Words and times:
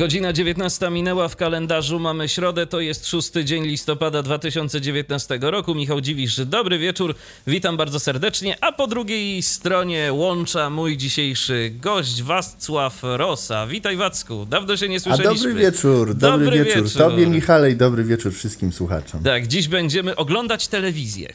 Godzina 0.00 0.32
19 0.32 0.90
minęła 0.90 1.28
w 1.28 1.36
kalendarzu, 1.36 1.98
mamy 1.98 2.28
środę, 2.28 2.66
to 2.66 2.80
jest 2.80 3.06
szósty 3.06 3.44
dzień 3.44 3.64
listopada 3.64 4.22
2019 4.22 5.38
roku. 5.42 5.74
Michał 5.74 6.00
Dziwisz, 6.00 6.40
dobry 6.46 6.78
wieczór, 6.78 7.14
witam 7.46 7.76
bardzo 7.76 8.00
serdecznie, 8.00 8.56
a 8.60 8.72
po 8.72 8.86
drugiej 8.86 9.42
stronie 9.42 10.12
łącza 10.12 10.70
mój 10.70 10.96
dzisiejszy 10.96 11.72
gość 11.82 12.22
Wacław 12.22 13.00
Rosa. 13.02 13.66
Witaj 13.66 13.96
Wacku, 13.96 14.46
dawno 14.46 14.76
się 14.76 14.88
nie 14.88 15.00
słyszeliśmy. 15.00 15.32
A 15.32 15.34
dobry 15.34 15.54
wieczór, 15.54 16.14
dobry, 16.14 16.44
dobry 16.44 16.64
wieczór. 16.64 16.82
wieczór. 16.82 16.98
Tobie 16.98 17.26
Michale 17.26 17.70
i 17.70 17.76
dobry 17.76 18.04
wieczór 18.04 18.32
wszystkim 18.32 18.72
słuchaczom. 18.72 19.22
Tak, 19.22 19.46
dziś 19.46 19.68
będziemy 19.68 20.16
oglądać 20.16 20.68
telewizję. 20.68 21.32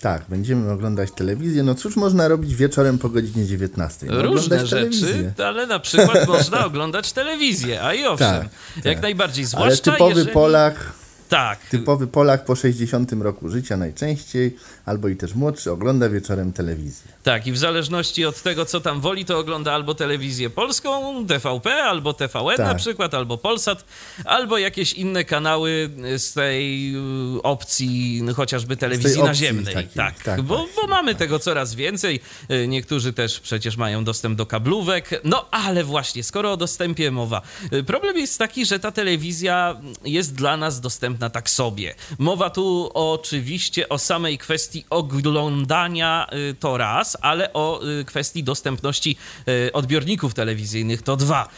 Tak, 0.00 0.22
będziemy 0.28 0.72
oglądać 0.72 1.10
telewizję. 1.10 1.62
No 1.62 1.74
cóż 1.74 1.96
można 1.96 2.28
robić 2.28 2.54
wieczorem 2.54 2.98
po 2.98 3.08
godzinie 3.08 3.46
19? 3.46 4.06
No, 4.06 4.22
Różne 4.22 4.66
rzeczy, 4.66 5.32
ale 5.44 5.66
na 5.66 5.78
przykład 5.78 6.28
można 6.28 6.66
oglądać 6.66 7.12
telewizję, 7.12 7.82
a 7.82 7.94
i 7.94 8.04
owszem, 8.04 8.28
tak, 8.74 8.84
jak 8.84 8.94
tak. 8.94 9.02
najbardziej, 9.02 9.44
zwłaszcza 9.44 9.90
Ale 9.90 9.96
typowy 9.96 10.18
jeżeli... 10.18 10.34
Polak 10.34 10.92
tak. 11.28 11.60
Typowy 11.70 12.06
Polak 12.06 12.44
po 12.44 12.56
60 12.56 13.12
roku 13.12 13.48
życia 13.48 13.76
najczęściej, 13.76 14.56
albo 14.84 15.08
i 15.08 15.16
też 15.16 15.34
młodszy, 15.34 15.72
ogląda 15.72 16.08
wieczorem 16.08 16.52
telewizję. 16.52 17.12
Tak, 17.22 17.46
i 17.46 17.52
w 17.52 17.58
zależności 17.58 18.24
od 18.24 18.42
tego, 18.42 18.66
co 18.66 18.80
tam 18.80 19.00
woli, 19.00 19.24
to 19.24 19.38
ogląda 19.38 19.72
albo 19.72 19.94
telewizję 19.94 20.50
polską, 20.50 21.26
TVP, 21.26 21.74
albo 21.74 22.12
TVN 22.12 22.56
tak. 22.56 22.66
na 22.66 22.74
przykład, 22.74 23.14
albo 23.14 23.38
Polsat, 23.38 23.84
albo 24.24 24.58
jakieś 24.58 24.92
inne 24.92 25.24
kanały 25.24 25.90
z 26.18 26.32
tej 26.32 26.94
y, 27.36 27.42
opcji, 27.42 28.20
no, 28.22 28.34
chociażby 28.34 28.76
telewizji 28.76 29.22
naziemnej. 29.22 29.74
Takiej, 29.74 29.90
tak, 29.96 30.22
tak, 30.22 30.42
bo, 30.42 30.56
bo 30.56 30.80
tak, 30.80 30.90
mamy 30.90 31.12
tak. 31.12 31.18
tego 31.18 31.38
coraz 31.38 31.74
więcej. 31.74 32.20
Y, 32.50 32.68
niektórzy 32.68 33.12
też 33.12 33.40
przecież 33.40 33.76
mają 33.76 34.04
dostęp 34.04 34.38
do 34.38 34.46
kablówek. 34.46 35.20
No 35.24 35.48
ale 35.50 35.84
właśnie, 35.84 36.22
skoro 36.22 36.52
o 36.52 36.56
dostępie 36.56 37.10
mowa, 37.10 37.42
y, 37.72 37.84
problem 37.84 38.16
jest 38.16 38.38
taki, 38.38 38.66
że 38.66 38.80
ta 38.80 38.92
telewizja 38.92 39.80
jest 40.04 40.34
dla 40.34 40.56
nas 40.56 40.80
dostępna 40.80 41.15
dostępna 41.16 41.30
tak 41.30 41.50
sobie. 41.50 41.94
Mowa 42.18 42.50
tu 42.50 42.90
oczywiście 42.94 43.88
o 43.88 43.98
samej 43.98 44.38
kwestii 44.38 44.84
oglądania 44.90 46.26
y, 46.50 46.54
to 46.54 46.76
raz, 46.76 47.16
ale 47.20 47.52
o 47.52 47.80
y, 48.00 48.04
kwestii 48.04 48.44
dostępności 48.44 49.16
y, 49.48 49.72
odbiorników 49.72 50.34
telewizyjnych 50.34 51.02
to 51.02 51.16
dwa. 51.16 51.48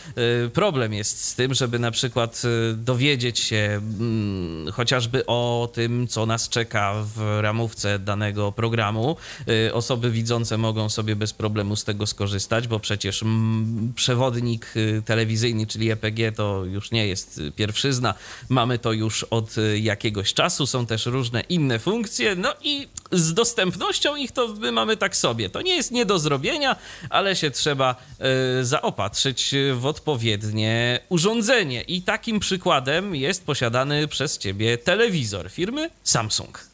Problem 0.52 0.92
jest 0.94 1.24
z 1.24 1.34
tym, 1.34 1.54
żeby 1.54 1.78
na 1.78 1.90
przykład 1.90 2.42
dowiedzieć 2.74 3.38
się 3.38 3.80
mm, 3.80 4.72
chociażby 4.72 5.26
o 5.26 5.68
tym, 5.72 6.08
co 6.08 6.26
nas 6.26 6.48
czeka 6.48 6.94
w 7.14 7.38
ramówce 7.40 7.98
danego 7.98 8.52
programu. 8.52 9.16
Osoby 9.72 10.10
widzące 10.10 10.58
mogą 10.58 10.88
sobie 10.88 11.16
bez 11.16 11.32
problemu 11.32 11.76
z 11.76 11.84
tego 11.84 12.06
skorzystać, 12.06 12.68
bo 12.68 12.80
przecież 12.80 13.22
mm, 13.22 13.92
przewodnik 13.94 14.74
telewizyjny, 15.04 15.66
czyli 15.66 15.90
EPG, 15.90 16.32
to 16.32 16.64
już 16.64 16.90
nie 16.90 17.06
jest 17.06 17.40
pierwszyzna. 17.56 18.14
Mamy 18.48 18.78
to 18.78 18.92
już 18.92 19.24
od 19.24 19.47
od 19.48 19.58
y, 19.58 19.78
jakiegoś 19.78 20.34
czasu. 20.34 20.66
Są 20.66 20.86
też 20.86 21.06
różne 21.06 21.40
inne 21.40 21.78
funkcje, 21.78 22.36
no 22.36 22.54
i 22.62 22.88
z 23.12 23.34
dostępnością 23.34 24.16
ich 24.16 24.32
to 24.32 24.48
my 24.48 24.72
mamy 24.72 24.96
tak 24.96 25.16
sobie. 25.16 25.50
To 25.50 25.62
nie 25.62 25.76
jest 25.76 25.90
nie 25.90 26.06
do 26.06 26.18
zrobienia, 26.18 26.76
ale 27.10 27.36
się 27.36 27.50
trzeba 27.50 27.96
y, 28.60 28.64
zaopatrzyć 28.64 29.54
w 29.74 29.86
odpowiednie 29.86 31.00
urządzenie. 31.08 31.82
I 31.82 32.02
takim 32.02 32.40
przykładem 32.40 33.14
jest 33.14 33.44
posiadany 33.44 34.08
przez 34.08 34.38
ciebie 34.38 34.78
telewizor 34.78 35.50
firmy 35.50 35.90
Samsung. 36.04 36.68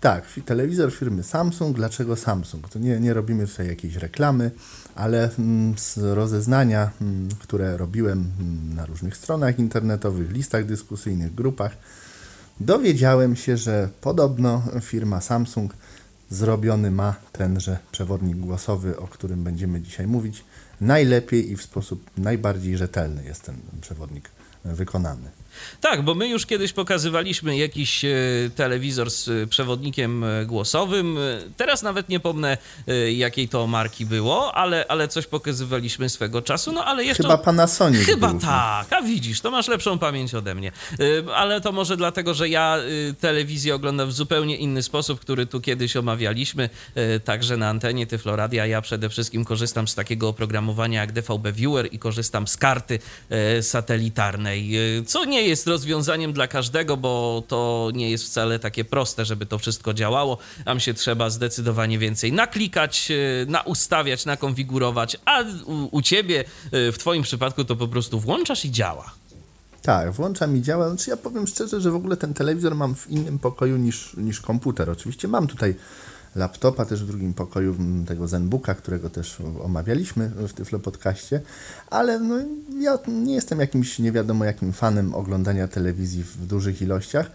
Tak, 0.00 0.24
telewizor 0.46 0.92
firmy 0.92 1.22
Samsung. 1.22 1.76
Dlaczego 1.76 2.16
Samsung? 2.16 2.68
To 2.68 2.78
nie, 2.78 3.00
nie 3.00 3.14
robimy 3.14 3.46
tutaj 3.46 3.66
jakiejś 3.66 3.94
reklamy, 3.96 4.50
ale 4.94 5.30
mm, 5.38 5.78
z 5.78 5.98
rozeznania, 5.98 6.90
mm, 7.00 7.28
które 7.38 7.76
robiłem 7.76 8.18
mm, 8.40 8.74
na 8.74 8.86
różnych 8.86 9.16
stronach 9.16 9.58
internetowych, 9.58 10.30
listach 10.30 10.64
dyskusyjnych, 10.64 11.34
grupach, 11.34 11.76
dowiedziałem 12.60 13.36
się, 13.36 13.56
że 13.56 13.88
podobno 14.00 14.62
firma 14.80 15.20
Samsung 15.20 15.74
zrobiony 16.30 16.90
ma 16.90 17.14
tenże 17.32 17.78
przewodnik 17.92 18.36
głosowy, 18.36 18.98
o 18.98 19.06
którym 19.06 19.44
będziemy 19.44 19.80
dzisiaj 19.80 20.06
mówić. 20.06 20.44
Najlepiej 20.80 21.50
i 21.50 21.56
w 21.56 21.62
sposób 21.62 22.10
najbardziej 22.16 22.76
rzetelny 22.76 23.24
jest 23.24 23.42
ten 23.42 23.56
przewodnik 23.80 24.30
wykonany. 24.64 25.30
Tak, 25.80 26.02
bo 26.02 26.14
my 26.14 26.28
już 26.28 26.46
kiedyś 26.46 26.72
pokazywaliśmy 26.72 27.56
jakiś 27.56 28.04
e, 28.04 28.10
telewizor 28.56 29.10
z 29.10 29.28
e, 29.28 29.46
przewodnikiem 29.46 30.24
e, 30.24 30.46
głosowym. 30.46 31.18
Teraz 31.56 31.82
nawet 31.82 32.08
nie 32.08 32.20
pomnę, 32.20 32.58
jakiej 33.12 33.48
to 33.48 33.66
marki 33.66 34.06
było, 34.06 34.54
ale, 34.54 34.84
ale 34.88 35.08
coś 35.08 35.26
pokazywaliśmy 35.26 36.08
swego 36.08 36.42
czasu. 36.42 36.72
No 36.72 36.84
ale 36.84 37.04
jeszcze. 37.04 37.22
Chyba 37.22 37.38
Panasonic. 37.38 38.00
Chyba 38.06 38.28
był. 38.28 38.40
tak. 38.40 38.92
A 38.92 39.02
widzisz, 39.02 39.40
to 39.40 39.50
masz 39.50 39.68
lepszą 39.68 39.98
pamięć 39.98 40.34
ode 40.34 40.54
mnie. 40.54 40.72
Ale 41.34 41.60
to 41.60 41.72
może 41.72 41.96
dlatego, 41.96 42.34
że 42.34 42.48
ja 42.48 42.76
telewizję 43.20 43.74
oglądam 43.74 44.08
w 44.08 44.12
zupełnie 44.12 44.56
inny 44.56 44.82
sposób, 44.82 45.20
który 45.20 45.46
tu 45.46 45.60
kiedyś 45.60 45.96
omawialiśmy, 45.96 46.70
także 47.24 47.56
na 47.56 47.68
antenie 47.68 48.06
Tyfloradia. 48.06 48.66
Ja 48.66 48.80
przede 48.80 49.08
wszystkim 49.08 49.44
korzystam 49.44 49.88
z 49.88 49.94
takiego 49.94 50.28
oprogramowania 50.28 51.00
jak 51.00 51.12
DVB 51.12 51.52
Viewer 51.52 51.88
i 51.92 51.98
korzystam 51.98 52.46
z 52.46 52.56
karty 52.56 52.98
satelitarnej, 53.60 54.70
co 55.06 55.24
nie 55.24 55.39
jest 55.46 55.60
jest 55.60 55.68
rozwiązaniem 55.68 56.32
dla 56.32 56.46
każdego, 56.48 56.96
bo 56.96 57.42
to 57.48 57.90
nie 57.94 58.10
jest 58.10 58.24
wcale 58.24 58.58
takie 58.58 58.84
proste, 58.84 59.24
żeby 59.24 59.46
to 59.46 59.58
wszystko 59.58 59.94
działało. 59.94 60.38
Tam 60.64 60.80
się 60.80 60.94
trzeba 60.94 61.30
zdecydowanie 61.30 61.98
więcej 61.98 62.32
naklikać, 62.32 63.10
e, 63.10 63.46
naustawiać, 63.46 64.26
nakonfigurować, 64.26 65.16
a 65.24 65.42
u, 65.66 65.96
u 65.96 66.02
ciebie, 66.02 66.44
e, 66.72 66.92
w 66.92 66.98
twoim 66.98 67.22
przypadku, 67.22 67.64
to 67.64 67.76
po 67.76 67.88
prostu 67.88 68.20
włączasz 68.20 68.64
i 68.64 68.70
działa. 68.70 69.12
Tak, 69.82 70.12
włączam 70.12 70.56
i 70.56 70.62
działa. 70.62 70.88
Znaczy 70.88 71.10
ja 71.10 71.16
powiem 71.16 71.46
szczerze, 71.46 71.80
że 71.80 71.90
w 71.90 71.94
ogóle 71.94 72.16
ten 72.16 72.34
telewizor 72.34 72.74
mam 72.74 72.94
w 72.94 73.10
innym 73.10 73.38
pokoju 73.38 73.76
niż, 73.76 74.14
niż 74.16 74.40
komputer. 74.40 74.90
Oczywiście 74.90 75.28
mam 75.28 75.46
tutaj 75.46 75.74
laptopa 76.36 76.84
też 76.84 77.04
w 77.04 77.06
drugim 77.06 77.34
pokoju, 77.34 77.76
tego 78.06 78.28
Zenbooka, 78.28 78.74
którego 78.74 79.10
też 79.10 79.38
omawialiśmy 79.62 80.28
w 80.28 80.52
Tyflo 80.52 80.78
Podcaście, 80.78 81.40
ale 81.90 82.20
no, 82.20 82.34
ja 82.80 82.98
nie 83.08 83.34
jestem 83.34 83.60
jakimś 83.60 83.98
nie 83.98 84.12
wiadomo 84.12 84.44
jakim 84.44 84.72
fanem 84.72 85.14
oglądania 85.14 85.68
telewizji 85.68 86.24
w 86.24 86.46
dużych 86.46 86.82
ilościach. 86.82 87.30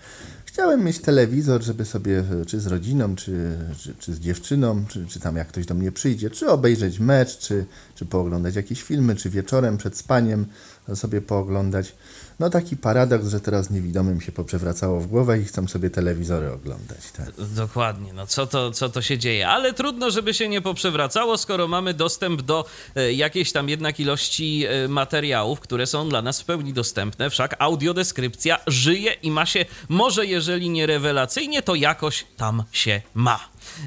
Chciałem 0.45 0.83
mieć 0.83 0.99
telewizor, 0.99 1.63
żeby 1.63 1.85
sobie 1.85 2.23
czy 2.47 2.59
z 2.59 2.67
rodziną, 2.67 3.15
czy, 3.15 3.57
czy, 3.77 3.95
czy 3.99 4.13
z 4.13 4.19
dziewczyną, 4.19 4.85
czy, 4.87 5.05
czy 5.05 5.19
tam 5.19 5.35
jak 5.35 5.47
ktoś 5.47 5.65
do 5.65 5.75
mnie 5.75 5.91
przyjdzie, 5.91 6.29
czy 6.29 6.49
obejrzeć 6.49 6.99
mecz, 6.99 7.37
czy, 7.37 7.65
czy 7.95 8.05
pooglądać 8.05 8.55
jakieś 8.55 8.83
filmy, 8.83 9.15
czy 9.15 9.29
wieczorem 9.29 9.77
przed 9.77 9.97
spaniem 9.97 10.45
sobie 10.93 11.21
pooglądać. 11.21 11.95
No 12.39 12.49
taki 12.49 12.77
paradoks, 12.77 13.27
że 13.27 13.39
teraz 13.39 13.69
niewidomym 13.69 14.21
się 14.21 14.31
poprzewracało 14.31 14.99
w 14.99 15.07
głowę 15.07 15.39
i 15.39 15.43
chcą 15.43 15.67
sobie 15.67 15.89
telewizory 15.89 16.51
oglądać. 16.51 16.99
Tak? 17.17 17.31
Dokładnie, 17.55 18.13
no 18.13 18.27
co 18.27 18.47
to, 18.47 18.71
co 18.71 18.89
to 18.89 19.01
się 19.01 19.17
dzieje? 19.17 19.47
Ale 19.47 19.73
trudno, 19.73 20.11
żeby 20.11 20.33
się 20.33 20.49
nie 20.49 20.61
poprzewracało, 20.61 21.37
skoro 21.37 21.67
mamy 21.67 21.93
dostęp 21.93 22.41
do 22.41 22.65
e, 22.95 23.13
jakiejś 23.13 23.51
tam 23.51 23.69
jednak 23.69 23.99
ilości 23.99 24.65
e, 24.67 24.87
materiałów, 24.87 25.59
które 25.59 25.87
są 25.87 26.09
dla 26.09 26.21
nas 26.21 26.41
w 26.41 26.45
pełni 26.45 26.73
dostępne. 26.73 27.29
Wszak 27.29 27.55
audiodeskrypcja 27.59 28.59
żyje 28.67 29.13
i 29.13 29.31
ma 29.31 29.45
się, 29.45 29.65
może 29.89 30.25
jeżeli 30.25 30.69
nie 30.69 30.85
rewelacyjnie, 30.85 31.61
to 31.61 31.75
jakoś 31.75 32.25
tam 32.37 32.63
się 32.71 33.01
ma. 33.13 33.39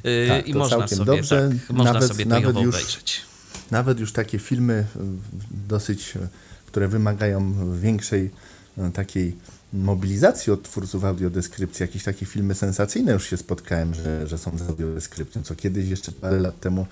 E, 0.05 0.29
tak, 0.29 0.49
I 0.49 0.55
można 0.55 0.89
sobie, 0.89 1.05
dobrze. 1.05 1.51
Tak, 1.51 1.77
można 1.77 1.93
nawet, 1.93 2.09
sobie 2.09 2.25
to 2.25 2.31
nawet 2.31 2.57
już, 2.57 2.75
obejrzeć. 2.75 3.21
Nawet 3.71 4.01
już 4.01 4.13
takie 4.13 4.39
filmy 4.39 4.87
dosyć 5.69 6.15
które 6.69 6.89
wymagają 6.89 7.55
większej 7.81 8.31
e, 8.79 8.91
takiej 8.91 9.37
mobilizacji 9.73 10.53
od 10.53 10.63
twórców 10.63 11.05
audiodeskrypcji. 11.05 11.83
Jakieś 11.83 12.05
takie 12.05 12.27
filmy 12.27 12.55
sensacyjne 12.55 13.13
już 13.13 13.31
się 13.31 13.37
spotkałem, 13.37 13.95
że, 13.95 14.27
że 14.27 14.39
są 14.39 14.59
z 14.59 14.63
audiodeskrypcją, 14.63 15.43
co 15.43 15.55
kiedyś 15.55 15.89
jeszcze 15.89 16.13
parę 16.13 16.41
lat 16.41 16.61
temu 16.61 16.87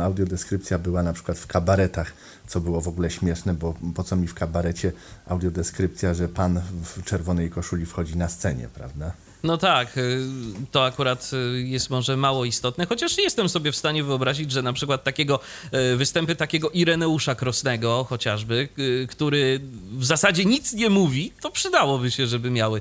audiodeskrypcja 0.00 0.78
była 0.78 1.02
na 1.02 1.12
przykład 1.12 1.38
w 1.38 1.46
kabaretach, 1.46 2.12
co 2.46 2.60
było 2.60 2.80
w 2.80 2.88
ogóle 2.88 3.10
śmieszne, 3.10 3.54
bo 3.54 3.74
po 3.94 4.04
co 4.04 4.16
mi 4.16 4.26
w 4.26 4.34
kabarecie 4.34 4.92
audiodeskrypcja, 5.26 6.14
że 6.14 6.28
pan 6.28 6.60
w 6.84 7.02
czerwonej 7.04 7.50
koszuli 7.50 7.86
wchodzi 7.86 8.16
na 8.16 8.28
scenie, 8.28 8.68
prawda? 8.74 9.12
No 9.42 9.56
tak, 9.56 9.98
y, 9.98 10.20
to 10.70 10.84
akurat 10.84 11.30
y, 11.32 11.62
jest 11.62 11.90
może 11.90 12.16
mało 12.16 12.44
istotne, 12.44 12.86
chociaż 12.86 13.18
jestem 13.18 13.48
sobie 13.48 13.72
w 13.72 13.76
stanie 13.76 14.04
wyobrazić, 14.04 14.52
że 14.52 14.62
na 14.62 14.72
przykład 14.72 15.04
takiego 15.04 15.40
y, 15.92 15.96
występy 15.96 16.36
takiego 16.36 16.70
Ireneusza 16.70 17.34
Krosnego 17.34 18.04
chociażby, 18.08 18.68
który 19.08 19.60
w 19.92 20.04
zasadzie 20.04 20.44
nic 20.44 20.72
nie 20.72 20.90
mówi, 20.90 21.32
to 21.40 21.50
przydałoby 21.50 22.10
się, 22.10 22.26
żeby 22.26 22.50
miały 22.50 22.80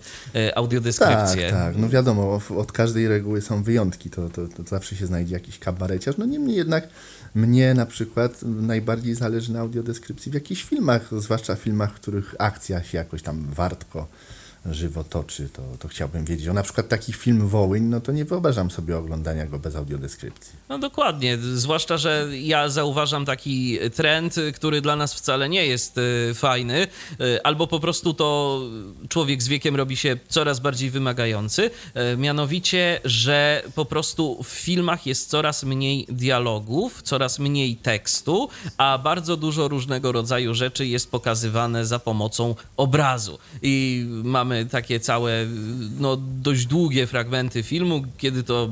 audiodeskrypcję. 0.55 1.49
Tak, 1.49 1.51
tak. 1.51 1.77
No 1.77 1.89
wiadomo, 1.89 2.41
od 2.57 2.71
każdej 2.71 3.07
reguły 3.07 3.41
są 3.41 3.63
wyjątki, 3.63 4.09
to, 4.09 4.29
to, 4.29 4.47
to 4.47 4.63
zawsze 4.63 4.95
się 4.95 5.07
znajdzie 5.07 5.33
jakiś 5.33 5.59
kabareciarz. 5.59 6.17
No 6.17 6.25
niemniej 6.25 6.57
jednak 6.57 6.87
mnie 7.35 7.73
na 7.73 7.85
przykład 7.85 8.43
najbardziej 8.43 9.15
zależy 9.15 9.51
na 9.53 9.59
audiodeskrypcji 9.59 10.31
w 10.31 10.35
jakichś 10.35 10.63
filmach, 10.63 11.09
zwłaszcza 11.11 11.55
filmach, 11.55 11.91
w 11.91 11.95
których 11.95 12.35
akcja 12.39 12.83
się 12.83 12.97
jakoś 12.97 13.21
tam 13.21 13.47
wartko 13.49 14.07
żywo 14.73 15.03
toczy, 15.03 15.49
to, 15.49 15.61
to 15.79 15.87
chciałbym 15.87 16.25
wiedzieć. 16.25 16.47
O 16.47 16.53
na 16.53 16.63
przykład 16.63 16.87
taki 16.87 17.13
film 17.13 17.47
Wołyń, 17.47 17.83
no 17.83 18.01
to 18.01 18.11
nie 18.11 18.25
wyobrażam 18.25 18.71
sobie 18.71 18.97
oglądania 18.97 19.45
go 19.45 19.59
bez 19.59 19.75
audiodeskrypcji. 19.75 20.53
No 20.69 20.79
dokładnie, 20.79 21.37
zwłaszcza, 21.37 21.97
że 21.97 22.27
ja 22.41 22.69
zauważam 22.69 23.25
taki 23.25 23.79
trend, 23.95 24.35
który 24.55 24.81
dla 24.81 24.95
nas 24.95 25.13
wcale 25.13 25.49
nie 25.49 25.65
jest 25.65 25.97
y, 25.97 26.33
fajny, 26.33 26.87
y, 27.21 27.43
albo 27.43 27.67
po 27.67 27.79
prostu 27.79 28.13
to 28.13 28.61
człowiek 29.09 29.43
z 29.43 29.47
wiekiem 29.47 29.75
robi 29.75 29.97
się 29.97 30.17
coraz 30.27 30.59
bardziej 30.59 30.89
wymagający, 30.89 31.69
y, 32.13 32.17
mianowicie, 32.17 32.99
że 33.05 33.63
po 33.75 33.85
prostu 33.85 34.43
w 34.43 34.47
filmach 34.47 35.05
jest 35.05 35.29
coraz 35.29 35.63
mniej 35.63 36.05
dialogów, 36.09 37.01
coraz 37.01 37.39
mniej 37.39 37.75
tekstu, 37.75 38.49
a 38.77 38.97
bardzo 38.97 39.37
dużo 39.37 39.67
różnego 39.67 40.11
rodzaju 40.11 40.53
rzeczy 40.53 40.87
jest 40.87 41.11
pokazywane 41.11 41.85
za 41.85 41.99
pomocą 41.99 42.55
obrazu. 42.77 43.39
I 43.61 44.05
mamy 44.23 44.56
takie 44.65 44.99
całe, 44.99 45.45
no 45.99 46.17
dość 46.41 46.65
długie 46.65 47.07
fragmenty 47.07 47.63
filmu, 47.63 48.03
kiedy 48.17 48.43
to 48.43 48.69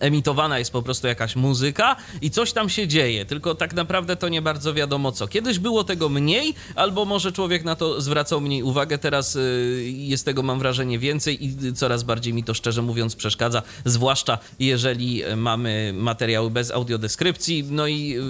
emitowana 0.00 0.58
jest 0.58 0.70
po 0.70 0.82
prostu 0.82 1.06
jakaś 1.06 1.36
muzyka 1.36 1.96
i 2.22 2.30
coś 2.30 2.52
tam 2.52 2.68
się 2.68 2.88
dzieje, 2.88 3.24
tylko 3.24 3.54
tak 3.54 3.74
naprawdę 3.74 4.16
to 4.16 4.28
nie 4.28 4.42
bardzo 4.42 4.74
wiadomo 4.74 5.12
co. 5.12 5.28
Kiedyś 5.28 5.58
było 5.58 5.84
tego 5.84 6.08
mniej, 6.08 6.54
albo 6.74 7.04
może 7.04 7.32
człowiek 7.32 7.64
na 7.64 7.76
to 7.76 8.00
zwracał 8.00 8.40
mniej 8.40 8.62
uwagę, 8.62 8.98
teraz 8.98 9.36
y, 9.36 9.92
jest 9.96 10.24
tego 10.24 10.42
mam 10.42 10.58
wrażenie 10.58 10.98
więcej 10.98 11.44
i 11.44 11.74
coraz 11.74 12.02
bardziej 12.02 12.34
mi 12.34 12.44
to 12.44 12.54
szczerze 12.54 12.82
mówiąc 12.82 13.16
przeszkadza, 13.16 13.62
zwłaszcza 13.84 14.38
jeżeli 14.58 15.22
mamy 15.36 15.92
materiały 15.96 16.50
bez 16.50 16.70
audiodeskrypcji, 16.70 17.64
no 17.70 17.86
i 17.86 18.16
y, 18.16 18.20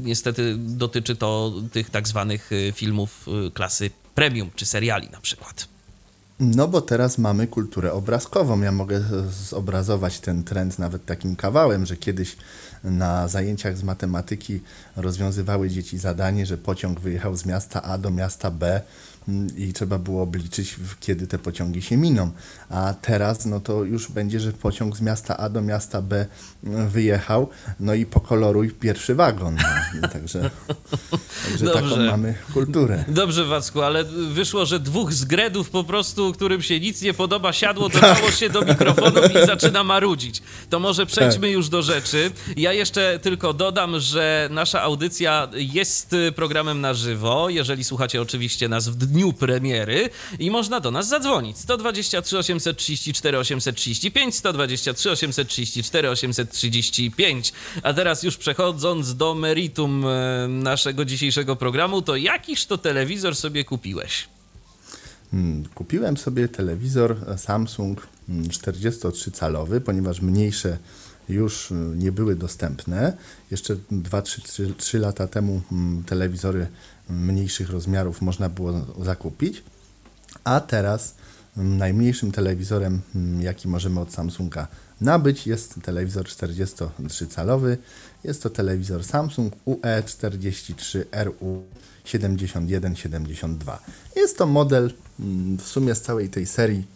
niestety 0.00 0.54
dotyczy 0.58 1.16
to 1.16 1.52
tych 1.72 1.90
tak 1.90 2.08
zwanych 2.08 2.52
y, 2.52 2.72
filmów 2.76 3.26
klasy 3.54 3.90
premium 4.14 4.50
czy 4.56 4.66
seriali 4.66 5.08
na 5.10 5.20
przykład. 5.20 5.71
No 6.42 6.68
bo 6.68 6.80
teraz 6.80 7.18
mamy 7.18 7.46
kulturę 7.46 7.92
obrazkową. 7.92 8.60
Ja 8.60 8.72
mogę 8.72 9.00
zobrazować 9.48 10.20
ten 10.20 10.44
trend 10.44 10.78
nawet 10.78 11.04
takim 11.04 11.36
kawałem, 11.36 11.86
że 11.86 11.96
kiedyś 11.96 12.36
na 12.84 13.28
zajęciach 13.28 13.76
z 13.76 13.82
matematyki 13.82 14.60
rozwiązywały 14.96 15.70
dzieci 15.70 15.98
zadanie, 15.98 16.46
że 16.46 16.58
pociąg 16.58 17.00
wyjechał 17.00 17.36
z 17.36 17.46
miasta 17.46 17.82
A 17.82 17.98
do 17.98 18.10
miasta 18.10 18.50
B 18.50 18.80
i 19.56 19.72
trzeba 19.72 19.98
było 19.98 20.22
obliczyć, 20.22 20.76
kiedy 21.00 21.26
te 21.26 21.38
pociągi 21.38 21.82
się 21.82 21.96
miną. 21.96 22.30
A 22.70 22.94
teraz 23.02 23.46
no 23.46 23.60
to 23.60 23.84
już 23.84 24.10
będzie, 24.10 24.40
że 24.40 24.52
pociąg 24.52 24.96
z 24.96 25.00
miasta 25.00 25.36
A 25.36 25.48
do 25.48 25.62
miasta 25.62 26.02
B 26.02 26.26
wyjechał, 26.88 27.48
no 27.80 27.94
i 27.94 28.06
pokoloruj 28.06 28.70
pierwszy 28.70 29.14
wagon. 29.14 29.56
No, 30.02 30.08
także 30.14 30.50
także 31.52 31.66
taką 31.66 31.96
mamy 31.96 32.34
kulturę. 32.54 33.04
Dobrze, 33.08 33.44
Wacku, 33.44 33.82
ale 33.82 34.04
wyszło, 34.32 34.66
że 34.66 34.80
dwóch 34.80 35.12
zgredów 35.12 35.70
po 35.70 35.84
prostu, 35.84 36.32
którym 36.32 36.62
się 36.62 36.80
nic 36.80 37.02
nie 37.02 37.14
podoba, 37.14 37.52
siadło, 37.52 37.88
dodało 37.88 38.30
się 38.30 38.50
do 38.50 38.62
mikrofonów 38.62 39.24
i 39.42 39.46
zaczyna 39.46 39.84
marudzić. 39.84 40.42
To 40.70 40.80
może 40.80 41.06
przejdźmy 41.06 41.46
tak. 41.46 41.54
już 41.54 41.68
do 41.68 41.82
rzeczy. 41.82 42.30
Ja 42.56 42.72
jeszcze 42.72 43.18
tylko 43.22 43.52
dodam, 43.52 44.00
że 44.00 44.48
nasza 44.50 44.82
audycja 44.82 45.48
jest 45.54 46.16
programem 46.36 46.80
na 46.80 46.94
żywo. 46.94 47.48
Jeżeli 47.50 47.84
słuchacie 47.84 48.22
oczywiście 48.22 48.68
nas 48.68 48.88
w 48.88 48.96
dniu 49.12 49.32
premiery 49.32 50.10
i 50.38 50.50
można 50.50 50.80
do 50.80 50.90
nas 50.90 51.08
zadzwonić. 51.08 51.58
123 51.58 52.38
834 52.38 53.38
835, 53.38 54.34
123 54.34 55.10
834 55.10 56.10
835. 56.10 57.52
A 57.82 57.92
teraz 57.92 58.22
już 58.22 58.36
przechodząc 58.36 59.16
do 59.16 59.34
meritum 59.34 60.04
e, 60.06 60.48
naszego 60.48 61.04
dzisiejszego 61.04 61.56
programu, 61.56 62.02
to 62.02 62.16
jakiż 62.16 62.66
to 62.66 62.78
telewizor 62.78 63.36
sobie 63.36 63.64
kupiłeś? 63.64 64.28
Hmm, 65.30 65.64
kupiłem 65.74 66.16
sobie 66.16 66.48
telewizor 66.48 67.16
Samsung 67.36 68.06
43-calowy, 68.28 69.80
ponieważ 69.80 70.20
mniejsze 70.20 70.78
już 71.28 71.72
e, 71.72 71.74
nie 71.74 72.12
były 72.12 72.36
dostępne. 72.36 73.16
Jeszcze 73.50 73.76
2-3 73.92 75.00
lata 75.00 75.26
temu 75.28 75.62
hmm, 75.70 76.04
telewizory 76.04 76.66
mniejszych 77.12 77.70
rozmiarów 77.70 78.22
można 78.22 78.48
było 78.48 78.86
zakupić, 79.00 79.62
a 80.44 80.60
teraz 80.60 81.14
mm, 81.56 81.78
najmniejszym 81.78 82.32
telewizorem, 82.32 83.00
mm, 83.14 83.42
jaki 83.42 83.68
możemy 83.68 84.00
od 84.00 84.12
Samsunga 84.12 84.68
nabyć, 85.00 85.46
jest 85.46 85.74
telewizor 85.82 86.26
43-calowy. 86.26 87.76
Jest 88.24 88.42
to 88.42 88.50
telewizor 88.50 89.04
Samsung 89.04 89.54
UE43RU 89.66 91.60
7172. 92.04 93.82
Jest 94.16 94.38
to 94.38 94.46
model 94.46 94.92
mm, 95.20 95.58
w 95.58 95.68
sumie 95.68 95.94
z 95.94 96.02
całej 96.02 96.28
tej 96.28 96.46
serii 96.46 96.86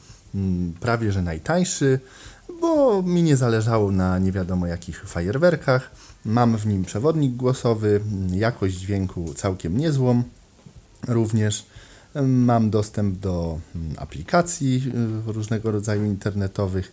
prawie 0.80 1.12
że 1.12 1.22
najtańszy, 1.22 2.00
bo 2.60 3.02
mi 3.02 3.22
nie 3.22 3.36
zależało 3.36 3.92
na 3.92 4.18
nie 4.18 4.32
wiadomo 4.32 4.66
jakich 4.66 5.08
fajerwerkach. 5.08 5.90
Mam 6.24 6.56
w 6.56 6.66
nim 6.66 6.84
przewodnik 6.84 7.36
głosowy, 7.36 8.00
jakość 8.32 8.76
dźwięku 8.76 9.34
całkiem 9.34 9.78
niezłą. 9.78 10.22
Również 11.08 11.66
mam 12.22 12.70
dostęp 12.70 13.18
do 13.18 13.58
mm, 13.74 13.94
aplikacji 13.98 14.92
y, 15.28 15.32
różnego 15.32 15.70
rodzaju 15.70 16.04
internetowych. 16.04 16.92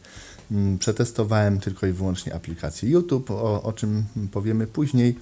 Mm, 0.51 0.77
przetestowałem 0.77 1.60
tylko 1.60 1.88
i 1.88 1.92
wyłącznie 1.92 2.36
aplikację 2.36 2.89
YouTube, 2.89 3.31
o, 3.31 3.63
o 3.63 3.74
czym 3.74 4.06
powiemy 4.31 4.68
później. 4.68 5.19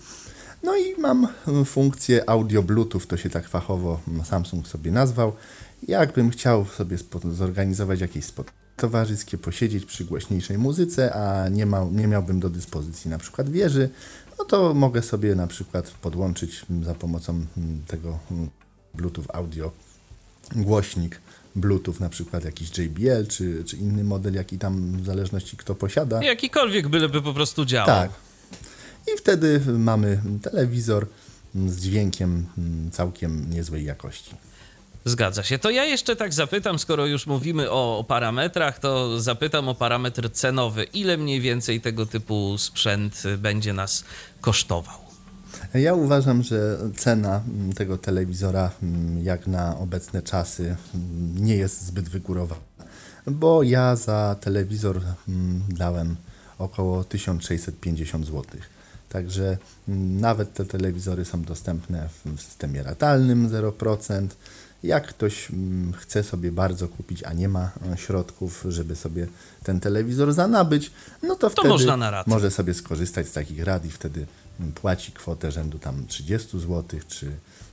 No 0.63 0.77
i 0.77 1.01
mam 1.01 1.27
funkcję 1.65 2.29
audio 2.29 2.63
Bluetooth, 2.63 3.01
to 3.07 3.17
się 3.17 3.29
tak 3.29 3.47
fachowo 3.47 3.99
Samsung 4.23 4.67
sobie 4.67 4.91
nazwał. 4.91 5.33
Jakbym 5.87 6.29
chciał 6.29 6.65
sobie 6.65 6.97
zorganizować 7.31 7.99
jakieś 7.99 8.25
spotkanie, 8.25 8.60
towarzyskie, 8.81 9.37
posiedzieć 9.37 9.85
przy 9.85 10.05
głośniejszej 10.05 10.57
muzyce, 10.57 11.13
a 11.13 11.49
nie, 11.49 11.65
ma, 11.65 11.87
nie 11.91 12.07
miałbym 12.07 12.39
do 12.39 12.49
dyspozycji 12.49 13.09
na 13.09 13.17
przykład 13.17 13.49
wieży, 13.49 13.89
no 14.39 14.45
to 14.45 14.73
mogę 14.73 15.01
sobie 15.01 15.35
na 15.35 15.47
przykład 15.47 15.91
podłączyć 15.91 16.65
za 16.83 16.95
pomocą 16.95 17.31
mm, 17.33 17.81
tego 17.87 18.19
mm, 18.31 18.49
Bluetooth 18.93 19.25
audio 19.33 19.71
głośnik 20.55 21.21
Bluetooth, 21.55 21.95
na 21.99 22.09
przykład 22.09 22.45
jakiś 22.45 22.77
JBL, 22.77 23.27
czy, 23.27 23.63
czy 23.63 23.77
inny 23.77 24.03
model, 24.03 24.33
jaki 24.33 24.57
tam 24.57 25.01
w 25.01 25.05
zależności 25.05 25.57
kto 25.57 25.75
posiada. 25.75 26.23
Jakikolwiek 26.23 26.87
byleby 26.87 27.21
po 27.21 27.33
prostu 27.33 27.65
działał. 27.65 27.87
Tak. 27.87 28.11
I 29.13 29.17
wtedy 29.17 29.61
mamy 29.77 30.21
telewizor 30.41 31.07
z 31.67 31.81
dźwiękiem 31.81 32.45
mm, 32.57 32.91
całkiem 32.91 33.49
niezłej 33.49 33.85
jakości. 33.85 34.35
Zgadza 35.05 35.43
się. 35.43 35.59
To 35.59 35.69
ja 35.69 35.85
jeszcze 35.85 36.15
tak 36.15 36.33
zapytam, 36.33 36.79
skoro 36.79 37.05
już 37.05 37.27
mówimy 37.27 37.71
o 37.71 38.05
parametrach, 38.07 38.79
to 38.79 39.21
zapytam 39.21 39.69
o 39.69 39.75
parametr 39.75 40.31
cenowy. 40.31 40.83
Ile 40.83 41.17
mniej 41.17 41.41
więcej 41.41 41.81
tego 41.81 42.05
typu 42.05 42.57
sprzęt 42.57 43.23
będzie 43.37 43.73
nas 43.73 44.03
kosztował? 44.41 44.95
Ja 45.73 45.93
uważam, 45.93 46.43
że 46.43 46.77
cena 46.97 47.41
tego 47.75 47.97
telewizora, 47.97 48.71
jak 49.23 49.47
na 49.47 49.77
obecne 49.77 50.21
czasy, 50.21 50.75
nie 51.35 51.55
jest 51.55 51.85
zbyt 51.85 52.09
wygórowana, 52.09 52.61
bo 53.27 53.63
ja 53.63 53.95
za 53.95 54.35
telewizor 54.41 55.01
dałem 55.69 56.15
około 56.57 57.03
1650 57.03 58.25
zł. 58.25 58.43
Także 59.09 59.57
nawet 60.19 60.53
te 60.53 60.65
telewizory 60.65 61.25
są 61.25 61.43
dostępne 61.43 62.09
w 62.25 62.41
systemie 62.41 62.83
ratalnym 62.83 63.49
0%. 63.49 64.27
Jak 64.83 65.07
ktoś 65.07 65.51
mm, 65.51 65.93
chce 65.93 66.23
sobie 66.23 66.51
bardzo 66.51 66.87
kupić, 66.87 67.23
a 67.23 67.33
nie 67.33 67.49
ma 67.49 67.71
e, 67.93 67.97
środków, 67.97 68.65
żeby 68.69 68.95
sobie 68.95 69.27
ten 69.63 69.79
telewizor 69.79 70.33
zanabyć, 70.33 70.91
no 71.23 71.35
to, 71.35 71.49
to 71.49 71.49
wtedy 71.49 71.69
może 72.27 72.51
sobie 72.51 72.73
skorzystać 72.73 73.27
z 73.27 73.31
takich 73.31 73.63
rad 73.63 73.85
i 73.85 73.91
wtedy 73.91 74.25
mm, 74.59 74.71
płaci 74.71 75.11
kwotę 75.11 75.51
rzędu 75.51 75.79
tam 75.79 76.07
30 76.07 76.59
zł 76.59 76.99
czy 77.07 77.31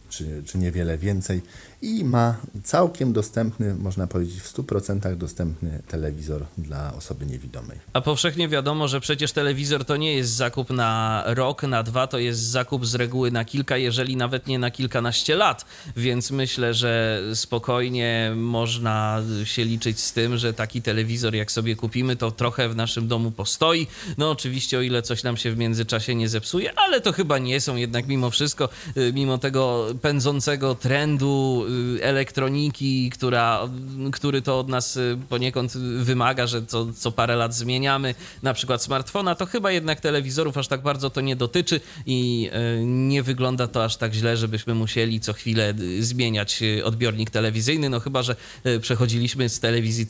czy, 0.08 0.42
czy 0.46 0.58
niewiele 0.58 0.98
więcej 0.98 1.42
i 1.82 2.04
ma 2.04 2.36
całkiem 2.64 3.12
dostępny, 3.12 3.74
można 3.74 4.06
powiedzieć 4.06 4.40
w 4.40 4.54
100% 4.54 5.16
dostępny 5.16 5.82
telewizor 5.88 6.44
dla 6.58 6.94
osoby 6.94 7.26
niewidomej. 7.26 7.78
A 7.92 8.00
powszechnie 8.00 8.48
wiadomo, 8.48 8.88
że 8.88 9.00
przecież 9.00 9.32
telewizor 9.32 9.84
to 9.84 9.96
nie 9.96 10.14
jest 10.14 10.30
zakup 10.30 10.70
na 10.70 11.22
rok, 11.26 11.62
na 11.62 11.82
dwa, 11.82 12.06
to 12.06 12.18
jest 12.18 12.40
zakup 12.40 12.86
z 12.86 12.94
reguły 12.94 13.30
na 13.30 13.44
kilka, 13.44 13.76
jeżeli 13.76 14.16
nawet 14.16 14.46
nie 14.46 14.58
na 14.58 14.70
kilkanaście 14.70 15.36
lat, 15.36 15.64
więc 15.96 16.30
myślę, 16.30 16.74
że 16.74 17.22
spokojnie 17.34 18.32
można 18.36 19.22
się 19.44 19.64
liczyć 19.64 20.00
z 20.00 20.12
tym, 20.12 20.36
że 20.36 20.54
taki 20.54 20.82
telewizor 20.82 21.34
jak 21.34 21.52
sobie 21.52 21.76
kupimy, 21.76 22.16
to 22.16 22.30
trochę 22.30 22.68
w 22.68 22.76
naszym 22.76 23.08
domu 23.08 23.30
postoi. 23.30 23.86
No 24.18 24.30
oczywiście 24.30 24.78
o 24.78 24.80
ile 24.80 25.02
coś 25.02 25.22
nam 25.22 25.36
się 25.36 25.52
w 25.52 25.58
międzyczasie 25.58 26.14
nie 26.14 26.28
zepsuje, 26.28 26.78
ale 26.78 27.00
to 27.00 27.12
chyba 27.12 27.38
nie 27.38 27.60
są 27.60 27.76
jednak 27.76 28.06
mimo 28.06 28.30
wszystko, 28.30 28.68
y, 28.96 29.12
mimo 29.12 29.38
tego 29.38 29.86
pędzącego 30.02 30.74
trendu 30.74 31.67
elektroniki, 32.02 33.10
która, 33.10 33.68
który 34.12 34.42
to 34.42 34.58
od 34.58 34.68
nas 34.68 34.96
y, 34.96 35.18
poniekąd 35.28 35.72
wymaga, 35.96 36.46
że 36.46 36.66
co, 36.66 36.92
co 36.92 37.12
parę 37.12 37.36
lat 37.36 37.54
zmieniamy, 37.54 38.14
na 38.42 38.54
przykład 38.54 38.82
smartfona, 38.82 39.34
to 39.34 39.46
chyba 39.46 39.70
jednak 39.70 40.00
telewizorów 40.00 40.58
aż 40.58 40.68
tak 40.68 40.82
bardzo 40.82 41.10
to 41.10 41.20
nie 41.20 41.36
dotyczy 41.36 41.80
i 42.06 42.50
nie 42.84 43.22
wygląda 43.22 43.66
to 43.66 43.84
aż 43.84 43.96
tak 43.96 44.12
źle, 44.12 44.36
żebyśmy 44.36 44.74
musieli 44.74 45.20
co 45.20 45.32
chwilę 45.32 45.74
zmieniać 46.00 46.60
odbiornik 46.84 47.30
telewizyjny, 47.30 47.90
no 47.90 48.00
chyba, 48.00 48.22
że 48.22 48.36
przechodziliśmy 48.80 49.48
z 49.48 49.60
telewizji 49.60 50.06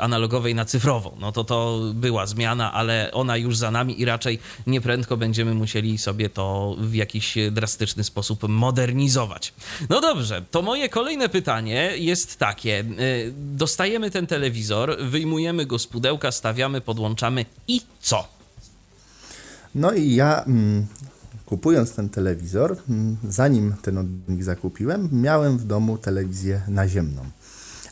analogowej 0.00 0.54
na 0.54 0.64
cyfrową. 0.64 1.16
No 1.20 1.32
to 1.32 1.44
to 1.44 1.80
była 1.94 2.26
zmiana, 2.26 2.72
ale 2.72 3.10
ona 3.12 3.36
już 3.36 3.56
za 3.56 3.70
nami 3.70 4.00
i 4.00 4.04
raczej 4.04 4.38
nieprędko 4.66 5.16
będziemy 5.16 5.54
musieli 5.54 5.98
sobie 5.98 6.28
to 6.28 6.76
w 6.78 6.94
jakiś 6.94 7.34
drastyczny 7.50 8.04
sposób 8.04 8.48
modernizować. 8.48 9.54
No 9.88 10.00
dobrze, 10.00 10.44
to 10.50 10.62
moje 10.62 10.88
kolejne 10.94 11.28
pytanie 11.28 11.92
jest 11.96 12.36
takie. 12.36 12.80
Y, 12.80 13.32
dostajemy 13.36 14.10
ten 14.10 14.26
telewizor, 14.26 14.96
wyjmujemy 15.10 15.66
go 15.66 15.78
z 15.78 15.86
pudełka, 15.86 16.32
stawiamy, 16.32 16.80
podłączamy 16.80 17.44
i 17.68 17.80
co? 18.00 18.28
No 19.74 19.92
i 19.92 20.14
ja 20.14 20.44
mm, 20.44 20.86
kupując 21.46 21.94
ten 21.94 22.08
telewizor, 22.08 22.76
mm, 22.88 23.16
zanim 23.28 23.74
ten 23.82 23.98
odbiornik 23.98 24.44
zakupiłem, 24.44 25.08
miałem 25.12 25.58
w 25.58 25.64
domu 25.64 25.98
telewizję 25.98 26.62
naziemną. 26.68 27.22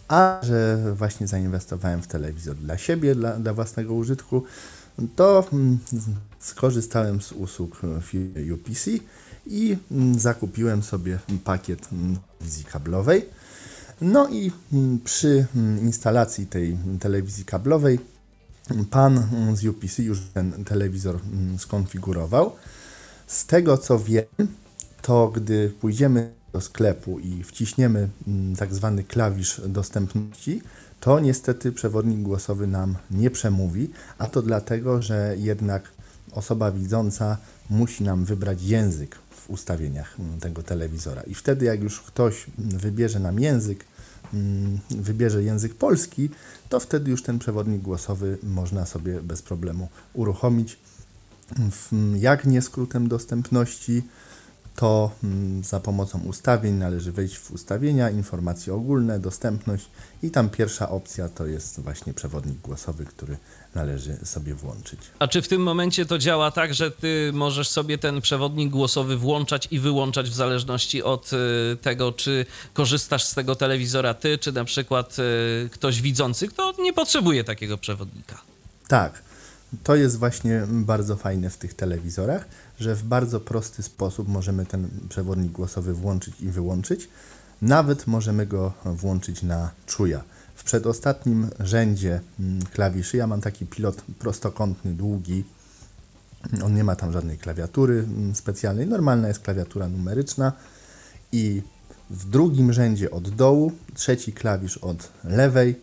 A 0.09 0.41
że 0.43 0.79
właśnie 0.95 1.27
zainwestowałem 1.27 2.03
w 2.03 2.07
telewizor 2.07 2.57
dla 2.57 2.79
siebie, 2.79 3.15
dla, 3.15 3.33
dla 3.33 3.55
własnego 3.55 3.95
użytku, 3.95 4.43
to 5.17 5.49
mm, 5.53 5.79
skorzystałem 6.41 7.23
z 7.23 7.33
usług 7.33 7.81
UPC 8.55 8.91
i 9.47 9.77
mm, 9.91 10.19
zakupiłem 10.19 10.83
sobie 10.83 11.19
pakiet 11.45 11.89
telewizji 12.39 12.65
kablowej. 12.65 13.27
No 14.01 14.29
i 14.29 14.53
mm, 14.73 14.99
przy 14.99 15.47
instalacji 15.83 16.47
tej 16.47 16.77
telewizji 17.01 17.45
kablowej 17.45 17.99
pan 18.91 19.29
z 19.55 19.67
UPC 19.67 19.99
już 19.99 20.21
ten 20.35 20.65
telewizor 20.65 21.21
skonfigurował. 21.59 22.53
Z 23.27 23.47
tego 23.47 23.79
co 23.79 23.99
wiem, 23.99 24.25
to 25.03 25.29
gdy 25.29 25.73
pójdziemy 25.81 26.33
do 26.53 26.61
sklepu 26.61 27.19
i 27.19 27.43
wciśniemy 27.43 28.09
tak 28.59 28.75
zwany 28.75 29.05
klawisz 29.05 29.61
dostępności, 29.69 30.63
to 31.01 31.21
niestety 31.21 31.73
przewodnik 31.73 32.21
głosowy 32.21 32.67
nam 32.67 32.97
nie 33.11 33.31
przemówi, 33.31 33.91
a 34.19 34.27
to 34.27 34.43
dlatego, 34.43 35.03
że 35.03 35.35
jednak 35.39 35.89
osoba 36.33 36.71
widząca 36.71 37.37
musi 37.71 38.05
nam 38.05 38.25
wybrać 38.25 38.63
język 38.63 39.19
w 39.47 39.51
ustawieniach 39.51 40.21
mm, 40.21 40.41
tego 40.41 40.63
telewizora. 40.63 41.23
I 41.23 41.35
wtedy, 41.35 41.65
jak 41.65 41.83
już 41.83 42.01
ktoś 42.01 42.47
wybierze 42.59 43.21
nam 43.21 43.41
język, 43.41 43.85
mm, 44.35 44.79
wybierze 44.91 45.43
język 45.43 45.75
polski, 45.75 46.31
to 46.69 46.81
wtedy 46.81 47.11
już 47.11 47.23
ten 47.23 47.39
przewodnik 47.39 47.83
głosowy 47.83 48.39
można 48.43 48.87
sobie 48.87 49.21
bez 49.21 49.43
problemu 49.43 49.89
uruchomić. 50.15 50.79
Jak 52.19 52.47
nie 52.47 52.63
skrótem 52.63 53.09
dostępności, 53.09 54.03
to 54.77 55.11
mm, 55.25 55.65
za 55.65 55.81
pomocą 55.81 56.21
ustawień 56.21 56.75
należy 56.75 57.13
wejść 57.13 57.39
w 57.39 57.51
ustawienia, 57.51 58.11
informacje 58.11 58.75
ogólne, 58.75 59.21
dostępność 59.21 59.87
i 60.23 60.31
tam 60.31 60.51
pierwsza 60.51 60.89
opcja 60.89 61.29
to 61.29 61.47
jest 61.47 61.81
właśnie 61.81 62.15
przewodnik 62.15 62.59
głosowy, 62.59 63.05
który 63.05 63.37
należy 63.75 64.17
sobie 64.25 64.55
włączyć. 64.55 65.01
A 65.19 65.29
czy 65.29 65.43
w 65.43 65.49
tym 65.49 65.63
momencie 65.63 66.07
to 66.07 66.19
działa 66.19 66.51
tak, 66.51 66.75
że 66.75 66.91
ty 66.91 67.31
możesz 67.35 67.69
sobie 67.69 67.99
ten 67.99 68.21
przewodnik 68.21 68.71
głosowy 68.71 69.17
włączać 69.17 69.69
i 69.71 69.79
wyłączać 69.79 70.31
w 70.31 70.35
zależności 70.35 71.03
od 71.03 71.31
y, 71.33 71.37
tego, 71.83 72.13
czy 72.13 72.47
korzystasz 72.73 73.25
z 73.25 73.35
tego 73.35 73.55
telewizora 73.55 74.15
ty, 74.15 74.39
czy 74.39 74.53
na 74.53 74.65
przykład 74.65 75.17
y, 75.19 75.69
ktoś 75.73 76.03
widzący, 76.03 76.49
kto 76.49 76.75
nie 76.79 76.93
potrzebuje 76.93 77.45
takiego 77.45 77.79
przewodnika? 77.79 78.41
Tak. 78.89 79.32
To 79.83 79.97
jest 79.97 80.19
właśnie 80.19 80.63
bardzo 80.69 81.17
fajne 81.17 81.51
w 81.51 81.57
tych 81.57 81.75
telewizorach, 81.75 82.45
że 82.81 82.95
w 82.95 83.03
bardzo 83.03 83.41
prosty 83.41 83.83
sposób 83.83 84.29
możemy 84.29 84.67
ten 84.67 84.91
przewodnik 85.09 85.53
głosowy 85.53 85.95
włączyć 85.95 86.41
i 86.41 86.49
wyłączyć. 86.49 87.09
Nawet 87.63 88.07
możemy 88.07 88.47
go 88.47 88.73
włączyć 88.85 89.43
na 89.43 89.71
czuja. 89.87 90.23
W 90.55 90.65
przedostatnim 90.65 91.51
rzędzie 91.61 92.21
mm, 92.41 92.63
klawiszy 92.63 93.17
ja 93.17 93.27
mam 93.27 93.41
taki 93.41 93.67
pilot 93.67 94.03
prostokątny, 94.19 94.93
długi. 94.93 95.45
On 96.65 96.75
nie 96.75 96.85
ma 96.85 96.97
tam 96.97 97.13
żadnej 97.13 97.39
klawiatury 97.39 97.99
mm, 97.99 98.35
specjalnej. 98.35 98.87
Normalna 98.87 99.29
jest 99.29 99.41
klawiatura 99.41 99.89
numeryczna 99.89 100.53
i 101.33 101.63
w 102.11 102.31
drugim 102.31 102.73
rzędzie 102.73 103.11
od 103.11 103.29
dołu, 103.29 103.73
trzeci 103.95 104.33
klawisz 104.33 104.79
od 104.79 105.13
lewej, 105.25 105.81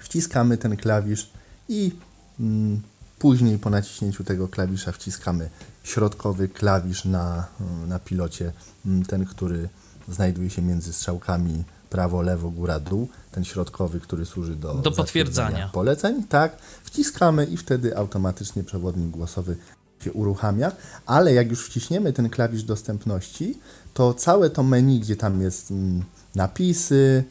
wciskamy 0.00 0.58
ten 0.58 0.76
klawisz 0.76 1.30
i 1.68 1.92
mm, 2.40 2.82
Później 3.18 3.58
po 3.58 3.70
naciśnięciu 3.70 4.24
tego 4.24 4.48
klawisza 4.48 4.92
wciskamy 4.92 5.50
środkowy 5.84 6.48
klawisz 6.48 7.04
na, 7.04 7.46
na 7.86 7.98
pilocie, 7.98 8.52
mm, 8.86 9.04
ten, 9.04 9.24
który 9.26 9.68
znajduje 10.08 10.50
się 10.50 10.62
między 10.62 10.92
strzałkami 10.92 11.64
prawo, 11.90 12.22
lewo, 12.22 12.50
góra, 12.50 12.80
dół, 12.80 13.08
ten 13.32 13.44
środkowy, 13.44 14.00
który 14.00 14.26
służy 14.26 14.56
do, 14.56 14.74
do 14.74 14.92
potwierdzania. 14.92 15.68
poleceń, 15.68 16.22
tak, 16.22 16.56
wciskamy 16.84 17.44
i 17.44 17.56
wtedy 17.56 17.96
automatycznie 17.96 18.64
przewodnik 18.64 19.10
głosowy 19.10 19.56
się 20.04 20.12
uruchamia, 20.12 20.72
ale 21.06 21.34
jak 21.34 21.50
już 21.50 21.66
wciśniemy 21.66 22.12
ten 22.12 22.30
klawisz 22.30 22.62
dostępności, 22.62 23.58
to 23.94 24.14
całe 24.14 24.50
to 24.50 24.62
menu, 24.62 25.00
gdzie 25.00 25.16
tam 25.16 25.42
jest 25.42 25.70
mm, 25.70 26.04
napisy 26.34 27.24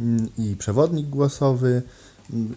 mm, 0.00 0.28
i 0.38 0.56
przewodnik 0.56 1.06
głosowy, 1.06 1.82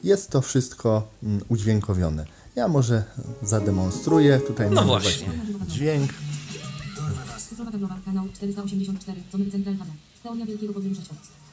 jest 0.03 0.29
to 0.29 0.41
wszystko 0.41 1.07
udźwiękowione. 1.50 2.25
Ja 2.56 2.68
może 2.68 3.03
zademonstruję. 3.41 4.39
Tutaj 4.39 4.70
no 4.70 4.75
mamy 4.75 4.88
właśnie. 4.88 5.27
dźwięk. 5.68 6.13
kanał 8.06 8.25
484, 8.34 9.22
Central 9.51 9.75
Teoria 10.24 10.46
wielkiego 10.46 10.74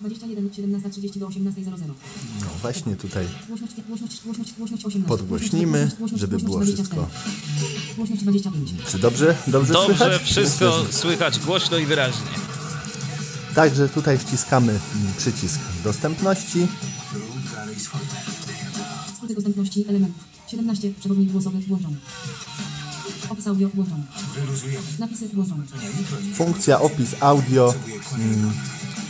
21, 0.00 0.53
17, 0.53 0.91
30 0.91 1.21
do 1.21 1.29
18.00. 1.29 1.88
No 2.41 2.47
właśnie 2.62 2.97
tutaj 2.97 3.26
podgłośnimy, 5.07 5.91
żeby 6.15 6.38
było 6.38 6.61
wszystko. 6.61 7.09
Głośność 7.97 8.23
25. 8.23 8.75
Czy 8.88 8.99
dobrze? 8.99 9.35
Dobrze, 9.47 9.75
dobrze 9.75 9.97
słychać? 9.97 10.23
wszystko 10.23 10.85
słychać 10.91 11.38
głośno 11.38 11.79
i 11.79 11.87
wyraźnie. 11.87 12.31
Także 13.55 13.88
tutaj 13.88 14.19
wciskamy 14.19 14.81
przycisk 15.17 15.61
dostępności. 15.85 16.67
Skróty 19.17 19.35
dostępności 19.35 19.88
elementów. 19.88 20.36
17. 20.47 20.93
Przewodnik 21.00 21.33
głosowy 21.33 21.59
włączony. 21.61 21.97
Opis 23.31 23.47
audio 23.47 23.69
włączony. 23.69 24.03
Napisy 24.99 25.29
włączone. 25.29 25.65
Funkcja 26.35 26.81
opis 26.81 27.15
audio 27.21 27.75
mm, 28.15 28.53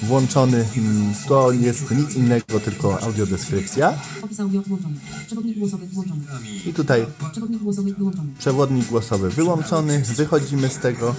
włączony. 0.03 0.65
Mm, 0.77 1.15
to 1.29 1.53
jest 1.53 1.91
nic 1.91 2.15
innego, 2.15 2.61
tylko 2.61 3.03
audiodeskrypcja. 3.03 3.99
Opis 4.23 4.41
audio 4.41 4.63
włączony. 4.63 4.95
Przewodnik 5.27 5.59
głosowy 5.59 5.87
włączony. 5.87 6.23
I 6.67 6.75
tutaj 6.75 7.07
przewodnik 7.33 7.63
głosowy 7.63 7.95
wyłączony. 7.95 8.33
Przewodnik 8.39 8.87
głosowy 8.87 9.31
wyłączony. 9.31 10.03
Wychodzimy 10.17 10.69
z 10.69 10.79
tego. 10.79 11.15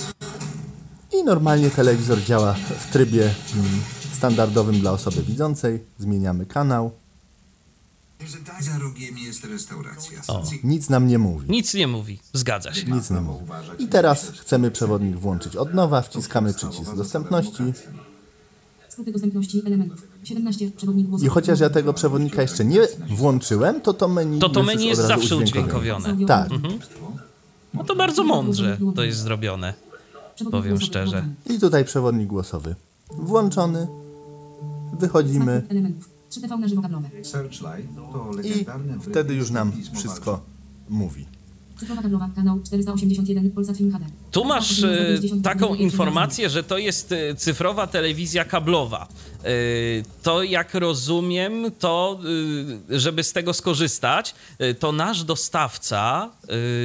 I 1.13 1.23
normalnie 1.23 1.69
telewizor 1.69 2.23
działa 2.23 2.53
w 2.53 2.91
trybie 2.91 3.21
mm, 3.21 3.65
standardowym 4.13 4.79
dla 4.79 4.91
osoby 4.91 5.23
widzącej. 5.23 5.83
Zmieniamy 5.97 6.45
kanał. 6.45 6.91
Za 8.59 8.79
rogiem 8.79 9.17
jest 9.17 9.43
restauracja. 9.43 10.21
O, 10.27 10.43
nic 10.63 10.89
nam 10.89 11.07
nie 11.07 11.19
mówi. 11.19 11.51
Nic 11.51 11.73
nie 11.73 11.87
mówi. 11.87 12.19
Zgadza 12.33 12.73
się. 12.73 12.91
Nic 12.91 13.09
nie 13.09 13.21
mówi. 13.21 13.45
I 13.79 13.87
teraz 13.87 14.29
chcemy 14.29 14.71
przewodnik 14.71 15.15
włączyć 15.15 15.55
od 15.55 15.73
nowa. 15.73 16.01
Wciskamy 16.01 16.53
przycisk 16.53 16.95
dostępności. 16.95 17.63
Skróty 18.89 19.11
dostępności 19.11 19.61
elementów. 19.65 20.07
17 20.23 20.71
przewodnik 20.71 21.07
I 21.23 21.27
chociaż 21.27 21.59
ja 21.59 21.69
tego 21.69 21.93
przewodnika 21.93 22.41
jeszcze 22.41 22.65
nie 22.65 22.79
włączyłem, 23.09 23.81
to 23.81 23.93
to 23.93 24.07
menu 24.07 24.39
To 24.39 24.49
to 24.49 24.63
menu 24.63 24.87
jest 24.87 25.01
zawsze 25.01 25.37
udźwiękowione. 25.37 26.25
Tak. 26.27 26.51
Mhm. 26.51 26.79
No 27.73 27.83
to 27.83 27.95
bardzo 27.95 28.23
mądrze 28.23 28.77
to 28.95 29.03
jest 29.03 29.19
zrobione. 29.19 29.73
Powiem 30.51 30.81
szczerze. 30.81 31.25
I 31.49 31.59
tutaj 31.59 31.85
przewodnik 31.85 32.27
głosowy 32.27 32.75
włączony. 33.09 33.87
Wychodzimy. 34.99 35.63
Elementów. 36.35 36.57
3TV 36.57 36.59
na 36.59 36.67
żywo 36.67 36.81
kablowe. 36.81 37.09
Searchlight 37.23 37.95
to 37.95 38.31
I 38.43 38.65
wtedy 39.01 39.33
już 39.33 39.51
nam 39.51 39.71
wszystko 39.93 40.41
mówi. 40.89 41.25
Cyfrowa 41.79 42.01
kablowa, 42.01 42.29
kanał 42.35 42.59
481, 42.63 43.51
Polsat 43.51 43.77
Film 43.77 43.91
HD. 43.91 44.05
Tu 44.31 44.45
masz 44.45 44.83
e, 44.83 44.89
taką 45.43 45.75
informację, 45.75 46.49
że 46.49 46.63
to 46.63 46.77
jest 46.77 47.11
e, 47.11 47.35
cyfrowa 47.35 47.87
telewizja 47.87 48.45
kablowa. 48.45 49.07
E, 49.43 49.47
to 50.23 50.43
jak 50.43 50.73
rozumiem, 50.73 51.71
to 51.79 52.19
żeby 52.89 53.23
z 53.23 53.33
tego 53.33 53.53
skorzystać, 53.53 54.35
to 54.79 54.91
nasz 54.91 55.23
dostawca 55.23 56.29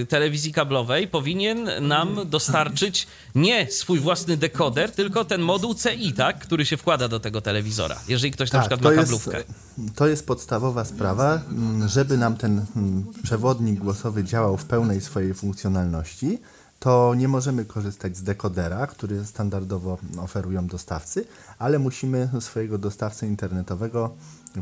telewizji 0.08 0.52
kablowej 0.52 1.08
powinien 1.08 1.70
nam 1.80 2.20
dostarczyć 2.26 3.06
nie 3.34 3.70
swój 3.70 4.00
własny 4.00 4.36
dekoder, 4.36 4.90
tylko 4.92 5.24
ten 5.24 5.40
moduł 5.40 5.74
CI, 5.74 6.12
tak? 6.12 6.38
Który 6.38 6.66
się 6.66 6.76
wkłada 6.76 7.08
do 7.08 7.20
tego 7.20 7.40
telewizora, 7.40 7.98
jeżeli 8.08 8.30
ktoś 8.30 8.52
na 8.52 8.60
przykład 8.60 8.80
ma 8.82 8.90
Tak, 8.90 8.98
to 8.98 9.02
kablówkę. 9.02 9.36
jest, 9.36 9.48
to 9.94 10.06
jest 10.06 10.26
podstawowa 10.26 10.84
sprawa, 10.84 11.40
mm, 11.50 11.88
żeby 11.88 12.16
nam 12.16 12.36
ten 12.36 12.64
mm, 12.76 13.04
przewodnik 13.22 13.78
głosowy 13.80 14.24
działał 14.24 14.56
w 14.56 14.64
pełnej 14.64 15.00
swojej 15.00 15.34
funkcjonalności, 15.34 16.38
to 16.82 17.14
nie 17.14 17.28
możemy 17.28 17.64
korzystać 17.64 18.16
z 18.16 18.22
dekodera, 18.22 18.86
który 18.86 19.24
standardowo 19.24 19.98
oferują 20.18 20.66
dostawcy, 20.66 21.24
ale 21.58 21.78
musimy 21.78 22.28
swojego 22.40 22.78
dostawcę 22.78 23.26
internetowego, 23.26 24.10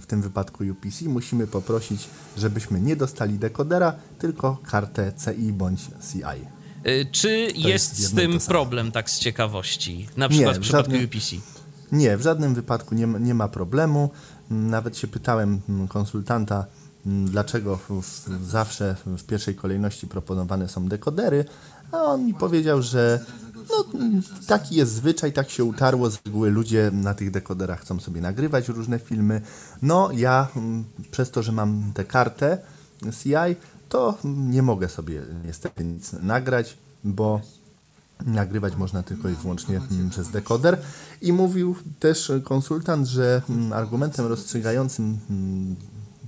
w 0.01 0.07
tym 0.07 0.23
wypadku 0.23 0.65
UPC, 0.73 1.05
musimy 1.09 1.47
poprosić, 1.47 2.09
żebyśmy 2.37 2.81
nie 2.81 2.97
dostali 2.97 3.39
dekodera, 3.39 3.93
tylko 4.19 4.59
kartę 4.67 5.13
CI 5.25 5.53
bądź 5.53 5.81
CI. 6.13 6.19
Y, 6.89 7.07
Czy 7.13 7.49
jest 7.55 7.97
z 7.97 8.01
jedno 8.03 8.23
i 8.23 8.29
tym 8.29 8.39
problem, 8.49 8.93
tak 8.93 9.11
z 9.11 9.19
ciekawości? 9.19 10.09
Na 10.17 10.29
przykład 10.29 10.57
w 10.57 10.59
w 10.59 10.63
przypadku 10.63 10.91
żadnym- 10.93 11.05
UPC. 11.09 11.37
Nie, 11.93 12.17
w 12.17 12.23
żadnym 12.23 12.55
wypadku 12.55 12.95
nie, 12.95 13.07
ma- 13.07 13.19
nie 13.19 13.35
ma 13.35 13.49
problemu. 13.49 14.11
Nawet 14.51 14.97
się 14.99 15.07
pytałem 15.09 15.61
mm, 15.69 15.89
konsultanta, 15.89 16.67
dlaczego 17.05 17.77
w, 17.77 18.03
zawsze 18.47 18.97
w 19.07 19.25
pierwszej 19.25 19.55
kolejności 19.55 20.07
proponowane 20.07 20.69
są 20.69 20.89
dekodery, 20.89 21.45
a 21.93 22.03
on 22.03 22.25
mi 22.25 22.35
powiedział, 22.35 22.83
że 22.83 23.25
no, 23.71 23.85
taki 24.47 24.75
jest 24.75 24.93
zwyczaj, 24.93 25.33
tak 25.33 25.51
się 25.51 25.65
utarło. 25.65 26.11
Z 26.11 26.19
reguły 26.27 26.51
ludzie 26.51 26.91
na 26.93 27.15
tych 27.15 27.31
dekoderach 27.31 27.81
chcą 27.81 28.01
sobie 28.01 28.21
nagrywać 28.21 28.69
różne 28.69 28.99
filmy. 28.99 29.41
No 29.83 30.11
ja 30.13 30.49
przez 31.11 31.31
to, 31.31 31.43
że 31.43 31.53
mam 31.53 31.93
tę 31.95 32.05
kartę 32.05 32.59
CI, 33.23 33.57
to 33.89 34.19
nie 34.25 34.63
mogę 34.63 34.89
sobie 34.89 35.23
niestety 35.45 35.85
nic 35.85 36.13
nagrać, 36.13 36.79
bo 37.05 37.41
Nagrywać 38.27 38.77
można 38.77 39.03
tylko 39.03 39.29
i 39.29 39.35
wyłącznie 39.35 39.81
przez 40.11 40.29
dekoder. 40.29 40.79
I 41.23 41.33
mówił 41.33 41.77
też 42.01 42.33
konsultant, 42.45 43.07
że 43.07 43.43
argumentem 43.75 44.27
rozstrzygającym 44.27 45.19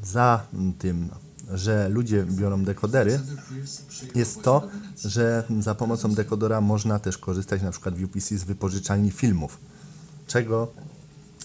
za 0.02 0.47
tym, 0.78 1.11
że 1.54 1.88
ludzie 1.88 2.25
biorą 2.25 2.64
dekodery, 2.64 3.21
jest 4.14 4.42
to, 4.42 4.68
że 5.04 5.44
za 5.61 5.75
pomocą 5.75 6.14
dekodera 6.14 6.61
można 6.61 6.99
też 6.99 7.18
korzystać 7.18 7.62
na 7.62 7.71
przykład 7.71 7.94
w 7.94 8.04
UPC 8.04 8.38
z 8.38 8.44
wypożyczalni 8.44 9.11
filmów, 9.11 9.59
czego 10.26 10.73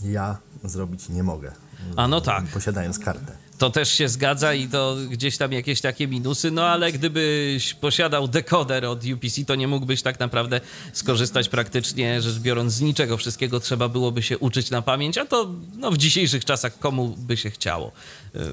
ja 0.04 0.38
zrobić 0.64 1.10
nie 1.10 1.24
mogę, 1.24 1.52
A 1.96 2.08
no 2.08 2.22
tak. 2.22 2.46
posiadając 2.46 3.00
kartę. 3.00 3.47
To 3.58 3.70
też 3.70 3.90
się 3.90 4.10
zgadza 4.10 4.54
i 4.54 4.68
to 4.68 4.96
gdzieś 5.10 5.38
tam 5.38 5.52
jakieś 5.52 5.82
takie 5.82 6.08
minusy, 6.08 6.52
no 6.52 6.66
ale 6.66 6.92
gdybyś 6.92 7.74
posiadał 7.74 8.28
dekoder 8.28 8.86
od 8.86 9.06
UPC, 9.06 9.46
to 9.46 9.56
nie 9.56 9.68
mógłbyś 9.68 10.02
tak 10.02 10.20
naprawdę 10.20 10.62
skorzystać 10.94 11.50
praktycznie 11.50 12.22
rzecz 12.22 12.40
biorąc 12.40 12.74
z 12.74 12.82
niczego. 12.82 13.18
Wszystkiego 13.18 13.60
trzeba 13.60 13.90
byłoby 13.90 14.22
się 14.22 14.38
uczyć 14.38 14.72
na 14.72 14.82
pamięć, 14.82 15.18
a 15.18 15.26
to 15.26 15.50
no, 15.78 15.92
w 15.92 15.98
dzisiejszych 15.98 16.46
czasach 16.46 16.80
komu 16.80 17.16
by 17.18 17.38
się 17.38 17.50
chciało. 17.50 17.92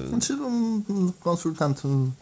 Znaczy, 0.09 0.33
mm, 0.33 0.83
konsultant 1.19 1.81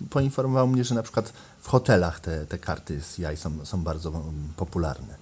poinformował 0.10 0.68
mnie, 0.68 0.84
że 0.84 0.96
na 0.96 1.04
przykład 1.04 1.34
w 1.62 1.68
hotelach 1.68 2.20
te, 2.20 2.46
te 2.46 2.58
karty 2.58 3.02
CI 3.16 3.38
są, 3.38 3.66
są 3.66 3.84
bardzo 3.84 4.10
mm, 4.10 4.54
popularne. 4.56 5.16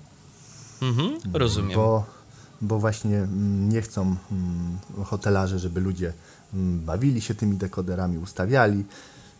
Mhm, 0.81 1.17
rozumiem. 1.33 1.75
Bo, 1.75 2.05
bo 2.61 2.79
właśnie 2.79 3.17
mm, 3.17 3.69
nie 3.69 3.81
chcą 3.81 4.01
mm, 4.01 5.05
hotelarze, 5.05 5.59
żeby 5.59 5.81
ludzie 5.81 6.13
bawili 6.53 7.21
się 7.21 7.35
tymi 7.35 7.57
dekoderami, 7.57 8.17
ustawiali 8.17 8.83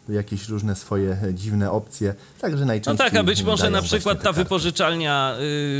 jakieś 0.10 0.50
różne 0.50 0.76
swoje 0.76 1.18
dziwne 1.34 1.72
opcje. 1.72 2.16
Także 2.42 2.60
No 2.60 2.66
najczęściej. 2.66 3.08
tak, 3.08 3.16
a 3.20 3.24
być 3.24 3.44
może 3.44 3.70
na 3.70 3.82
przykład 3.82 4.24
ta 4.24 4.32
wypożyczalnia 4.34 5.36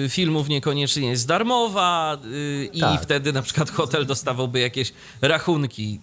y, 0.06 0.10
filmów 0.10 0.50
niekoniecznie 0.50 1.10
jest 1.10 1.28
darmowa 1.28 2.18
y, 2.26 2.70
i 2.74 2.80
Tak. 2.80 3.02
wtedy 3.02 3.34
na 3.34 3.42
przykład 3.42 3.70
hotel 3.72 4.06
dostawałby 4.06 4.60
jakieś 4.60 4.94
rachunki 5.22 6.00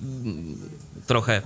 y, 1.02 1.06
trochę 1.06 1.42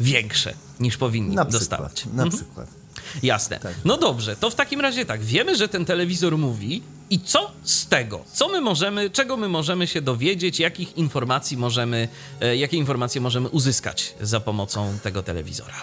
większe 0.00 0.54
niż 0.80 0.96
powinni 0.96 1.34
Na 1.36 1.44
dostawać. 1.44 1.92
przykład. 1.92 2.16
Na 2.16 2.30
przykład. 2.30 2.81
Jasne. 3.22 3.58
Tak. 3.58 3.74
No 3.84 3.96
dobrze, 3.96 4.36
to 4.36 4.50
w 4.50 4.54
takim 4.54 4.80
razie 4.80 5.04
tak, 5.04 5.22
wiemy, 5.22 5.56
że 5.56 5.68
ten 5.68 5.84
telewizor 5.84 6.38
mówi 6.38 6.82
i 7.10 7.20
co 7.20 7.50
z 7.62 7.86
tego? 7.86 8.24
Co 8.32 8.48
my 8.48 8.60
możemy, 8.60 9.10
czego 9.10 9.36
my 9.36 9.48
możemy 9.48 9.86
się 9.86 10.02
dowiedzieć, 10.02 10.60
jakich 10.60 10.96
informacji 10.96 11.56
możemy, 11.56 12.08
e, 12.40 12.56
jakie 12.56 12.76
informacje 12.76 13.20
możemy 13.20 13.48
uzyskać 13.48 14.14
za 14.20 14.40
pomocą 14.40 14.98
tego 15.02 15.22
telewizora? 15.22 15.74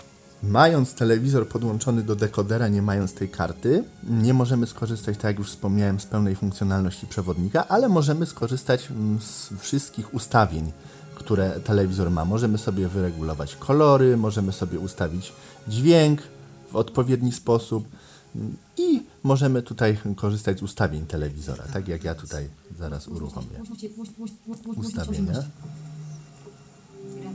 Mając 0.43 0.93
telewizor 0.93 1.47
podłączony 1.47 2.03
do 2.03 2.15
dekodera, 2.15 2.67
nie 2.67 2.81
mając 2.81 3.13
tej 3.13 3.29
karty, 3.29 3.83
nie 4.03 4.33
możemy 4.33 4.67
skorzystać, 4.67 5.15
tak 5.15 5.23
jak 5.23 5.39
już 5.39 5.47
wspomniałem, 5.47 5.99
z 5.99 6.05
pełnej 6.05 6.35
funkcjonalności 6.35 7.07
przewodnika, 7.07 7.67
ale 7.67 7.89
możemy 7.89 8.25
skorzystać 8.25 8.91
mm, 8.91 9.19
z 9.21 9.49
wszystkich 9.59 10.13
ustawień, 10.13 10.71
które 11.15 11.59
telewizor 11.59 12.11
ma. 12.11 12.25
Możemy 12.25 12.57
sobie 12.57 12.87
wyregulować 12.87 13.55
kolory, 13.55 14.17
możemy 14.17 14.51
sobie 14.51 14.79
ustawić 14.79 15.33
dźwięk 15.67 16.21
w 16.71 16.75
odpowiedni 16.75 17.31
sposób 17.31 17.87
i 18.77 19.03
możemy 19.23 19.61
tutaj 19.61 19.97
korzystać 20.15 20.59
z 20.59 20.63
ustawień 20.63 21.05
telewizora, 21.05 21.63
tak 21.73 21.87
jak 21.87 22.03
ja 22.03 22.15
tutaj 22.15 22.47
zaraz 22.79 23.07
uruchomię. 23.07 23.47
Ustawienia. 24.75 25.31
18. 25.31 25.49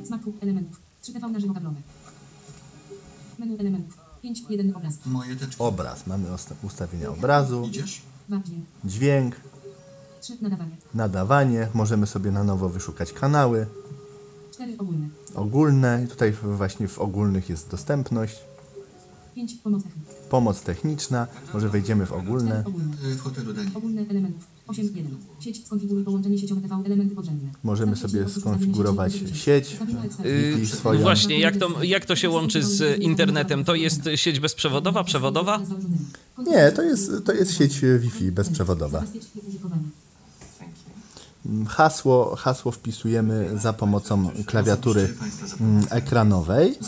Znak 0.05 0.20
grup 0.20 0.42
elementów. 0.42 0.81
3TV 1.03 1.31
na 1.31 1.40
żywo 1.40 1.55
kablowe. 1.55 1.77
Menu 3.38 3.59
elementów. 3.59 3.99
5, 4.23 4.42
1 4.49 4.77
obraz. 4.77 4.94
Obraz, 5.59 6.07
mamy 6.07 6.29
ustawienia 6.62 7.11
obrazu, 7.11 7.64
Idziesz? 7.66 8.03
2, 8.29 8.38
dźwięk. 8.44 8.64
dźwięk, 8.85 9.37
3, 10.20 10.37
nadawanie. 10.42 10.77
nadawanie, 10.94 11.68
możemy 11.75 12.07
sobie 12.07 12.31
na 12.31 12.44
nowo 12.44 12.68
wyszukać 12.68 13.12
kanały. 13.12 13.66
4, 14.53 14.79
ogólne. 14.79 15.09
ogólne. 15.35 16.03
I 16.05 16.09
tutaj 16.09 16.33
właśnie 16.33 16.88
w 16.88 16.99
ogólnych 16.99 17.49
jest 17.49 17.70
dostępność, 17.70 18.37
5, 19.35 19.55
pomoc 19.55 19.83
techniczna. 19.83 20.14
pomoc 20.31 20.61
techniczna, 20.62 21.27
może 21.55 21.68
wejdziemy 21.68 22.07
w 22.07 22.12
ogólne. 22.12 22.51
4, 22.51 22.64
ogólne. 22.68 22.94
Y, 23.12 23.14
W 23.14 23.20
hotelu 23.20 23.53
Dani. 23.53 23.70
Ogólne 23.75 24.03
elementów. 24.11 24.44
8, 24.66 24.85
1. 24.85 25.16
Sieć, 25.40 25.66
skonfiguruj 25.66 26.05
połączenie 26.05 26.38
sieciowe 26.38 26.61
TV, 26.61 26.83
elementy 26.87 27.14
podrzędne. 27.14 27.49
Możemy 27.62 27.97
sobie 27.97 28.29
skonfigurować 28.29 29.12
sieć. 29.33 29.77
Yy, 30.25 30.55
Wi-Fi 30.57 30.66
swoją. 30.77 31.01
Właśnie, 31.01 31.38
jak 31.40 31.57
to, 31.57 31.83
jak 31.83 32.05
to 32.07 32.16
się 32.16 32.31
łączy 32.31 32.62
z 32.62 33.01
internetem? 33.03 33.64
To 33.64 33.75
jest 33.75 34.01
sieć 34.14 34.40
bezprzewodowa, 34.40 35.05
przewodowa? 35.05 35.61
Nie, 36.47 36.73
to 36.73 36.83
jest, 36.83 37.11
to 37.25 37.33
jest 37.33 37.55
sieć 37.59 37.81
Wi-Fi 37.99 38.33
bezprzewodowa. 38.33 39.05
Użytkowanie. 39.49 39.83
Hasło, 41.68 42.37
hasło 42.37 42.73
wpisujemy 42.73 43.51
za 43.62 43.73
pomocą 43.73 44.31
klawiatury 44.47 45.14
mm, 45.61 45.85
ekranowej. 45.90 46.79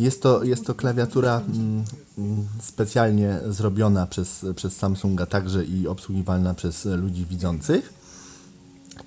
Jest 0.00 0.22
to, 0.22 0.44
jest 0.44 0.66
to 0.66 0.74
klawiatura 0.74 1.40
mm, 1.40 1.84
mm, 2.18 2.46
specjalnie 2.62 3.38
zrobiona 3.48 4.06
przez, 4.06 4.46
przez 4.56 4.76
Samsunga 4.76 5.26
także 5.26 5.64
i 5.64 5.86
obsługiwalna 5.86 6.54
przez 6.54 6.84
ludzi 6.84 7.26
widzących. 7.26 7.92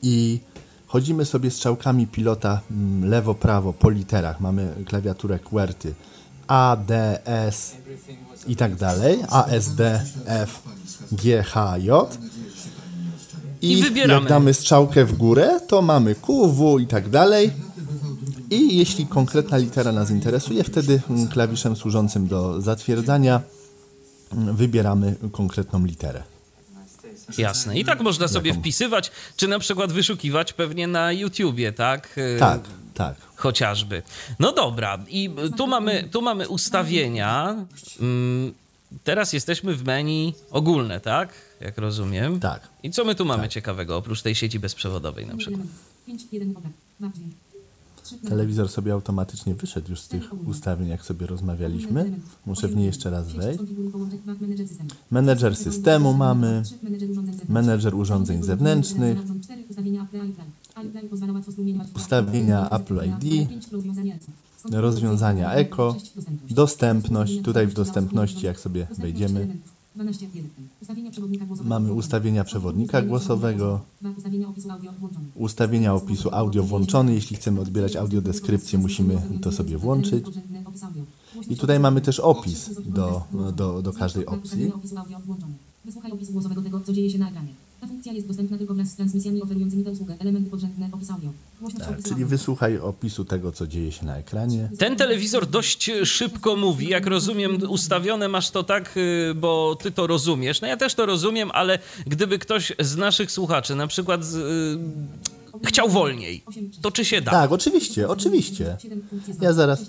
I 0.01 0.39
chodzimy 0.87 1.25
sobie 1.25 1.51
strzałkami 1.51 2.07
pilota 2.07 2.61
mm, 2.71 3.09
lewo-prawo 3.09 3.73
po 3.73 3.89
literach. 3.89 4.39
Mamy 4.39 4.73
klawiaturę 4.85 5.39
QWERTY 5.39 5.93
A, 6.47 6.77
D, 6.87 7.19
S 7.25 7.75
i 8.47 8.55
tak 8.55 8.75
dalej. 8.75 9.19
A, 9.29 9.45
S, 9.45 9.75
D, 9.75 10.05
F, 10.25 10.61
G, 11.11 11.43
H, 11.43 11.77
J. 11.77 12.17
I 13.61 13.83
wybieramy. 13.83 14.13
jak 14.21 14.29
damy 14.29 14.53
strzałkę 14.53 15.05
w 15.05 15.17
górę, 15.17 15.59
to 15.67 15.81
mamy 15.81 16.15
Q, 16.15 16.47
W 16.47 16.79
i 16.79 16.87
tak 16.87 17.09
dalej. 17.09 17.51
I 18.49 18.77
jeśli 18.77 19.07
konkretna 19.07 19.57
litera 19.57 19.91
nas 19.91 20.11
interesuje, 20.11 20.63
wtedy 20.63 21.01
mm, 21.09 21.27
klawiszem 21.27 21.75
służącym 21.75 22.27
do 22.27 22.61
zatwierdzania 22.61 23.41
mm, 24.33 24.55
wybieramy 24.55 25.15
konkretną 25.31 25.85
literę. 25.85 26.23
Jasne. 27.37 27.79
I 27.79 27.85
tak 27.85 28.01
można 28.01 28.27
sobie 28.27 28.49
Jaką? 28.49 28.61
wpisywać, 28.61 29.11
czy 29.37 29.47
na 29.47 29.59
przykład 29.59 29.91
wyszukiwać 29.91 30.53
pewnie 30.53 30.87
na 30.87 31.11
YouTubie, 31.11 31.71
tak? 31.73 32.09
Yy, 32.17 32.39
Tak, 32.39 32.61
tak. 32.93 33.15
Chociażby. 33.35 34.03
No 34.39 34.51
dobra, 34.51 34.99
i 35.09 35.29
tu 35.57 35.67
mamy, 35.67 36.09
tu 36.11 36.21
mamy 36.21 36.49
ustawienia. 36.49 37.55
Mm, 37.99 38.53
Teraz 39.03 39.33
jesteśmy 39.33 39.75
w 39.75 39.83
menu 39.83 40.33
ogólne, 40.51 40.99
tak? 40.99 41.29
Jak 41.61 41.77
rozumiem. 41.77 42.39
Tak. 42.39 42.67
I 42.83 42.91
co 42.91 43.05
my 43.05 43.15
tu 43.15 43.25
mamy 43.25 43.49
ciekawego, 43.49 43.97
oprócz 43.97 44.21
tej 44.21 44.35
sieci 44.35 44.59
bezprzewodowej 44.59 45.27
na 45.27 45.37
przykład? 45.37 45.61
5, 46.07 46.21
1 46.31 46.49
obraz. 46.57 46.71
2, 46.99 47.09
dźwięk. 47.15 47.33
3, 47.33 47.92
Telewizor 48.29 48.69
sobie 48.69 48.93
automatycznie 48.93 49.55
wyszedł 49.55 49.89
już 49.89 49.99
z 49.99 50.07
tych 50.07 50.47
ustawień, 50.47 50.89
jak 50.89 51.05
sobie 51.05 51.27
rozmawialiśmy. 51.27 52.19
Muszę 52.45 52.67
w 52.67 52.75
nie 52.75 52.85
jeszcze 52.85 53.09
raz 53.09 53.33
wejść. 53.33 53.63
Menedżer 55.11 55.55
systemu 55.55 56.13
mamy. 56.13 56.63
Menedżer 57.49 57.95
urządzeń 57.95 58.43
zewnętrznych. 58.43 59.17
Ustawienia 61.95 62.69
Apple 62.69 62.99
ID. 63.05 63.49
rozwiązania 64.71 65.53
eko, 65.53 65.95
dostępność. 66.49 67.41
Tutaj 67.41 67.67
w 67.67 67.73
dostępności, 67.73 68.45
jak 68.45 68.59
sobie 68.59 68.87
wejdziemy, 68.97 69.57
mamy 71.63 71.93
ustawienia 71.93 72.43
przewodnika 72.43 73.01
głosowego, 73.01 73.81
ustawienia 75.35 75.93
opisu 75.93 76.29
audio 76.31 76.63
włączony. 76.63 77.13
Jeśli 77.13 77.35
chcemy 77.35 77.61
odbierać 77.61 77.95
audiodeskrypcję, 77.95 78.79
musimy 78.79 79.21
to 79.41 79.51
sobie 79.51 79.77
włączyć. 79.77 80.25
I 81.49 81.55
tutaj 81.57 81.79
mamy 81.79 82.01
też 82.01 82.19
opis 82.19 82.69
do, 82.85 83.23
do, 83.55 83.81
do 83.81 83.93
każdej 83.93 84.25
opcji. 84.25 84.71
Wysłuchaj 85.85 86.11
opisu 86.11 86.31
głosowego 86.31 86.61
tego, 86.61 86.79
co 86.79 86.93
dzieje 86.93 87.09
się 87.09 87.17
na 87.17 87.29
ekranie. 87.29 87.53
Ta 87.83 87.87
funkcja 87.87 88.13
jest 88.13 88.27
dostępna 88.27 88.57
tylko 88.57 88.73
wraz 88.73 88.87
z 88.89 88.95
transmisjami 88.95 89.41
oferującymi 89.41 89.83
tę 89.83 89.91
usługę. 89.91 90.15
Elementy 90.19 90.49
podrzędne, 90.49 90.89
opis 90.91 91.09
audio. 91.11 91.29
Głośność 91.61 91.85
Tak, 91.85 91.93
opisu 91.93 92.03
czyli 92.09 92.13
audio. 92.23 92.27
wysłuchaj 92.27 92.77
opisu 92.77 93.25
tego, 93.25 93.51
co 93.51 93.67
dzieje 93.67 93.91
się 93.91 94.05
na 94.05 94.17
ekranie. 94.17 94.69
Ten 94.77 94.95
telewizor 94.95 95.47
dość 95.47 95.91
szybko 96.03 96.55
mówi. 96.55 96.89
Jak 96.89 97.07
rozumiem, 97.07 97.57
ustawione 97.69 98.27
masz 98.27 98.49
to 98.49 98.63
tak, 98.63 98.97
y, 98.97 99.33
bo 99.35 99.77
ty 99.81 99.91
to 99.91 100.07
rozumiesz. 100.07 100.61
No 100.61 100.67
ja 100.67 100.77
też 100.77 100.95
to 100.95 101.05
rozumiem, 101.05 101.51
ale 101.53 101.79
gdyby 102.07 102.39
ktoś 102.39 102.73
z 102.79 102.95
naszych 102.95 103.31
słuchaczy 103.31 103.75
na 103.75 103.87
przykład 103.87 104.25
z, 104.25 104.35
y, 104.35 105.67
chciał 105.67 105.89
wolniej, 105.89 106.43
to 106.81 106.91
czy 106.91 107.05
się 107.05 107.21
da? 107.21 107.31
Tak, 107.31 107.51
oczywiście, 107.51 108.09
oczywiście. 108.09 108.77
Ja 109.41 109.53
zaraz, 109.53 109.85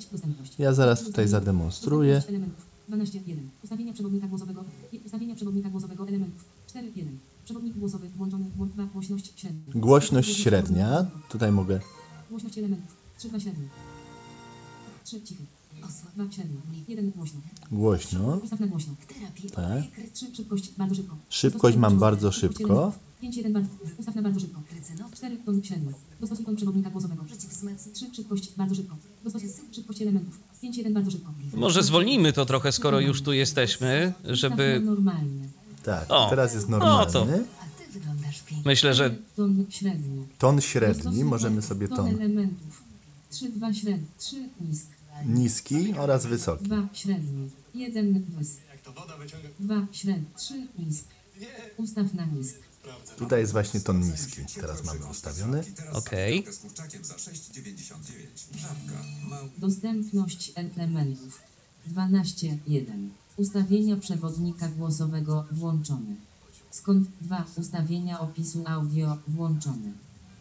ja 0.58 0.72
zaraz 0.72 1.04
tutaj 1.04 1.28
zademonstruję. 1.28 2.22
12.1. 2.90 3.36
Ustawienia 3.64 3.92
przewodnika 3.92 4.26
głosowego. 4.26 4.64
Ustawienia 5.06 5.34
przewodnika 5.34 5.68
głosowego 5.68 6.08
elementów. 6.08 6.44
4.1. 6.74 7.33
Przewodnik 7.44 7.76
głosowy 7.76 8.08
włączony. 8.08 8.50
Głośność 8.92 9.32
średnia. 9.40 9.60
Głośność 9.74 10.36
średnia. 10.36 11.06
Tutaj 11.28 11.52
mogę. 11.52 11.80
Głośność 12.30 12.58
elementów. 12.58 12.96
3 13.18 13.28
2 13.28 13.40
średnia. 13.40 13.68
3 15.04 15.22
cichy. 15.22 15.42
2 16.16 16.32
średnia. 16.32 16.60
1 16.88 17.10
głośno. 17.10 17.40
Głośno. 17.72 18.40
Ustaw 18.44 18.60
na 18.60 18.66
głośno. 18.66 18.94
Tak. 19.54 19.82
3 20.12 20.26
szybkość 20.36 20.72
bardzo 20.78 20.94
szybko. 20.94 21.16
Szybkość 21.28 21.76
mam 21.76 21.98
bardzo 21.98 22.32
szybko. 22.32 22.92
5 23.20 23.36
1 23.36 23.52
bardzo. 23.52 23.68
Ustaw 23.98 24.14
na 24.14 24.22
bardzo 24.22 24.40
szybko. 24.40 24.62
4 25.14 25.36
ton 25.36 25.62
średni. 25.62 25.92
Dostosuj 26.20 26.44
ton 26.44 26.56
przewodnika 26.56 26.90
głosowego. 26.90 27.24
3 27.92 28.06
szybkość 28.16 28.52
bardzo 28.56 28.74
szybko. 28.74 28.96
Dostosuj 29.24 29.50
szybkość 29.72 30.02
elementów. 30.02 30.40
5 30.62 30.76
1 30.76 30.94
bardzo 30.94 31.10
szybko. 31.10 31.32
Może 31.54 31.82
zwolnijmy 31.82 32.32
to 32.32 32.46
trochę, 32.46 32.72
skoro 32.72 33.00
już 33.00 33.22
tu 33.22 33.32
jesteśmy, 33.32 34.12
żeby... 34.24 34.82
normalnie. 34.84 35.43
Tak, 35.84 36.04
O, 36.08 36.26
teraz 36.30 36.54
jest 36.54 36.68
no 36.68 36.78
to- 36.78 36.84
normalny. 36.86 37.44
Myślę, 38.64 38.94
że 38.94 39.16
Ton 39.36 39.66
średni. 39.70 40.26
Ton 40.38 40.60
średni, 40.60 41.24
możemy 41.24 41.62
sobie 41.62 41.88
ton 41.88 41.96
ton 41.96 42.08
elementów. 42.08 42.82
3 43.30 43.48
2 43.48 43.74
średni. 43.74 44.06
3 44.18 44.48
nisk. 44.60 44.86
niski 45.26 45.94
oraz 45.98 46.26
wysoki. 46.26 46.64
2 46.64 46.88
średni. 46.92 47.50
1 47.74 48.24
wys. 48.38 48.56
2 49.60 49.86
średni. 49.92 50.24
3 50.36 50.66
nisk. 50.78 51.04
Ustaw 51.76 52.14
na 52.14 52.24
nisk. 52.24 52.54
Tutaj 53.18 53.40
jest 53.40 53.52
właśnie 53.52 53.80
ton 53.80 54.00
niski. 54.00 54.42
Teraz 54.60 54.84
mamy 54.84 55.06
ustawiony. 55.10 55.64
okej. 55.92 56.44
Dostępność 59.58 60.52
elementów 60.54 61.40
12.1 61.88 63.08
Ustawienia 63.36 63.96
przewodnika 63.96 64.68
głosowego 64.68 65.44
włączony. 65.52 66.16
Skąd 66.70 67.08
2 67.20 67.44
ustawienia 67.58 68.20
opisu 68.20 68.64
audio 68.66 69.16
włączony. 69.28 69.92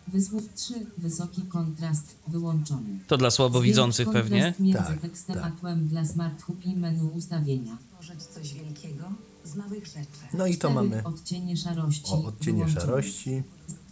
Wysłuch 0.08 0.44
3 0.56 0.74
wysoki 0.98 1.42
kontrast 1.42 2.16
wyłączony. 2.28 3.00
To 3.08 3.18
dla 3.18 3.32
słabowidzących 3.32 4.06
Kontrast 4.06 4.30
pewnie. 4.30 4.54
między 4.60 4.84
Tak, 4.84 5.00
tekstem 5.00 5.36
tak. 5.36 5.46
a 5.46 5.52
tłem 5.52 5.88
dla 5.88 6.06
Smart 6.06 6.42
Hub 6.44 6.66
i 6.66 6.76
menu 6.76 7.10
ustawienia. 7.16 7.78
tworzyć 7.94 8.24
coś 8.24 8.54
wielkiego 8.54 9.04
z 9.46 9.56
małych 9.56 9.86
rzeczy. 9.86 10.08
No 10.34 10.48
i 10.48 10.58
to 10.58 10.70
4 10.70 10.74
mamy 10.90 11.04
odcienie 11.04 11.58
szarości 11.58 12.12
o 12.12 12.24
odcienie 12.24 12.58
wyłączony. 12.58 12.86
szarości, 12.86 13.44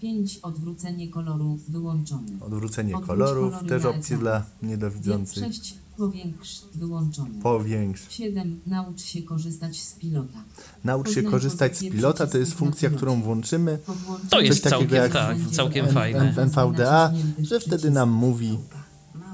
5 0.01 0.37
odwrócenie 0.37 1.09
koloru 1.09 1.59
wyłączony. 1.67 2.31
odwrócenie 2.39 2.95
Odwróć 2.95 3.07
kolorów, 3.07 3.53
też 3.69 3.85
opcje 3.85 4.17
dla 4.17 4.45
niedowidzących. 4.61 5.43
6 5.43 5.75
powiększ 5.97 6.61
wyłączony. 6.73 7.41
Powiększ. 7.41 8.01
7. 8.09 8.59
Naucz 8.67 9.01
się 9.01 9.21
korzystać 9.23 9.81
z 9.81 9.93
pilota. 9.93 10.43
Naucz 10.83 11.07
się 11.09 11.15
Poznaj 11.15 11.31
korzystać 11.31 11.77
z 11.77 11.81
pilota, 11.81 12.27
to 12.27 12.37
jest 12.37 12.53
funkcja, 12.53 12.89
którą 12.89 13.21
włączymy 13.21 13.79
To 14.29 14.41
jest 14.41 14.63
całkiem, 14.69 14.89
jak 14.97 15.11
tak, 15.13 15.37
w- 15.37 15.55
całkiem 15.55 15.87
w, 15.87 15.91
fajne. 15.93 16.33
w 16.33 16.39
NVDA, 16.39 17.13
że 17.41 17.59
wtedy 17.59 17.91
nam 17.91 18.09
mówi, 18.11 18.57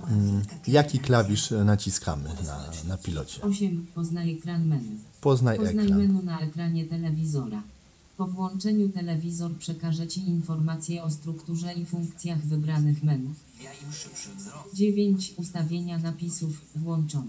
mm, 0.09 0.41
jaki 0.67 0.99
klawisz 0.99 1.51
naciskamy 1.65 2.29
na, 2.45 2.65
na 2.87 2.97
pilocie. 2.97 3.41
8. 3.41 3.85
Poznaj 3.95 4.33
ekran 4.33 4.67
menu. 4.67 4.97
Poznaj 5.21 5.57
Poznaj 5.57 5.85
ekran. 5.85 5.99
menu 5.99 6.23
na 6.23 6.39
ekranie 6.39 6.85
telewizora. 6.85 7.61
Po 8.17 8.27
włączeniu 8.27 8.89
telewizor 8.89 9.51
przekaże 9.57 10.07
Ci 10.07 10.29
informacje 10.29 11.03
o 11.03 11.09
strukturze 11.09 11.73
i 11.73 11.85
funkcjach 11.85 12.39
wybranych 12.45 13.03
menu. 13.03 13.33
9. 14.73 15.33
Ustawienia 15.37 15.97
napisów 15.97 16.61
włączone. 16.75 17.25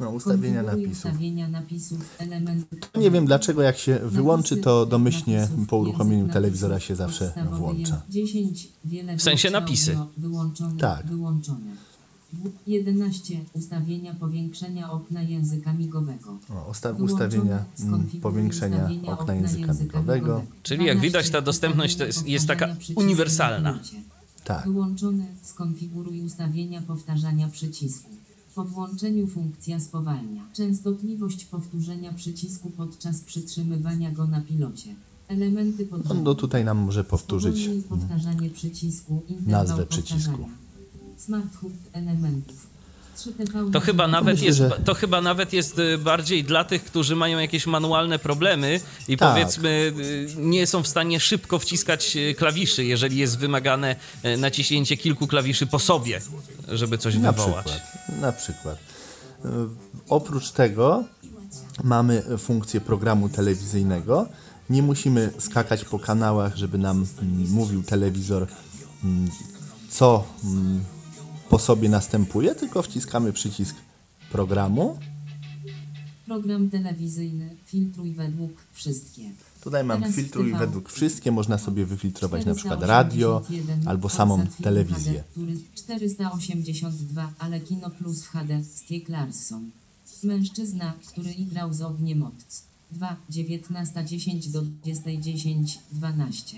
No, 0.00 0.10
ustawienia 0.10 0.62
Konfiguruj 0.62 0.86
napisów. 0.86 1.04
Ustawienia 1.12 1.48
napisów 1.48 1.98
elementów. 2.18 2.78
Nie 2.98 3.10
wiem 3.10 3.26
dlaczego 3.26 3.62
jak 3.62 3.78
się 3.78 3.98
wyłączy, 4.04 4.56
to 4.56 4.86
domyślnie 4.86 5.40
napisów, 5.40 5.68
po 5.68 5.76
uruchomieniu 5.76 6.28
telewizora 6.28 6.80
się 6.80 6.96
zawsze 6.96 7.32
włącza. 7.52 7.78
język. 7.78 8.10
10. 8.10 8.68
Wiele 8.84 9.16
W 9.16 9.22
sensie 9.22 9.50
napisy. 9.50 9.98
Wyłączone. 10.16 10.76
Tak. 10.80 11.06
Wyłączone. 11.06 11.76
W- 12.32 12.50
11. 12.66 13.40
Ustawienia 13.52 14.14
powiększenia 14.14 14.90
okna 14.90 15.22
języka 15.22 15.72
migowego. 15.72 16.38
O, 16.50 16.72
ustawienia 16.98 17.64
mm, 17.80 18.06
powiększenia 18.22 18.76
ustawienia 18.76 19.12
okna 19.18 19.34
języka 19.34 19.72
migowego. 19.74 20.42
Czyli 20.62 20.84
jak 20.86 21.00
widać, 21.00 21.30
ta 21.30 21.40
dostępność 21.40 21.96
to 21.96 22.04
jest- 22.04 22.26
jest 22.28 22.46
taka 22.46 22.76
uniwersalna. 22.96 23.78
Tak. 24.44 24.64
Wyłączony. 24.64 25.26
Skonfiguruj 25.42 26.22
ustawienia 26.22 26.82
powtarzania 26.82 27.48
przycisku. 27.48 28.10
Po 28.54 28.64
włączeniu 28.64 29.26
funkcja 29.26 29.80
spowalnia. 29.80 30.42
Częstotliwość 30.52 31.44
powtórzenia 31.44 32.12
przycisku 32.12 32.70
podczas 32.70 33.20
przytrzymywania 33.20 34.10
go 34.10 34.26
na 34.26 34.40
pilocie. 34.40 34.94
Elementy 35.28 35.82
On 35.82 35.88
podręczne. 35.88 36.24
do 36.24 36.34
tutaj 36.34 36.64
nam 36.64 36.78
może 36.78 37.04
powtórzyć 37.04 37.70
powtarzanie 37.88 38.50
przycisku. 38.50 39.22
nazwę 39.46 39.86
przycisku. 39.86 40.48
Smart 41.16 41.56
Hub 41.56 41.72
elementów. 41.92 42.69
3TV 43.18 43.72
To 43.72 43.80
chyba 43.80 44.08
nawet 44.08 44.34
Myślę, 44.34 44.46
jest, 44.46 44.58
że- 44.58 44.70
to 44.84 44.94
chyba 44.94 45.20
nawet 45.20 45.52
jest 45.52 45.78
y, 45.78 45.98
bardziej 45.98 46.44
dla 46.44 46.64
tych, 46.64 46.84
którzy 46.84 47.16
mają 47.16 47.38
jakieś 47.38 47.66
manualne 47.66 48.18
problemy 48.18 48.80
i 49.08 49.16
Tak. 49.16 49.32
powiedzmy 49.34 49.68
y, 49.98 50.26
nie 50.36 50.66
są 50.66 50.82
w 50.82 50.88
stanie 50.88 51.20
szybko 51.20 51.58
wciskać 51.58 52.16
y, 52.16 52.34
klawiszy, 52.34 52.84
jeżeli 52.84 53.16
jest 53.16 53.38
wymagane 53.38 53.96
naciśnięcie 54.38 54.96
kilku 54.96 55.26
klawiszy 55.26 55.66
po 55.66 55.78
sobie, 55.78 56.20
żeby 56.68 56.98
coś 56.98 57.14
Na 57.14 57.32
wywołać. 57.32 57.66
przykład. 57.66 58.20
Na 58.20 58.32
przykład. 58.32 58.78
Oprócz 60.08 60.50
tego 60.50 61.04
mamy 61.84 62.22
funkcję 62.38 62.80
programu 62.80 63.28
telewizyjnego. 63.28 64.26
Nie 64.70 64.82
musimy 64.82 65.32
skakać 65.38 65.84
po 65.84 65.98
kanałach, 65.98 66.56
żeby 66.56 66.78
nam 66.78 67.06
mm, 67.22 67.50
mówił 67.50 67.82
telewizor, 67.82 68.46
mm, 69.04 69.30
co 69.90 70.24
mm, 70.44 70.84
po 71.50 71.58
sobie 71.58 71.88
następuje, 71.88 72.54
tylko 72.54 72.82
wciskamy 72.82 73.32
przycisk 73.32 73.76
programu. 74.32 74.98
Program 76.26 76.70
telewizyjny. 76.70 77.56
Filtruj 77.64 78.12
według 78.12 78.52
wszystkie. 78.72 79.22
Tutaj 79.60 79.84
mam 79.84 80.00
Teraz 80.00 80.16
filtruj 80.16 80.52
według 80.54 80.92
wszystkie. 80.92 81.32
Można 81.32 81.58
sobie 81.58 81.86
wyfiltrować 81.86 82.46
na 82.46 82.54
przykład 82.54 82.82
radio 82.82 83.40
481 83.44 83.88
albo 83.88 84.08
samą 84.08 84.46
telewizję. 84.62 85.12
HD, 85.12 85.24
który 85.32 85.56
482, 85.74 87.32
ale 87.38 87.60
Kino 87.60 87.90
Plus 87.90 88.26
HD, 88.26 88.64
Stieg 88.64 89.08
Larsson. 89.08 89.70
Mężczyzna, 90.22 90.94
który 91.06 91.30
igrał 91.30 91.72
z 91.72 91.82
ogniem 91.82 92.22
obc. 92.22 92.62
2, 92.92 93.16
19.10 93.30 94.50
do 94.50 94.62
20.10, 94.62 95.78
12. 95.92 96.56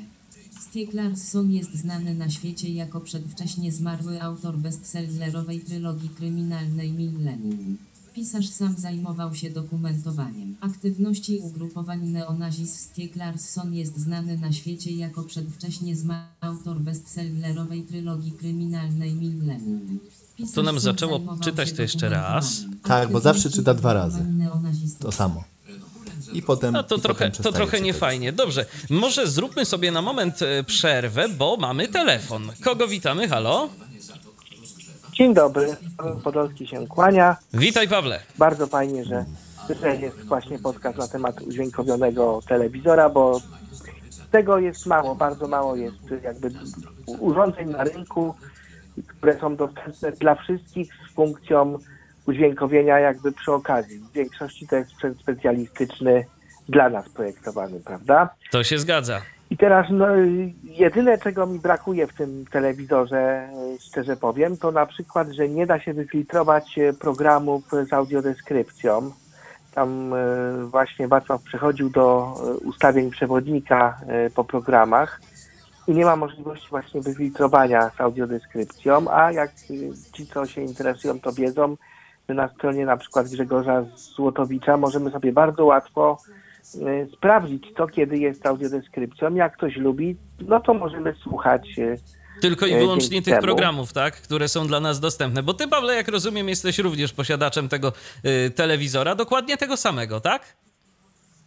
Stieg 0.68 0.94
Larsson 0.94 1.52
jest 1.52 1.74
znany 1.74 2.14
na 2.14 2.30
świecie 2.30 2.68
jako 2.68 3.00
przedwcześnie 3.00 3.72
zmarły 3.72 4.22
autor 4.22 4.58
bestsellerowej 4.58 5.60
trylogii 5.60 6.08
kryminalnej 6.08 6.92
Millennium. 6.92 7.76
Pisarz 8.14 8.48
sam 8.48 8.74
zajmował 8.78 9.34
się 9.34 9.50
dokumentowaniem 9.50 10.56
aktywności 10.60 11.38
ugrupowań 11.38 12.08
neonazis. 12.08 12.80
Stieg 12.80 13.16
Larsson 13.16 13.74
jest 13.74 13.98
znany 13.98 14.38
na 14.38 14.52
świecie 14.52 14.90
jako 14.92 15.22
przedwcześnie 15.22 15.96
zmarły 15.96 16.26
autor 16.40 16.80
bestsellerowej 16.80 17.82
trylogii 17.82 18.32
kryminalnej 18.32 19.14
Millennium. 19.14 19.98
Pisarz 20.36 20.54
To 20.54 20.62
nam 20.62 20.80
zaczęło 20.80 21.20
czytać 21.40 21.72
to 21.72 21.82
jeszcze 21.82 22.08
raz. 22.08 22.64
Tak, 22.82 23.12
bo 23.12 23.20
zawsze 23.20 23.50
czyta 23.50 23.74
dwa 23.74 23.92
razy. 23.92 24.26
To 24.98 25.12
samo. 25.12 25.44
I 26.32 26.42
potem. 26.42 26.72
No 26.72 26.82
to 26.82 26.96
i 26.96 27.00
trochę, 27.00 27.30
potem 27.30 27.44
to 27.44 27.52
trochę 27.52 27.80
niefajnie. 27.80 28.32
Dobrze, 28.32 28.66
może 28.90 29.26
zróbmy 29.26 29.64
sobie 29.64 29.92
na 29.92 30.02
moment 30.02 30.42
e, 30.42 30.64
przerwę, 30.64 31.28
bo 31.28 31.56
mamy 31.56 31.88
telefon. 31.88 32.52
Kogo 32.64 32.88
witamy? 32.88 33.28
Halo? 33.28 33.68
Dzień 35.12 35.34
dobry, 35.34 35.76
Paweł 35.96 36.20
Podolski 36.20 36.66
się 36.66 36.86
kłania. 36.86 37.36
Witaj, 37.54 37.88
Pawle. 37.88 38.20
Bardzo 38.38 38.66
fajnie, 38.66 39.04
że 39.04 39.24
że 39.80 39.96
jest 39.96 40.24
właśnie 40.24 40.58
podcast 40.58 40.98
na 40.98 41.08
temat 41.08 41.40
udźwiękowionego 41.40 42.40
telewizora, 42.48 43.08
bo 43.08 43.40
tego 44.30 44.58
jest 44.58 44.86
mało, 44.86 45.14
bardzo 45.14 45.48
mało 45.48 45.76
jest 45.76 45.96
jakby 46.22 46.50
urządzeń 47.06 47.68
na 47.68 47.84
rynku, 47.84 48.34
które 49.06 49.40
są 49.40 49.56
dostępne 49.56 50.12
dla 50.12 50.34
wszystkich 50.34 50.94
z 50.94 51.14
funkcją 51.14 51.78
udźwiękowienia 52.26 52.98
jakby 52.98 53.32
przy 53.32 53.52
okazji. 53.52 53.98
W 53.98 54.12
większości 54.12 54.66
to 54.66 54.76
jest 54.76 54.90
sprzęt 54.90 55.18
specjalistyczny 55.20 56.24
dla 56.68 56.90
nas 56.90 57.08
projektowany, 57.08 57.80
prawda? 57.80 58.28
To 58.50 58.64
się 58.64 58.78
zgadza. 58.78 59.22
I 59.50 59.56
teraz 59.56 59.86
no, 59.90 60.06
jedyne, 60.64 61.18
czego 61.18 61.46
mi 61.46 61.58
brakuje 61.58 62.06
w 62.06 62.14
tym 62.14 62.44
telewizorze, 62.50 63.48
szczerze 63.80 64.16
powiem, 64.16 64.56
to 64.56 64.70
na 64.70 64.86
przykład, 64.86 65.28
że 65.28 65.48
nie 65.48 65.66
da 65.66 65.80
się 65.80 65.94
wyfiltrować 65.94 66.78
programów 67.00 67.64
z 67.88 67.92
audiodeskrypcją. 67.92 69.12
Tam 69.74 70.14
e, 70.14 70.16
właśnie 70.64 71.08
Wacław 71.08 71.42
przechodził 71.42 71.90
do 71.90 72.34
e, 72.36 72.56
ustawień 72.56 73.10
przewodnika 73.10 74.00
e, 74.06 74.30
po 74.30 74.44
programach 74.44 75.20
i 75.88 75.92
nie 75.92 76.04
ma 76.04 76.16
możliwości 76.16 76.66
właśnie 76.70 77.00
wyfiltrowania 77.00 77.90
z 77.96 78.00
audiodeskrypcją, 78.00 79.10
a 79.10 79.32
jak 79.32 79.54
ci, 80.12 80.26
co 80.26 80.46
się 80.46 80.60
interesują, 80.60 81.20
to 81.20 81.32
wiedzą, 81.32 81.76
na 82.34 82.48
stronie 82.48 82.86
na 82.86 82.96
przykład 82.96 83.28
Grzegorza 83.28 83.84
Złotowicza 83.96 84.76
możemy 84.76 85.10
sobie 85.10 85.32
bardzo 85.32 85.64
łatwo 85.64 86.18
sprawdzić 87.12 87.74
to, 87.76 87.86
kiedy 87.86 88.18
jest 88.18 88.46
audiodeskrypcją. 88.46 89.34
Jak 89.34 89.56
ktoś 89.56 89.76
lubi, 89.76 90.16
no 90.40 90.60
to 90.60 90.74
możemy 90.74 91.14
słuchać 91.22 91.68
tylko 92.42 92.66
i 92.66 92.74
wyłącznie 92.74 93.22
tych 93.22 93.40
programów, 93.40 93.92
tak, 93.92 94.14
które 94.14 94.48
są 94.48 94.66
dla 94.66 94.80
nas 94.80 95.00
dostępne. 95.00 95.42
Bo 95.42 95.54
ty, 95.54 95.68
Pawle, 95.68 95.94
jak 95.94 96.08
rozumiem, 96.08 96.48
jesteś 96.48 96.78
również 96.78 97.12
posiadaczem 97.12 97.68
tego 97.68 97.92
y, 98.46 98.50
telewizora, 98.50 99.14
dokładnie 99.14 99.56
tego 99.56 99.76
samego, 99.76 100.20
tak? 100.20 100.56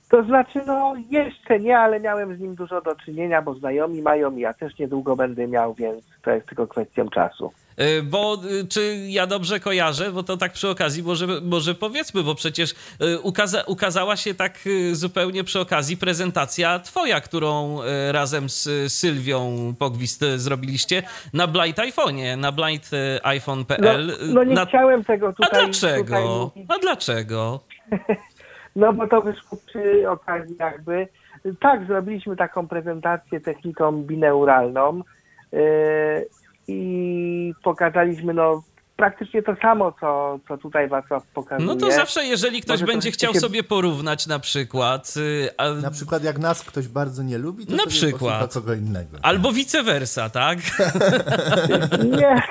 To 0.09 0.23
znaczy, 0.23 0.61
no 0.67 0.93
jeszcze 1.09 1.59
nie, 1.59 1.79
ale 1.79 1.99
miałem 1.99 2.37
z 2.37 2.39
nim 2.39 2.55
dużo 2.55 2.81
do 2.81 2.95
czynienia, 2.95 3.41
bo 3.41 3.53
znajomi 3.55 4.01
mają 4.01 4.35
i 4.35 4.39
ja 4.39 4.53
też 4.53 4.77
niedługo 4.79 5.15
będę 5.15 5.47
miał, 5.47 5.73
więc 5.73 6.03
to 6.21 6.31
jest 6.31 6.47
tylko 6.47 6.67
kwestią 6.67 7.09
czasu. 7.09 7.51
Y, 7.81 8.03
bo 8.03 8.37
y, 8.61 8.67
czy 8.67 9.05
ja 9.07 9.27
dobrze 9.27 9.59
kojarzę, 9.59 10.11
bo 10.11 10.23
to 10.23 10.37
tak 10.37 10.51
przy 10.51 10.69
okazji, 10.69 11.03
może, 11.03 11.27
może 11.41 11.75
powiedzmy, 11.75 12.23
bo 12.23 12.35
przecież 12.35 12.71
y, 12.71 13.19
ukaza, 13.19 13.63
ukazała 13.67 14.15
się 14.15 14.33
tak 14.33 14.59
zupełnie 14.91 15.43
przy 15.43 15.59
okazji 15.59 15.97
prezentacja 15.97 16.79
twoja, 16.79 17.21
którą 17.21 17.79
razem 18.11 18.49
z 18.49 18.93
Sylwią 18.93 19.73
Pogwist 19.79 20.25
zrobiliście 20.35 21.03
na 21.33 21.47
Blind 21.47 21.77
iPhone'ie, 21.77 22.37
na 22.37 22.51
blindiphone.pl. 22.51 24.07
No, 24.07 24.33
no 24.33 24.43
nie 24.43 24.55
na... 24.55 24.65
chciałem 24.65 25.03
tego 25.03 25.33
tutaj 25.33 25.49
A 25.51 25.63
dlaczego? 25.63 26.51
Tutaj 26.53 26.65
A 26.69 26.79
dlaczego? 26.79 27.59
no 28.75 28.93
bo 28.93 29.07
to 29.07 29.21
wyszło 29.21 29.57
przy 29.65 30.09
okazji 30.09 30.55
jakby. 30.59 31.07
Tak, 31.59 31.87
zrobiliśmy 31.87 32.35
taką 32.35 32.67
prezentację 32.67 33.39
techniką 33.41 34.03
bineuralną 34.03 35.01
i 36.67 37.53
pokazaliśmy 37.63 38.33
no 38.33 38.63
praktycznie 38.95 39.43
to 39.43 39.55
samo, 39.61 39.93
co, 39.99 40.39
co 40.47 40.57
tutaj 40.57 40.87
Wacław 40.87 41.27
pokazuje. 41.27 41.67
No 41.67 41.75
to 41.75 41.91
zawsze, 41.91 42.25
jeżeli 42.25 42.61
ktoś 42.61 42.81
Może 42.81 42.93
będzie 42.93 43.11
chciał 43.11 43.33
się... 43.33 43.39
sobie 43.39 43.63
porównać 43.63 44.27
na 44.27 44.39
przykład... 44.39 45.13
Y, 45.17 45.49
a... 45.57 45.69
Na 45.69 45.91
przykład 45.91 46.23
jak 46.23 46.39
nas 46.39 46.63
ktoś 46.63 46.87
bardzo 46.87 47.23
nie 47.23 47.37
lubi, 47.37 47.65
to 47.65 47.75
na 47.75 47.85
przykład. 47.85 48.53
kogo 48.53 48.73
innego. 48.73 49.17
Albo 49.21 49.51
vice 49.51 49.83
versa, 49.83 50.29
tak? 50.29 50.59
nie, 52.19 52.41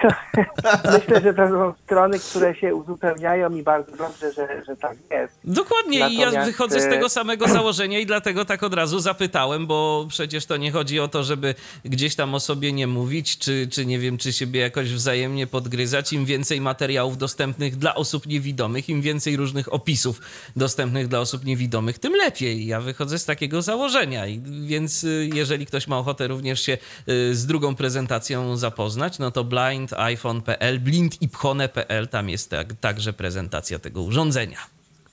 myślę, 0.93 1.21
że 1.23 1.35
to 1.35 1.49
są 1.49 1.75
strony, 1.85 2.19
które 2.19 2.55
się 2.55 2.75
uzupełniają 2.75 3.51
i 3.51 3.63
bardzo 3.63 3.97
dobrze, 3.97 4.33
że, 4.33 4.65
że 4.67 4.77
tak 4.77 4.97
jest. 5.11 5.39
Dokładnie 5.45 5.99
Natomiast... 5.99 6.33
i 6.33 6.35
ja 6.35 6.45
wychodzę 6.45 6.81
z 6.81 6.85
tego 6.89 7.09
samego 7.09 7.49
założenia 7.49 7.99
i 7.99 8.07
dlatego 8.07 8.45
tak 8.45 8.63
od 8.63 8.75
razu 8.75 8.99
zapytałem, 9.01 9.67
bo 9.67 10.07
przecież 10.09 10.47
to 10.47 10.57
nie 10.57 10.73
chodzi 10.73 11.01
o 11.01 11.09
to, 11.09 11.25
żeby 11.25 11.55
gdzieś 11.85 12.17
tam 12.17 12.35
o 12.35 12.41
sobie 12.41 12.73
nie 12.73 12.87
mówić, 12.87 13.39
czy, 13.39 13.69
czy 13.73 13.87
nie 13.87 13.99
wiem, 13.99 14.19
czy 14.19 14.33
siebie 14.33 14.61
jakoś 14.61 14.93
wzajemnie 14.93 15.47
podgryzać. 15.47 16.13
Im 16.13 16.25
więcej 16.25 16.34
materiałów 16.61 17.19
dostępnych 17.19 17.77
dla 17.77 17.95
osób 17.95 18.27
niewidomych, 18.27 18.89
im 18.89 19.03
więcej 19.03 19.37
różnych 19.37 19.73
opisów 19.73 20.21
dostępnych 20.57 21.09
dla 21.09 21.21
osób 21.21 21.45
niewidomych, 21.45 21.99
tym 21.99 22.15
lepiej. 22.15 22.67
Ja 22.67 22.81
wychodzę 22.81 23.19
z 23.19 23.25
takiego 23.25 23.63
założenia. 23.63 24.25
Więc 24.67 25.05
y, 25.05 25.31
jeżeli 25.35 25.67
ktoś 25.67 25.89
ma 25.89 25.99
ochotę 25.99 26.29
również 26.29 26.61
się 26.61 26.79
y, 27.09 27.35
z 27.35 27.47
drugą 27.47 27.75
prezentacją 27.75 28.57
zapoznać, 28.57 29.19
no 29.19 29.31
to 29.31 29.45
blindiphone.pl, 29.45 30.81
blindipchone.pl, 30.81 32.09
tam 32.09 32.29
jest 32.29 32.51
tak, 32.51 32.73
także 32.81 33.13
prezentacja 33.13 33.79
tego 33.79 34.03
urządzenia. 34.03 34.59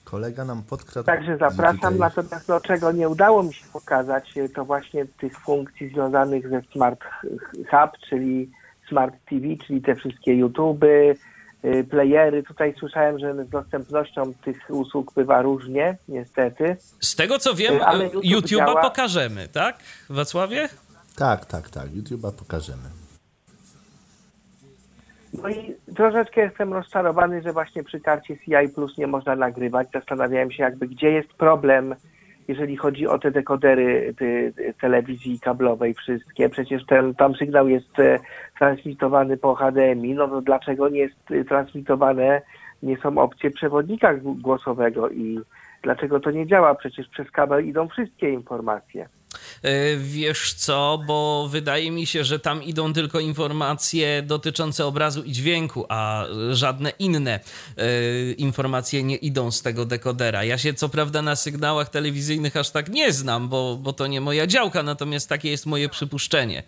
Kolega 0.04 0.46
nam 0.46 0.64
podkradł. 0.64 1.06
Także 1.06 1.38
zapraszam, 1.38 1.78
tutaj... 1.94 2.00
natomiast 2.00 2.48
do 2.48 2.62
czego 2.62 2.92
nie 2.92 3.10
udało 3.10 3.44
mi 3.44 3.54
się 3.54 3.66
pokazać, 3.74 4.34
to 4.56 4.66
właśnie 4.66 5.06
tych 5.06 5.40
funkcji 5.40 5.90
związanych 5.90 6.50
ze 6.50 6.62
Smart 6.74 7.02
Hub, 7.56 7.92
czyli 8.10 8.52
Smart 8.92 9.16
TV, 9.30 9.48
czyli 9.68 9.82
te 9.82 9.96
wszystkie 9.96 10.36
YouTube, 10.36 10.84
y, 10.84 11.84
playery. 11.90 12.44
Tutaj 12.44 12.74
słyszałem, 12.80 13.20
że 13.20 13.46
z 13.46 13.50
dostępnością 13.50 14.34
tych 14.34 14.70
usług 14.70 15.14
bywa 15.14 15.42
różnie, 15.42 15.98
niestety. 16.08 16.78
Z 17.00 17.16
tego 17.16 17.40
co 17.40 17.56
wiem, 17.56 17.76
y, 17.76 17.86
Ale 17.86 18.04
YouTube 18.04 18.24
YouTube'a 18.24 18.58
działa... 18.58 18.82
pokażemy, 18.82 19.48
tak, 19.48 19.80
Wacławie? 20.10 20.70
Tak, 21.16 21.46
tak, 21.46 21.70
tak. 21.70 21.86
YouTube'a 21.90 22.32
pokażemy. 22.32 22.90
No 25.34 25.50
i 25.50 25.76
troszeczkę 25.96 26.42
jestem 26.42 26.74
rozczarowany, 26.74 27.42
że 27.42 27.54
właśnie 27.54 27.84
przy 27.84 28.00
karcie 28.00 28.38
CI 28.38 28.70
Plus 28.76 28.98
nie 28.98 29.08
można 29.08 29.36
nagrywać. 29.36 29.88
Zastanawiałem 29.94 30.52
się 30.52 30.64
jakby, 30.64 30.88
gdzie 30.88 31.12
jest 31.12 31.34
problem 31.34 31.96
jeżeli 32.52 32.78
chodzi 32.78 33.08
o 33.08 33.20
te 33.20 33.32
dekodery 33.32 34.14
telewizji 34.82 35.40
kablowej 35.40 35.94
wszystkie. 35.94 36.50
Przecież 36.50 36.86
ten 36.86 37.16
tam 37.16 37.36
sygnał 37.36 37.68
jest 37.68 38.00
e, 38.00 38.20
transmitowany 38.60 39.38
po 39.38 39.56
HDMI, 39.56 40.14
no 40.14 40.28
to 40.28 40.42
dlaczego 40.42 40.90
nie 40.90 41.00
jest 41.00 41.32
e, 41.32 41.44
transmitowane, 41.44 42.42
nie 42.84 42.98
są 42.98 43.18
opcje 43.18 43.52
przewodnika 43.52 44.14
głosowego 44.24 45.10
i 45.10 45.40
dlaczego 45.84 46.20
to 46.20 46.32
nie 46.32 46.48
działa? 46.48 46.76
Przecież 46.76 47.08
przez 47.08 47.32
kabel 47.32 47.66
idą 47.66 47.88
wszystkie 47.88 48.30
informacje. 48.30 49.10
E, 49.64 49.98
wiesz 49.98 50.54
co, 50.54 51.00
bo 51.08 51.48
wydaje 51.52 51.92
mi 51.92 52.06
się, 52.06 52.24
że 52.24 52.40
tam 52.40 52.64
idą 52.64 52.94
tylko 52.94 53.20
informacje 53.20 54.22
dotyczące 54.22 54.86
obrazu 54.86 55.24
i 55.24 55.32
dźwięku, 55.32 55.86
a 55.90 56.26
żadne 56.52 56.90
inne 57.00 57.40
e, 57.78 58.32
informacje 58.32 59.04
nie 59.04 59.16
idą 59.16 59.52
z 59.52 59.62
tego 59.62 59.86
dekodera. 59.86 60.44
Ja 60.44 60.58
się 60.58 60.74
co 60.74 60.90
prawda 60.90 61.22
na 61.22 61.36
sygnałach 61.36 61.90
telewizyjnych 61.90 62.58
aż 62.58 62.70
tak 62.70 62.90
nie 62.90 63.14
znam, 63.14 63.50
bo, 63.50 63.78
bo 63.82 63.94
to 63.94 64.08
nie 64.08 64.22
moja 64.22 64.48
działka, 64.48 64.84
natomiast 64.84 65.30
takie 65.30 65.50
jest 65.52 65.66
moje 65.66 65.90
przypuszczenie. 65.90 66.64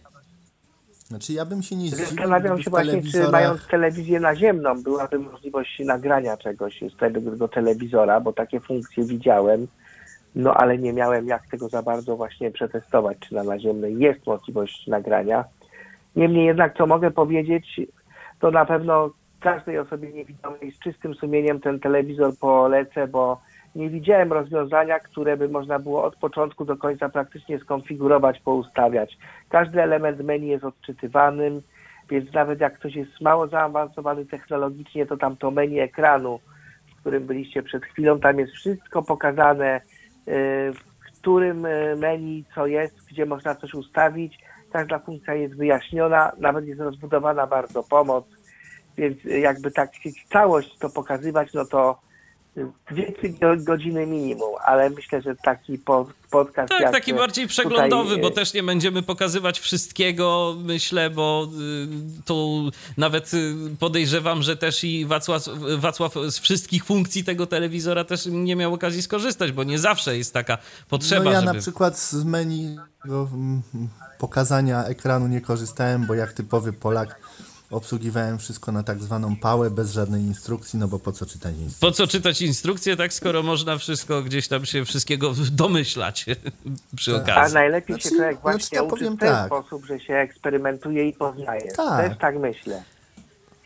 Znaczy 1.07 1.33
ja 1.33 1.45
bym 1.45 1.63
się 1.63 1.75
nie 1.75 1.87
zdziwił. 1.87 2.05
Zastanawiam 2.05 2.61
się 2.61 2.69
właśnie, 2.69 2.91
telewizorach... 2.91 3.25
czy 3.27 3.31
mając 3.31 3.67
telewizję 3.67 4.19
naziemną 4.19 4.83
byłaby 4.83 5.19
możliwość 5.19 5.79
nagrania 5.79 6.37
czegoś 6.37 6.83
z 6.95 6.99
tego 6.99 7.47
telewizora, 7.47 8.19
bo 8.19 8.33
takie 8.33 8.59
funkcje 8.59 9.05
widziałem. 9.05 9.67
No 10.35 10.53
ale 10.53 10.77
nie 10.77 10.93
miałem 10.93 11.27
jak 11.27 11.47
tego 11.47 11.69
za 11.69 11.81
bardzo 11.81 12.15
właśnie 12.15 12.51
przetestować, 12.51 13.17
czy 13.19 13.35
na 13.35 13.43
naziemnej 13.43 13.99
jest 13.99 14.27
możliwość 14.27 14.87
nagrania. 14.87 15.43
Niemniej 16.15 16.45
jednak, 16.45 16.77
co 16.77 16.87
mogę 16.87 17.11
powiedzieć, 17.11 17.81
to 18.39 18.51
na 18.51 18.65
pewno 18.65 19.09
każdej 19.39 19.79
osobie 19.79 20.11
niewidomej 20.11 20.71
z 20.71 20.79
czystym 20.79 21.15
sumieniem 21.15 21.59
ten 21.59 21.79
telewizor 21.79 22.37
polecę, 22.39 23.07
bo 23.07 23.41
nie 23.75 23.89
widziałem 23.89 24.33
rozwiązania, 24.33 24.99
które 24.99 25.37
by 25.37 25.49
można 25.49 25.79
było 25.79 26.03
od 26.03 26.15
początku 26.15 26.65
do 26.65 26.77
końca 26.77 27.09
praktycznie 27.09 27.59
skonfigurować, 27.59 28.39
poustawiać. 28.39 29.17
Każdy 29.49 29.81
element 29.81 30.23
menu 30.23 30.47
jest 30.47 30.63
odczytywanym, 30.63 31.61
więc 32.09 32.33
nawet 32.33 32.59
jak 32.59 32.73
ktoś 32.73 32.95
jest 32.95 33.21
mało 33.21 33.47
zaawansowany 33.47 34.25
technologicznie, 34.25 35.05
to 35.05 35.17
tam 35.17 35.37
to 35.37 35.51
menu 35.51 35.79
ekranu, 35.79 36.39
w 36.91 36.99
którym 36.99 37.25
byliście 37.25 37.63
przed 37.63 37.85
chwilą, 37.85 38.19
tam 38.19 38.39
jest 38.39 38.53
wszystko 38.53 39.03
pokazane, 39.03 39.81
w 40.73 41.17
którym 41.17 41.65
e, 41.65 41.95
menu 41.95 42.45
co 42.55 42.67
jest, 42.67 43.07
gdzie 43.11 43.25
można 43.25 43.55
coś 43.55 43.73
ustawić. 43.73 44.39
Każda 44.71 44.99
funkcja 44.99 45.33
jest 45.33 45.55
wyjaśniona, 45.55 46.31
nawet 46.39 46.65
jest 46.65 46.81
rozbudowana 46.81 47.47
bardzo 47.47 47.83
pomoc, 47.83 48.25
więc 48.97 49.23
jakby 49.23 49.71
tak 49.71 49.91
całość 50.31 50.77
to 50.77 50.89
pokazywać, 50.89 51.53
no 51.53 51.65
to 51.65 51.99
dwie 52.91 53.13
godziny 53.57 54.05
minimum, 54.05 54.55
ale 54.65 54.89
myślę, 54.89 55.21
że 55.21 55.35
taki 55.35 55.79
podcast. 56.31 56.69
Tak, 56.69 56.91
taki 56.91 57.13
bardziej 57.13 57.47
przeglądowy, 57.47 58.09
tutaj... 58.09 58.21
bo 58.21 58.31
też 58.31 58.53
nie 58.53 58.63
będziemy 58.63 59.03
pokazywać 59.03 59.59
wszystkiego, 59.59 60.55
myślę, 60.63 61.09
bo 61.09 61.47
y, 62.19 62.23
tu 62.25 62.69
nawet 62.97 63.33
y, 63.33 63.55
podejrzewam, 63.79 64.43
że 64.43 64.57
też 64.57 64.83
i 64.83 65.05
Wacław, 65.05 65.43
Wacław 65.77 66.13
z 66.13 66.39
wszystkich 66.39 66.85
funkcji 66.85 67.23
tego 67.23 67.47
telewizora 67.47 68.03
też 68.03 68.25
nie 68.25 68.55
miał 68.55 68.73
okazji 68.73 69.01
skorzystać, 69.01 69.51
bo 69.51 69.63
nie 69.63 69.79
zawsze 69.79 70.17
jest 70.17 70.33
taka 70.33 70.57
potrzeba. 70.89 71.23
No 71.23 71.31
ja 71.31 71.41
żeby... 71.41 71.53
na 71.53 71.61
przykład 71.61 71.99
z 71.99 72.23
menu 72.23 72.77
pokazania 74.17 74.85
ekranu 74.85 75.27
nie 75.27 75.41
korzystałem, 75.41 76.05
bo 76.05 76.13
jak 76.13 76.33
typowy 76.33 76.73
Polak 76.73 77.19
obsługiwałem 77.73 78.39
wszystko 78.39 78.71
na 78.71 78.83
tak 78.83 79.03
zwaną 79.03 79.35
pałę, 79.35 79.71
bez 79.71 79.91
żadnej 79.91 80.21
instrukcji, 80.21 80.79
no 80.79 80.87
bo 80.87 80.99
po 80.99 81.11
co 81.11 81.25
czytać 81.25 81.53
instrukcję? 81.55 81.87
Po 81.87 81.91
co 81.91 82.07
czytać 82.07 82.41
instrukcje, 82.41 82.97
tak 82.97 83.13
skoro 83.13 83.43
można 83.43 83.77
wszystko 83.77 84.21
gdzieś 84.21 84.47
tam 84.47 84.65
się 84.65 84.85
wszystkiego 84.85 85.33
domyślać 85.51 86.25
przy 86.95 87.11
Tak. 87.11 87.29
A 87.29 87.31
okazji. 87.33 87.53
najlepiej 87.53 87.95
Znaczy, 87.95 88.09
się 88.09 88.15
człowiek 88.15 88.31
znaczy, 88.41 88.41
właśnie 88.41 88.75
ja 88.75 88.83
uczy 88.83 88.89
powiem 88.89 89.15
w 89.15 89.19
ten 89.19 89.29
tak. 89.29 89.45
sposób, 89.45 89.85
że 89.85 89.99
się 89.99 90.13
eksperymentuje 90.13 91.07
i 91.07 91.13
poznaje. 91.13 91.71
Tak. 91.71 92.09
Też 92.09 92.17
tak 92.19 92.39
myślę. 92.39 92.83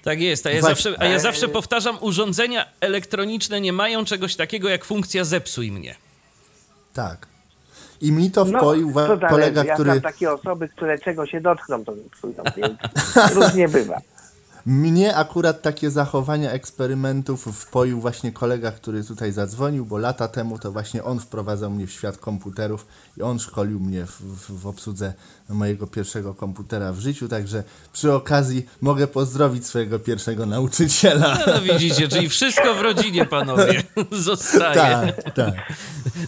Tak 0.04 0.22
jest, 0.22 0.48
a 0.48 0.50
ja, 0.52 0.62
Właśnie. 0.62 0.76
zawsze, 0.76 1.02
a 1.02 1.06
ja 1.06 1.20
zawsze 1.20 1.48
powtarzam, 1.48 1.98
urządzenia 2.02 2.66
elektroniczne 2.82 3.62
nie 3.62 3.74
mają 3.74 4.06
czegoś 4.06 4.36
takiego 4.36 4.70
jak 4.70 4.86
funkcja 4.86 5.24
zepsuj 5.24 5.72
mnie. 5.72 5.96
Tak. 6.94 7.28
I 8.02 8.12
mi 8.12 8.32
to 8.32 8.46
No, 8.46 8.60
wpoił 8.60 8.90
wa- 8.92 9.08
to 9.08 9.28
kolega, 9.28 9.64
ja 9.64 9.74
który... 9.74 9.90
znam 9.92 10.02
takie 10.02 10.32
osoby, 10.34 10.70
które 10.70 11.00
czego 11.00 11.26
się 11.26 11.42
dotkną, 11.42 11.86
to 11.86 11.96
zepsują, 11.96 12.44
więc 12.58 12.78
różnie 13.36 13.68
bywa. 13.70 13.98
Mnie 14.68 15.16
akurat 15.16 15.62
takie 15.62 15.92
zachowania 15.92 16.52
eksperymentów 16.52 17.46
wpoił 17.46 18.02
właśnie 18.02 18.32
kolega, 18.32 18.72
który 18.72 19.04
tutaj 19.04 19.32
zadzwonił, 19.32 19.86
bo 19.86 19.98
lata 19.98 20.28
temu 20.28 20.60
to 20.60 20.72
właśnie 20.72 21.04
on 21.04 21.20
wprowadzał 21.20 21.72
mnie 21.72 21.88
w 21.88 21.92
świat 21.92 22.18
komputerów 22.18 22.88
i 23.18 23.22
on 23.22 23.40
szkolił 23.40 23.80
mnie 23.80 24.06
w, 24.06 24.22
w, 24.22 24.62
w 24.62 24.68
obsłudze 24.68 25.14
mojego 25.50 25.88
pierwszego 25.88 26.34
komputera 26.34 26.94
w 26.94 27.00
życiu, 27.00 27.28
także 27.28 27.64
przy 27.94 28.14
okazji 28.14 28.66
mogę 28.82 29.08
pozdrowić 29.08 29.66
swojego 29.68 30.00
pierwszego 30.00 30.46
nauczyciela. 30.46 31.38
No 31.48 31.62
widzicie, 31.62 32.08
czyli 32.08 32.30
wszystko 32.30 32.76
w 32.76 32.82
rodzinie, 32.82 33.26
panowie, 33.26 33.84
zostaje. 34.12 34.76
Tak, 34.76 35.34
tak. 35.34 35.74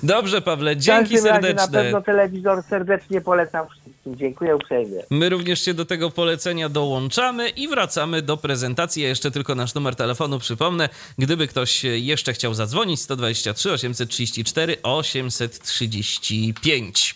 Dobrze, 0.04 0.42
Pawle, 0.42 0.78
dzięki 0.78 1.16
razie 1.16 1.30
na 1.30 1.34
serdeczne. 1.34 1.68
pewno 1.68 2.02
telewizor 2.02 2.64
serdecznie 2.64 3.22
polecam 3.22 3.68
wszystkim. 3.68 3.89
Dziękuję 4.06 4.56
uprzejmie. 4.56 5.04
My 5.10 5.30
również 5.30 5.62
się 5.62 5.74
do 5.74 5.86
tego 5.86 6.10
polecenia 6.10 6.70
dołączamy 6.70 7.50
i 7.50 7.68
wracamy 7.68 8.22
do 8.22 8.38
prezentacji. 8.38 9.04
Ja 9.04 9.10
jeszcze 9.10 9.32
tylko 9.32 9.56
nasz 9.56 9.74
numer 9.76 9.96
telefonu 9.96 10.40
przypomnę. 10.40 10.90
Gdyby 11.18 11.48
ktoś 11.48 11.84
jeszcze 11.84 12.34
chciał 12.34 12.54
zadzwonić, 12.54 13.02
123 13.02 13.72
834 13.72 14.78
835. 14.84 17.16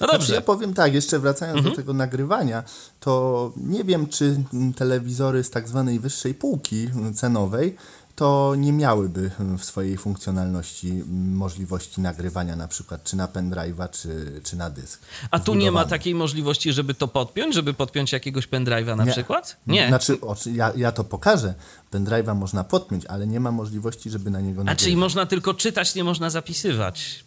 No 0.00 0.06
Znaczy, 0.06 0.18
dobrze. 0.18 0.34
ja 0.34 0.40
powiem 0.40 0.74
tak, 0.74 0.94
jeszcze 0.94 1.18
wracając 1.18 1.64
do 1.64 1.70
tego 1.70 1.92
nagrywania, 1.92 2.62
to 3.00 3.52
nie 3.56 3.84
wiem, 3.84 4.06
czy 4.06 4.36
telewizory 4.76 5.44
z 5.44 5.50
tak 5.50 5.68
zwanej 5.68 6.00
wyższej 6.00 6.34
półki 6.34 6.88
cenowej 7.14 7.76
to 8.20 8.54
nie 8.58 8.72
miałyby 8.72 9.30
mm, 9.40 9.58
w 9.58 9.64
swojej 9.64 9.96
funkcjonalności 9.96 10.90
mm, 10.90 11.36
możliwości 11.36 12.00
nagrywania 12.00 12.56
na 12.56 12.68
przykład 12.68 13.04
czy 13.04 13.16
na 13.16 13.26
pendrive'a, 13.26 13.90
czy, 13.90 14.40
czy 14.44 14.56
na 14.56 14.70
dysk. 14.70 15.00
A 15.30 15.38
tu 15.38 15.54
nie 15.54 15.70
ma 15.70 15.84
takiej 15.84 16.14
możliwości, 16.14 16.72
żeby 16.72 16.94
to 16.94 17.08
podpiąć, 17.08 17.54
żeby 17.54 17.74
podpiąć 17.74 18.12
jakiegoś 18.12 18.48
pendrive'a 18.48 18.96
na 18.96 19.04
Nie. 19.04 19.12
przykład? 19.12 19.56
Nie. 19.66 19.88
Znaczy, 19.88 20.18
ja, 20.52 20.72
ja 20.76 20.92
to 20.92 21.04
pokażę. 21.04 21.54
Pendrive'a 21.92 22.34
można 22.36 22.64
podpiąć, 22.64 23.06
ale 23.06 23.26
nie 23.26 23.40
ma 23.40 23.50
możliwości, 23.52 24.10
żeby 24.10 24.30
na 24.30 24.40
niego 24.40 24.60
A 24.60 24.64
nagrywać. 24.64 24.84
czyli 24.84 24.96
można 24.96 25.26
tylko 25.26 25.54
czytać, 25.54 25.94
nie 25.94 26.04
można 26.04 26.30
zapisywać. 26.30 27.24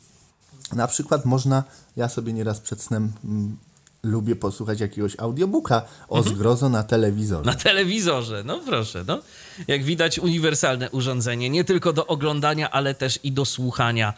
Na 0.73 0.87
przykład 0.87 1.25
można, 1.25 1.63
ja 1.95 2.09
sobie 2.09 2.33
nieraz 2.33 2.59
przed 2.59 2.81
snem 2.81 3.11
mm, 3.25 3.57
lubię 4.03 4.35
posłuchać 4.35 4.79
jakiegoś 4.79 5.15
audiobooka 5.19 5.81
o 6.07 6.17
Mhm. 6.17 6.35
zgrozo 6.35 6.69
na 6.69 6.83
telewizorze. 6.83 7.45
Na 7.45 7.55
telewizorze, 7.55 8.43
no 8.45 8.59
proszę, 8.59 9.03
no. 9.07 9.19
Jak 9.67 9.83
widać, 9.83 10.19
uniwersalne 10.19 10.89
urządzenie, 10.91 11.49
nie 11.49 11.63
tylko 11.63 11.93
do 11.93 12.07
oglądania, 12.07 12.71
ale 12.71 12.93
też 12.95 13.19
i 13.23 13.31
do 13.31 13.45
słuchania 13.45 14.13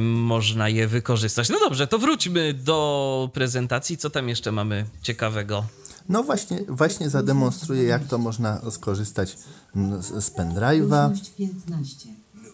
można 0.00 0.68
je 0.68 0.88
wykorzystać. 0.88 1.48
No 1.48 1.58
dobrze, 1.60 1.86
to 1.86 1.98
wróćmy 1.98 2.54
do 2.54 3.30
prezentacji. 3.32 3.96
Co 3.96 4.10
tam 4.10 4.28
jeszcze 4.28 4.52
mamy 4.52 4.84
ciekawego? 5.02 5.64
No 6.08 6.22
właśnie, 6.22 6.58
właśnie 6.68 7.10
zademonstruję, 7.10 7.82
jak 7.82 8.06
to 8.06 8.18
można 8.18 8.70
skorzystać 8.70 9.36
mm, 9.76 10.02
z, 10.02 10.06
z 10.24 10.30
pendrive'a. 10.34 11.08
Różność 11.10 11.30
15. 11.30 12.08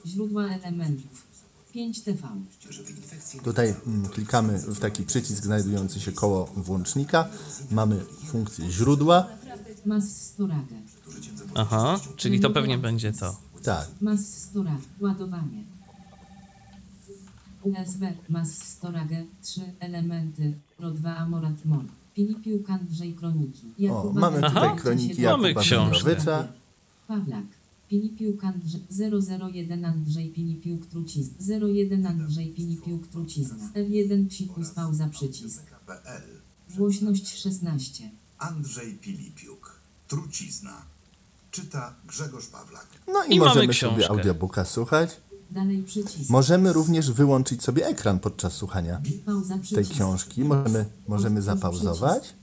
Źródła 0.06 0.44
elementów. 0.44 1.29
5 1.72 2.02
TV. 2.02 2.28
Tutaj 3.44 3.74
mm, 3.86 4.08
klikamy 4.08 4.58
w 4.58 4.80
taki 4.80 5.02
przycisk 5.02 5.44
znajdujący 5.44 6.00
się 6.00 6.12
koło 6.12 6.44
włącznika. 6.44 7.28
Mamy 7.70 8.00
funkcję 8.26 8.70
źródła. 8.70 9.26
Aha, 11.54 12.00
czyli 12.16 12.40
to 12.40 12.50
pewnie 12.50 12.78
będzie 12.78 13.12
to. 13.12 13.36
Tak, 13.62 13.88
Mass 14.00 14.20
Storage. 14.38 14.82
Ładowanie. 15.00 15.64
USB. 17.62 18.12
Mass 18.28 18.54
Storage. 18.64 19.24
3 19.42 19.60
elementy. 19.80 20.54
Pro 20.76 20.90
2 20.90 21.16
Amorat 21.16 21.64
Mol. 21.64 21.84
Filipiuk 22.14 22.70
Andrzej 22.70 23.14
Kroniki. 23.14 23.66
o, 23.66 23.82
Jakuba 23.82 24.20
mamy 24.20 24.40
Wędrowicza, 24.40 24.60
tutaj 24.60 24.78
kroniki 24.78 25.22
Mamy 25.22 25.48
Jakuba 25.48 25.60
książkę. 25.60 26.04
Wędrowicza. 26.04 26.52
Pawlak. 27.08 27.44
Filipiuk 27.90 28.44
Andrzej 28.44 28.82
001 29.52 29.84
Andrzej 29.84 30.32
Filipiuk 30.32 30.86
Trucizna 30.86 31.58
01 31.66 32.06
Andrzej 32.06 32.54
Filipiuk 32.54 33.06
Trucizna 33.06 33.70
F1 33.74 34.28
psikus 34.28 34.70
pauza 34.70 35.08
przycisk. 35.08 35.62
Głośność 36.76 37.38
16 37.38 38.10
Andrzej 38.38 38.94
Pilipiuk. 38.94 39.80
Trucizna. 40.08 40.82
Czyta 41.50 41.94
Grzegorz 42.06 42.46
Pawlak. 42.46 42.86
No 43.08 43.24
i, 43.24 43.34
I 43.34 43.38
możemy 43.38 43.74
sobie 43.74 44.10
audiobooka 44.10 44.64
słuchać. 44.64 45.20
Dalej 45.50 45.82
przycisk 45.82 46.30
Możemy 46.30 46.72
również 46.72 47.12
wyłączyć 47.12 47.62
sobie 47.62 47.86
ekran 47.86 48.20
podczas 48.20 48.52
słuchania 48.52 49.00
tej 49.74 49.84
książki. 49.84 50.44
Możemy, 50.44 50.84
możemy 51.08 51.42
zapauzować. 51.42 52.34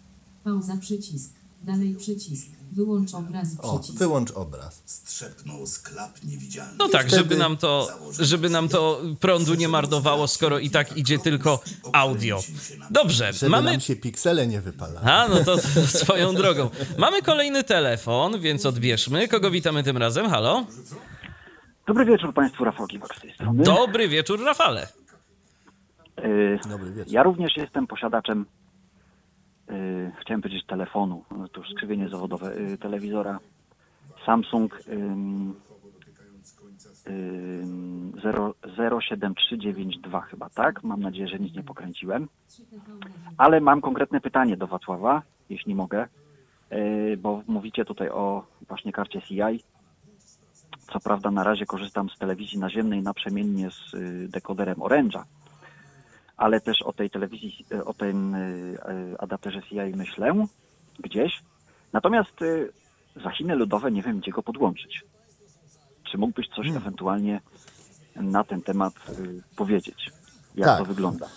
Pauza 0.43 0.77
przycisk 0.77 1.31
Dalej 1.67 1.95
przycisk 1.95 2.47
Wyłącz 2.71 3.13
obraz 3.13 3.47
O, 3.61 3.79
przycisk 3.79 3.99
wyłącz 3.99 4.31
obraz. 4.31 4.81
Strzepnął 4.85 5.67
sklap 5.67 6.23
niewidzialny. 6.23 6.73
No 6.79 6.89
tak, 6.89 7.07
wtedy- 7.07 7.17
żeby 7.17 7.35
nam 7.37 7.57
to, 7.57 7.87
żeby 8.19 8.49
nam 8.49 8.69
to 8.69 9.01
prądu 9.19 9.53
nie 9.53 9.67
marnowało, 9.67 10.27
skoro 10.27 10.59
i 10.59 10.69
tak 10.69 10.97
idzie 10.97 11.19
tylko 11.19 11.59
audio. 11.93 12.39
Dobrze, 12.91 13.33
Żeby 13.33 13.49
mamy 13.49 13.71
nam 13.71 13.79
się 13.79 13.95
piksele 13.95 14.47
nie 14.47 14.61
wypalały. 14.61 15.07
A, 15.07 15.27
no 15.27 15.43
to 15.43 15.57
swoją 16.03 16.35
drogą. 16.35 16.69
Mamy 16.97 17.21
kolejny 17.21 17.63
telefon, 17.63 18.39
więc 18.39 18.65
odbierzmy. 18.65 19.27
Kogo 19.27 19.51
witamy 19.51 19.83
tym 19.83 19.97
razem? 19.97 20.29
Halo? 20.29 20.65
Dobry 21.87 22.05
wieczór 22.05 22.33
Państwu, 22.33 22.63
Rafał 22.63 22.87
Giwak 22.87 23.15
z 23.17 23.21
tej 23.21 23.33
strony. 23.33 23.63
Dobry 23.63 24.07
wieczór, 24.09 24.43
Rafale. 24.43 24.87
Y, 26.25 26.59
Dobry 26.69 26.91
wieczór. 26.91 27.13
Ja 27.13 27.23
również 27.23 27.57
jestem 27.57 27.87
posiadaczem, 27.87 28.45
chciałem 30.21 30.41
powiedzieć 30.41 30.65
telefonu, 30.65 31.23
no 31.31 31.47
to 31.47 31.59
już 31.59 31.69
skrzywienie 31.69 32.09
zawodowe, 32.09 32.57
y, 32.57 32.77
telewizora 32.77 33.39
Samsung 34.25 34.79
ym, 34.87 35.55
ym, 37.07 38.13
0, 38.23 38.53
07392 39.01 40.21
chyba, 40.21 40.49
tak? 40.49 40.83
Mam 40.83 40.99
nadzieję, 40.99 41.27
że 41.27 41.39
nic 41.39 41.55
nie 41.55 41.63
pokręciłem. 41.63 42.27
Ale 43.37 43.61
mam 43.61 43.81
konkretne 43.81 44.21
pytanie 44.21 44.57
do 44.57 44.67
Wacława, 44.67 45.21
jeśli 45.49 45.75
mogę, 45.75 46.07
y, 46.71 47.17
bo 47.17 47.43
mówicie 47.47 47.85
tutaj 47.85 48.09
o 48.09 48.43
właśnie 48.67 48.91
karcie 48.91 49.21
CI. 49.21 49.63
Co 50.93 50.99
prawda 50.99 51.31
na 51.31 51.43
razie 51.43 51.65
korzystam 51.65 52.09
z 52.09 52.17
telewizji 52.17 52.59
naziemnej 52.59 53.01
naprzemiennie 53.01 53.71
z 53.71 53.93
y, 53.93 54.27
dekoderem 54.29 54.77
Orange'a, 54.77 55.23
ale 56.37 56.61
też 56.61 56.81
o 56.81 56.93
tej 56.93 57.09
telewizji, 57.09 57.65
o 57.85 57.93
tym 57.93 58.35
y, 58.35 58.77
y, 59.13 59.19
adapterze 59.19 59.61
CI 59.63 59.75
myślę 59.95 60.33
gdzieś. 60.99 61.43
Natomiast 61.93 62.41
y, 62.41 62.71
za 63.23 63.31
Chiny 63.31 63.55
ludowe 63.55 63.91
nie 63.91 64.01
wiem, 64.01 64.19
gdzie 64.19 64.31
go 64.31 64.43
podłączyć. 64.43 65.03
Czy 66.11 66.17
mógłbyś 66.17 66.47
coś 66.55 66.67
ewentualnie 66.67 67.41
na 68.15 68.43
ten 68.43 68.61
temat 68.61 68.93
powiedzieć? 69.55 70.11
Jak 70.55 70.67
Tak. 70.67 70.77
to 70.77 70.85
wygląda? 70.85 71.27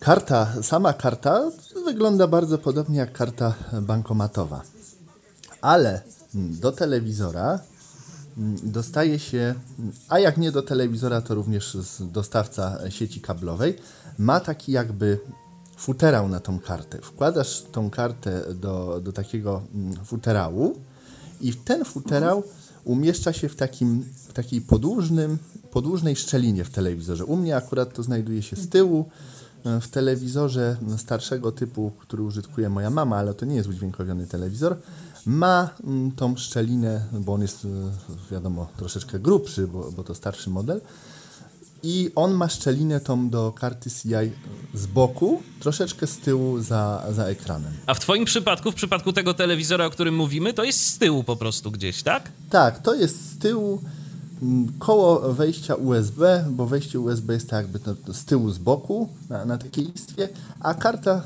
Karta, 0.00 0.62
sama 0.62 0.92
karta 0.92 1.50
wygląda 1.84 2.26
bardzo 2.26 2.58
podobnie 2.58 2.98
jak 2.98 3.12
karta 3.12 3.54
bankomatowa. 3.82 4.62
Ale 5.62 6.02
do 6.34 6.72
telewizora 6.72 7.58
dostaje 8.62 9.18
się, 9.18 9.54
a 10.08 10.18
jak 10.18 10.36
nie 10.36 10.52
do 10.52 10.62
telewizora, 10.62 11.20
to 11.20 11.34
również 11.34 11.76
dostawca 12.00 12.90
sieci 12.90 13.20
kablowej, 13.20 13.74
ma 14.18 14.40
taki 14.40 14.72
jakby 14.72 15.18
futerał 15.76 16.28
na 16.28 16.40
tą 16.40 16.58
kartę. 16.58 16.98
Wkładasz 17.02 17.62
tą 17.72 17.90
kartę 17.90 18.54
do, 18.54 19.00
do 19.00 19.12
takiego 19.12 19.62
futerału 20.04 20.76
i 21.40 21.54
ten 21.54 21.84
futerał 21.84 22.42
umieszcza 22.84 23.32
się 23.32 23.48
w, 23.48 23.56
takim, 23.56 24.04
w 24.28 24.32
takiej 24.32 24.60
podłużnym, 24.60 25.38
podłużnej 25.70 26.16
szczelinie 26.16 26.64
w 26.64 26.70
telewizorze. 26.70 27.24
U 27.24 27.36
mnie 27.36 27.56
akurat 27.56 27.94
to 27.94 28.02
znajduje 28.02 28.42
się 28.42 28.56
z 28.56 28.68
tyłu. 28.68 29.08
W 29.80 29.88
telewizorze 29.88 30.76
starszego 30.96 31.52
typu, 31.52 31.92
który 31.98 32.22
użytkuje 32.22 32.68
moja 32.68 32.90
mama, 32.90 33.16
ale 33.16 33.34
to 33.34 33.46
nie 33.46 33.56
jest 33.56 33.68
udźwiękowiony 33.68 34.26
telewizor, 34.26 34.76
ma 35.26 35.70
mm, 35.84 36.12
tą 36.12 36.36
szczelinę, 36.36 37.04
bo 37.12 37.32
on 37.32 37.42
jest, 37.42 37.64
e, 37.64 37.68
wiadomo, 38.32 38.66
troszeczkę 38.76 39.18
grubszy, 39.18 39.66
bo, 39.66 39.92
bo 39.92 40.04
to 40.04 40.14
starszy 40.14 40.50
model. 40.50 40.80
i 41.82 42.10
on 42.14 42.34
ma 42.34 42.48
szczelinę 42.48 43.00
tą 43.00 43.30
do 43.30 43.52
karty 43.52 43.90
CI 43.90 44.32
z 44.74 44.86
boku, 44.86 45.42
troszeczkę 45.60 46.06
z 46.06 46.18
tyłu 46.18 46.60
za, 46.60 47.06
za 47.10 47.24
ekranem. 47.24 47.72
A 47.86 47.94
w 47.94 48.00
twoim 48.00 48.24
przypadku, 48.24 48.72
w 48.72 48.74
przypadku 48.74 49.12
tego 49.12 49.34
telewizora, 49.34 49.86
o 49.86 49.90
którym 49.90 50.16
mówimy, 50.16 50.52
to 50.52 50.64
jest 50.64 50.86
z 50.86 50.98
tyłu 50.98 51.24
po 51.24 51.36
prostu 51.36 51.70
gdzieś, 51.70 52.02
tak? 52.02 52.32
Tak, 52.50 52.82
to 52.82 52.94
jest 52.94 53.32
z 53.32 53.38
tyłu 53.38 53.82
koło 54.78 55.34
wejścia 55.34 55.74
USB, 55.74 56.44
bo 56.50 56.66
wejście 56.66 57.00
USB 57.00 57.32
jest 57.32 57.50
tak 57.50 57.66
jakby 57.66 58.14
z 58.14 58.24
tyłu, 58.24 58.50
z 58.50 58.58
boku 58.58 59.08
na, 59.28 59.44
na 59.44 59.58
takiej 59.58 59.84
listwie, 59.84 60.28
a 60.60 60.74
karta 60.74 61.22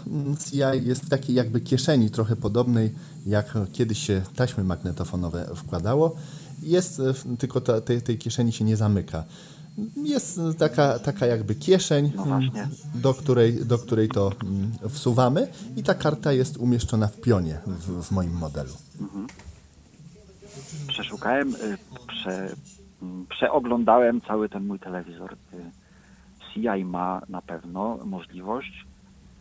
CI 0.51 0.87
jest 0.87 1.03
w 1.03 1.09
takiej 1.09 1.37
jakby 1.37 1.61
kieszeni 1.61 2.11
trochę 2.11 2.37
podobnej, 2.37 2.95
jak 3.27 3.55
kiedyś 3.73 3.99
się 3.99 4.23
taśmy 4.37 4.65
magnetofonowe 4.65 5.51
wkładało. 5.55 6.17
Jest, 6.63 7.01
e, 7.01 7.37
tylko 7.37 7.61
ta, 7.61 7.81
tej, 7.81 8.03
tej 8.03 8.19
kieszeni 8.19 8.53
się 8.53 8.65
nie 8.65 8.77
zamyka. 8.77 9.25
Jest 9.97 10.41
taka, 10.59 10.99
taka 10.99 11.27
jakby 11.27 11.55
kieszeń, 11.55 12.13
No 12.17 12.41
do 12.95 13.15
której, 13.15 13.65
do 13.65 13.79
której 13.79 14.09
to 14.09 14.33
wsuwamy 14.89 15.49
i 15.77 15.83
ta 15.83 15.95
karta 15.95 16.33
jest 16.33 16.57
umieszczona 16.57 17.07
w 17.07 17.21
pionie 17.21 17.59
w, 17.67 18.05
w 18.05 18.11
moim 18.11 18.33
modelu. 18.33 18.73
Przeszukałem, 20.89 21.55
y, 21.55 21.79
prze, 22.09 22.57
przeoglądałem 23.29 24.21
cały 24.21 24.49
ten 24.49 24.67
mój 24.67 24.79
telewizor. 24.79 25.33
Y, 25.33 25.37
CI 26.55 26.85
ma 26.85 27.21
na 27.29 27.43
pewno 27.43 27.99
możliwość, 28.05 28.87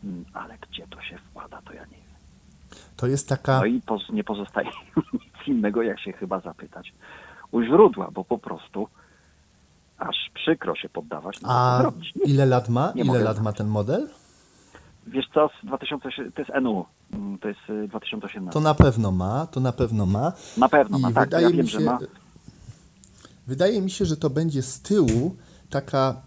mm, 0.03 0.25
ale 0.33 0.57
gdzie 0.57 0.87
to 0.87 1.01
się 1.01 1.17
wkłada, 1.17 1.61
to 1.65 1.73
ja 1.73 1.81
nie 1.85 1.91
wiem. 1.97 2.01
To 2.97 3.07
jest 3.07 3.29
taka... 3.29 3.59
No 3.59 3.65
i 3.65 3.81
poz, 3.81 4.01
nie 4.09 4.23
pozostaje 4.23 4.69
nic 5.13 5.47
innego, 5.47 5.81
jak 5.81 5.99
się 5.99 6.13
chyba 6.13 6.39
zapytać 6.39 6.93
u 7.51 7.61
źródła, 7.63 8.09
bo 8.13 8.23
po 8.23 8.37
prostu 8.37 8.87
aż 9.97 10.15
przykro 10.33 10.75
się 10.75 10.89
poddawać. 10.89 11.41
No 11.41 11.49
A 11.51 11.83
ile 12.25 12.45
lat 12.45 12.69
ma? 12.69 12.91
nie 12.95 13.03
Ile 13.03 13.19
lat 13.19 13.35
znać. 13.35 13.45
ma 13.45 13.53
ten 13.53 13.67
model? 13.67 14.09
Wiesz 15.07 15.25
co, 15.33 15.49
z 15.63 15.65
2000, 15.65 16.09
to 16.31 16.41
jest 16.41 16.51
NU, 16.61 16.85
mm, 17.13 17.37
to 17.37 17.47
jest 17.47 17.59
y, 17.69 17.87
2018. 17.87 18.53
To 18.53 18.59
na 18.59 18.73
pewno 18.73 19.11
ma, 19.11 19.47
to 19.47 19.59
na 19.59 19.71
pewno 19.71 20.05
ma. 20.05 20.33
Na 20.57 20.69
pewno 20.69 20.99
ma, 20.99 21.09
I 21.09 21.13
tak, 21.13 21.23
wydaje 21.25 21.43
ja 21.43 21.49
mi 21.49 21.57
wiem, 21.57 21.67
się, 21.67 21.79
że 21.79 21.85
ma. 21.85 21.99
Wydaje 23.51 23.81
mi 23.81 23.91
się, 23.91 24.05
że 24.05 24.17
to 24.17 24.29
będzie 24.29 24.61
z 24.61 24.81
tyłu 24.81 25.35
taka, 25.69 26.21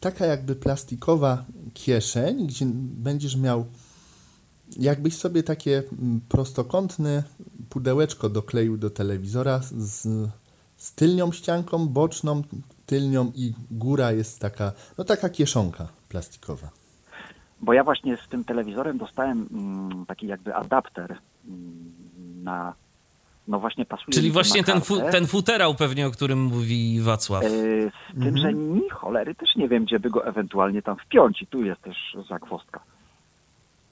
taka 0.00 0.26
jakby 0.26 0.56
plastikowa 0.56 1.44
kieszeń, 1.74 2.46
gdzie 2.46 2.66
będziesz 2.74 3.36
miał 3.36 3.66
jakbyś 4.76 5.16
sobie 5.16 5.42
takie 5.42 5.82
mm, 5.92 6.20
prostokątne 6.28 7.22
pudełeczko 7.68 8.28
dokleił 8.28 8.76
do 8.76 8.90
telewizora 8.90 9.60
z, 9.70 10.08
z 10.76 10.94
tylnią 10.94 11.32
ścianką, 11.32 11.88
boczną, 11.88 12.42
tylnią 12.86 13.32
i 13.34 13.54
góra 13.70 14.12
jest 14.12 14.40
taka, 14.40 14.72
no 14.98 15.04
taka 15.04 15.28
kieszonka 15.28 15.88
plastikowa. 16.08 16.70
Bo 17.60 17.72
ja 17.72 17.84
właśnie 17.84 18.16
z 18.16 18.28
tym 18.28 18.44
telewizorem 18.44 18.98
dostałem 18.98 19.48
mm, 19.50 20.06
taki 20.06 20.26
jakby 20.26 20.54
adapter 20.54 21.18
mm, 21.48 21.92
na, 22.42 22.74
no 23.48 23.60
właśnie 23.60 23.84
pasuje 23.84 24.12
Czyli 24.14 24.30
właśnie 24.30 24.64
ten, 24.64 24.80
fu- 24.80 25.00
ten 25.12 25.26
futerał 25.26 25.74
pewnie, 25.74 26.06
o 26.06 26.10
którym 26.10 26.42
mówi 26.42 27.00
Wacław. 27.00 27.44
E, 27.44 27.48
Z 27.50 28.22
tym, 28.24 28.38
że 28.38 28.52
ni 28.52 28.88
cholery 28.90 29.34
też 29.34 29.56
nie 29.56 29.68
wiem, 29.68 29.84
gdzie 29.84 30.00
by 30.00 30.10
go 30.10 30.26
ewentualnie 30.26 30.82
tam 30.82 30.96
wpiąć 30.96 31.42
i 31.42 31.46
tu 31.46 31.64
jest 31.64 31.82
też 31.82 31.96
zagwozdka. 32.28 32.80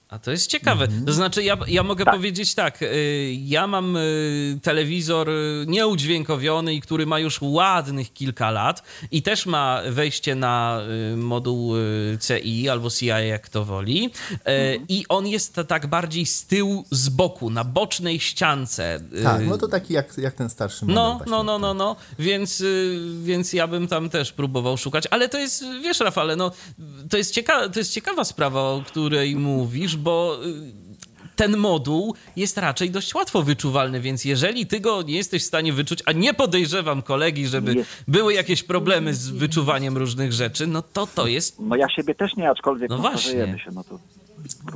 A 0.09 0.19
to 0.19 0.31
jest 0.31 0.51
ciekawe. 0.51 0.85
Mhm. 0.85 1.05
To 1.07 1.13
znaczy, 1.13 1.43
ja, 1.43 1.57
ja 1.69 1.83
mogę 1.83 2.05
Tak. 2.05 2.15
powiedzieć 2.15 2.55
tak. 2.55 2.83
y, 2.83 3.37
Ja 3.45 3.67
mam 3.67 3.97
y, 3.97 4.59
telewizor 4.63 5.31
y, 5.31 5.65
nieudźwiękowiony 5.69 6.75
i 6.75 6.81
który 6.81 7.07
ma 7.07 7.19
już 7.19 7.39
ładnych 7.43 8.13
kilka 8.13 8.51
lat 8.51 8.83
i 9.11 9.23
też 9.23 9.47
ma 9.47 9.81
wejście 9.91 10.35
na 10.35 10.81
moduł 11.17 11.73
CI 12.27 12.69
albo 12.69 12.91
CI, 12.91 13.07
jak 13.07 13.49
to 13.49 13.65
woli. 13.65 14.05
Mhm. 14.31 14.85
I 14.89 15.05
on 15.09 15.27
jest 15.27 15.55
ta- 15.55 15.65
tak 15.65 15.87
bardziej 15.87 16.27
z 16.27 16.47
tyłu, 16.47 16.85
z 16.91 17.09
boku, 17.09 17.51
na 17.51 17.65
bocznej 17.65 18.21
ściance. 18.21 19.01
Tak, 19.23 19.47
no 19.47 19.59
to 19.59 19.69
taki 19.69 19.95
jak, 19.95 20.19
jak 20.19 20.35
ten 20.35 20.51
starszy 20.51 20.85
model 20.85 20.95
no, 20.97 21.21
no, 21.27 21.43
no, 21.43 21.59
no, 21.59 21.75
no, 21.75 21.97
więc, 22.19 22.65
więc 23.23 23.53
ja 23.53 23.67
bym 23.67 23.89
tam 23.89 24.11
też 24.11 24.33
próbował 24.33 24.77
szukać, 24.77 25.05
ale 25.11 25.29
to 25.29 25.39
jest, 25.39 25.65
wiesz 25.83 26.01
Rafale, 26.01 26.37
no, 26.37 26.51
to 27.11 27.17
jest, 27.17 27.35
cieka- 27.35 27.71
to 27.73 27.79
jest 27.79 27.93
ciekawa 27.93 28.25
sprawa, 28.25 28.61
o 28.61 28.83
której 28.87 29.37
mówisz, 29.37 29.96
bo 29.97 30.39
y, 30.47 30.87
ten 31.37 31.57
moduł 31.57 32.15
jest 32.37 32.59
raczej 32.59 32.91
dość 32.91 33.15
łatwo 33.15 33.43
wyczuwalny, 33.43 34.01
więc 34.01 34.25
jeżeli 34.25 34.67
ty 34.67 34.81
go 34.81 35.03
nie 35.03 35.17
jesteś 35.17 35.43
w 35.43 35.47
stanie 35.47 35.73
wyczuć, 35.73 36.03
a 36.07 36.13
nie 36.13 36.35
podejrzewam 36.35 37.03
kolegi, 37.03 37.47
żeby 37.47 37.75
Jest. 37.75 37.91
były 38.09 38.35
jakieś 38.35 38.63
problemy 38.63 39.15
z 39.15 39.29
wyczuwaniem 39.29 39.97
różnych 39.97 40.33
rzeczy, 40.33 40.67
no 40.67 40.83
to 40.83 41.07
to 41.07 41.27
jest... 41.27 41.61
No 41.61 41.77
ja 41.77 41.87
siebie 41.97 42.15
też 42.15 42.37
nie, 42.37 42.51
aczkolwiek 42.51 42.91
No 42.91 42.99
właśnie. 42.99 43.59
się, 43.65 43.71
no 43.75 43.85
to 43.85 43.99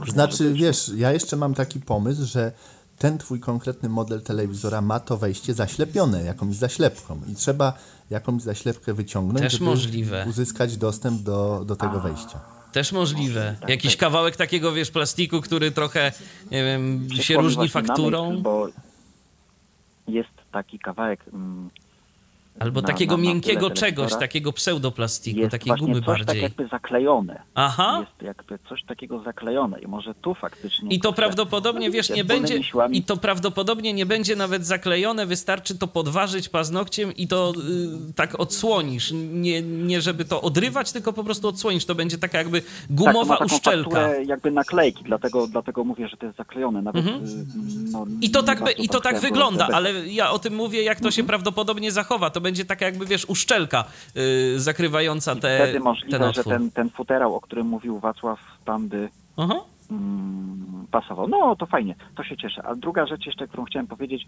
Znaczy, 0.08 0.52
wiesz, 0.52 0.90
ja 0.96 1.12
jeszcze 1.12 1.36
mam 1.36 1.54
taki 1.54 1.80
pomysł, 1.80 2.24
że 2.26 2.52
ten 2.98 3.18
twój 3.18 3.40
konkretny 3.40 3.88
model 3.88 4.22
telewizora 4.22 4.80
ma 4.80 5.00
to 5.00 5.16
wejście 5.16 5.54
zaślepione 5.54 6.24
jakąś 6.24 6.56
zaślepką 6.56 7.20
i 7.32 7.34
trzeba 7.34 7.72
jakąś 8.10 8.42
zaślepkę 8.42 8.94
wyciągnąć, 8.94 9.42
Też 9.42 9.52
żeby 9.52 9.64
możliwe. 9.64 10.26
uzyskać 10.28 10.76
dostęp 10.76 11.22
do, 11.22 11.64
do 11.66 11.76
tego 11.76 12.00
wejścia. 12.00 12.40
Też 12.72 12.92
możliwe. 12.92 13.56
Jakiś 13.68 13.96
kawałek 13.96 14.36
takiego, 14.36 14.72
wiesz, 14.72 14.90
plastiku, 14.90 15.40
który 15.40 15.70
trochę, 15.70 16.12
nie 16.50 16.64
wiem, 16.64 17.08
się 17.22 17.36
różni 17.36 17.68
fakturą. 17.68 18.42
Bo 18.42 18.68
jest 20.08 20.30
taki 20.52 20.78
kawałek. 20.78 21.20
Mm, 21.32 21.70
Albo 22.60 22.80
na- 22.80 22.86
takiego 22.88 23.16
na- 23.16 23.22
na 23.22 23.28
miękkiego 23.28 23.70
czegoś, 23.70 24.12
takiego 24.16 24.52
pseudoplastiku, 24.52 25.38
jest 25.40 25.50
takiej 25.50 25.72
gumy 25.78 25.94
coś 25.94 26.04
tak 26.06 26.16
bardziej. 26.26 26.42
jakby 26.42 26.68
zaklejone. 26.68 27.42
Aha. 27.54 27.96
Jest 28.00 28.22
jakby 28.22 28.58
coś 28.68 28.84
takiego 28.84 29.22
zaklejone 29.22 29.80
i 29.80 29.86
może 29.86 30.14
tu 30.14 30.34
faktycznie... 30.34 30.88
I 30.90 31.00
to 31.00 31.12
prawdopodobnie, 31.12 31.86
no 31.88 31.92
wiesz, 31.92 32.10
nie 32.10 32.24
będzie. 32.24 32.58
siłami- 32.62 32.96
I 32.96 33.02
to 33.02 33.16
prawdopodobnie 33.16 33.92
nie 33.92 34.06
będzie 34.06 34.36
nawet 34.36 34.66
zaklejone, 34.66 35.26
wystarczy 35.26 35.78
to 35.78 35.86
podważyć 35.88 36.48
paznokciem 36.48 37.16
i 37.16 37.28
to 37.28 37.52
y, 38.10 38.12
tak 38.14 38.40
odsłonisz. 38.40 39.12
Nie, 39.32 39.62
nie 39.62 40.00
żeby 40.00 40.24
to 40.24 40.40
odrywać, 40.42 40.92
tylko 40.92 41.12
po 41.12 41.24
prostu 41.24 41.48
odsłonisz. 41.48 41.84
To 41.84 41.94
będzie 41.94 42.18
taka 42.18 42.38
jakby 42.38 42.60
tak, 42.62 42.70
gumowa 42.90 43.22
to 43.22 43.26
ma 43.28 43.36
taką 43.36 43.54
uszczelka. 43.56 44.14
jakby 44.14 44.50
naklejki, 44.50 45.04
dlatego, 45.04 45.46
dlatego 45.46 45.84
mówię, 45.84 46.08
że 46.08 46.16
to 46.16 46.26
jest 46.26 46.38
zaklejone. 46.38 46.82
Nawet, 46.82 47.06
y, 47.06 47.10
no, 47.92 47.98
Mhm. 48.00 48.20
I 48.20 48.30
to 48.30 48.42
tak, 48.42 48.78
i 48.78 48.88
to 48.88 49.00
tak 49.00 49.14
tego 49.14 49.20
wygląda, 49.28 49.68
ale 49.72 50.06
ja 50.08 50.30
o 50.30 50.38
tym 50.38 50.54
mówię, 50.54 50.82
jak 50.82 50.96
to 50.98 51.08
Mhm. 51.08 51.12
się 51.12 51.24
prawdopodobnie 51.24 51.92
zachowa. 51.92 52.30
To 52.30 52.40
będzie 52.50 52.64
taka 52.64 52.84
jakby, 52.84 53.06
wiesz, 53.06 53.24
uszczelka 53.24 53.84
y, 54.16 54.60
zakrywająca 54.60 55.32
I 55.32 55.40
te, 55.40 55.56
wtedy 55.56 55.72
ten 55.72 55.82
możliwe, 55.82 56.18
że 56.18 56.26
otwór. 56.40 56.52
ten, 56.52 56.70
ten 56.70 56.90
futerał, 56.90 57.34
o 57.34 57.40
którym 57.40 57.66
mówił 57.66 57.98
Wacław, 57.98 58.38
tam 58.64 58.88
by 58.88 59.08
Aha. 59.36 59.54
mm, 59.90 60.86
pasował. 60.90 61.28
No, 61.28 61.56
to 61.56 61.66
fajnie, 61.66 61.94
to 62.16 62.24
się 62.24 62.36
cieszę. 62.36 62.62
A 62.62 62.74
druga 62.74 63.06
rzecz 63.06 63.26
jeszcze, 63.26 63.48
którą 63.48 63.64
chciałem 63.64 63.86
powiedzieć, 63.86 64.26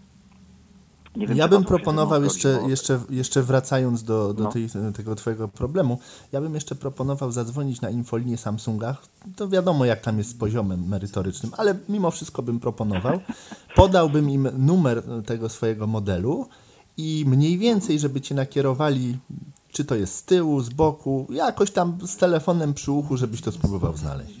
nie 1.15 1.27
wiem, 1.27 1.37
Ja 1.37 1.43
czy 1.45 1.49
bym 1.49 1.63
proponował 1.63 2.23
jeszcze, 2.23 2.59
jeszcze, 2.67 2.99
jeszcze 3.09 3.41
wracając 3.43 4.03
do, 4.03 4.33
do 4.33 4.43
No. 4.43 4.51
tej, 4.51 4.67
tego 4.95 5.15
twojego 5.15 5.47
problemu, 5.47 5.99
ja 6.31 6.41
bym 6.41 6.53
jeszcze 6.53 6.75
proponował 6.75 7.31
zadzwonić 7.31 7.81
na 7.81 7.89
infolinię 7.89 8.37
Samsunga. 8.37 8.95
To 9.35 9.49
wiadomo, 9.49 9.85
jak 9.85 10.01
tam 10.01 10.17
jest 10.17 10.29
z 10.29 10.33
poziomem 10.33 10.87
merytorycznym, 10.87 11.51
ale 11.57 11.75
mimo 11.89 12.11
wszystko 12.11 12.43
bym 12.43 12.59
proponował. 12.59 13.19
Podałbym 13.75 14.29
im 14.29 14.49
numer 14.57 15.03
tego 15.25 15.49
swojego 15.49 15.87
modelu 15.87 16.47
i 16.97 17.25
mniej 17.27 17.57
więcej, 17.57 17.99
żeby 17.99 18.21
cię 18.21 18.35
nakierowali, 18.35 19.17
czy 19.71 19.85
to 19.85 19.95
jest 19.95 20.15
z 20.15 20.23
tyłu, 20.23 20.61
z 20.61 20.69
boku, 20.69 21.27
jakoś 21.29 21.71
tam 21.71 21.97
z 22.07 22.17
telefonem 22.17 22.73
przy 22.73 22.91
uchu, 22.91 23.17
żebyś 23.17 23.41
to 23.41 23.51
spróbował 23.51 23.97
znaleźć. 23.97 24.39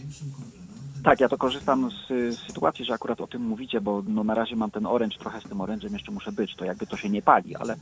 Tak, 1.03 1.19
ja 1.19 1.29
to 1.29 1.37
korzystam 1.37 1.89
z, 1.91 2.07
z 2.35 2.47
sytuacji, 2.47 2.85
że 2.85 2.93
akurat 2.93 3.21
o 3.21 3.27
tym 3.27 3.41
mówicie, 3.41 3.81
bo 3.81 4.03
no, 4.07 4.23
na 4.23 4.33
razie 4.33 4.55
mam 4.55 4.71
ten 4.71 4.85
oręcz, 4.85 5.17
trochę 5.17 5.41
z 5.41 5.43
tym 5.43 5.61
orężem 5.61 5.93
jeszcze 5.93 6.11
muszę 6.11 6.31
być, 6.31 6.55
to 6.55 6.65
jakby 6.65 6.87
to 6.87 6.97
się 6.97 7.09
nie 7.09 7.21
pali, 7.21 7.55
ale 7.55 7.75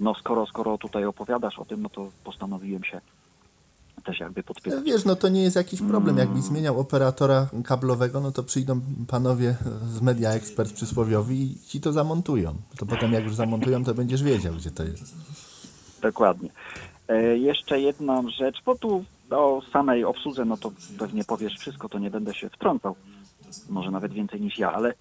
no 0.00 0.14
skoro, 0.14 0.46
skoro 0.46 0.78
tutaj 0.78 1.04
opowiadasz 1.04 1.58
o 1.58 1.64
tym, 1.64 1.82
no 1.82 1.88
to 1.88 2.10
postanowiłem 2.24 2.84
się 2.84 3.00
też 4.02 4.20
jakby 4.20 4.42
podpierać. 4.42 4.84
Wiesz, 4.84 5.04
no 5.04 5.16
to 5.16 5.28
nie 5.28 5.42
jest 5.42 5.56
jakiś 5.56 5.82
problem. 5.82 6.18
Jakbyś 6.18 6.42
zmieniał 6.42 6.80
operatora 6.80 7.46
kablowego, 7.64 8.20
no 8.20 8.32
to 8.32 8.42
przyjdą 8.42 8.80
panowie 9.08 9.56
z 9.86 10.02
Media 10.02 10.30
Expert 10.30 10.72
przysłowiowi 10.72 11.42
i 11.42 11.58
ci 11.58 11.80
to 11.80 11.92
zamontują. 11.92 12.54
To 12.78 12.86
potem 12.86 13.12
jak 13.12 13.24
już 13.24 13.34
zamontują, 13.34 13.84
to 13.84 13.94
będziesz 13.94 14.22
wiedział, 14.22 14.54
gdzie 14.54 14.70
to 14.70 14.82
jest. 14.82 15.14
Dokładnie. 16.02 16.50
E, 17.08 17.38
jeszcze 17.38 17.80
jedna 17.80 18.22
rzecz, 18.38 18.62
bo 18.66 18.78
tu 18.78 19.04
o 19.30 19.62
samej 19.72 20.04
obsłudze, 20.04 20.44
no 20.44 20.56
to 20.56 20.72
pewnie 20.98 21.24
powiesz 21.24 21.58
wszystko, 21.58 21.88
to 21.88 21.98
nie 21.98 22.10
będę 22.10 22.34
się 22.34 22.48
wtrącał, 22.48 22.96
może 23.68 23.90
nawet 23.90 24.12
więcej 24.12 24.40
niż 24.40 24.58
ja, 24.58 24.72
ale 24.72 24.94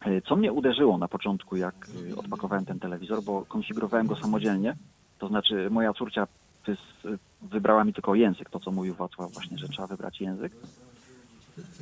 e, 0.00 0.22
co 0.22 0.36
mnie 0.36 0.52
uderzyło 0.52 0.98
na 0.98 1.08
początku, 1.08 1.56
jak 1.56 1.88
e, 2.12 2.16
odpakowałem 2.16 2.64
ten 2.64 2.80
telewizor, 2.80 3.22
bo 3.22 3.44
konfigurowałem 3.44 4.06
go 4.06 4.16
samodzielnie, 4.16 4.76
to 5.18 5.28
znaczy 5.28 5.70
moja 5.70 5.92
córcia 5.92 6.26
wybrała 7.42 7.84
mi 7.84 7.94
tylko 7.94 8.14
język, 8.14 8.50
to 8.50 8.60
co 8.60 8.70
mówił 8.70 8.94
Wacław 8.94 9.32
właśnie, 9.32 9.58
że 9.58 9.68
trzeba 9.68 9.86
wybrać 9.86 10.20
język 10.20 10.52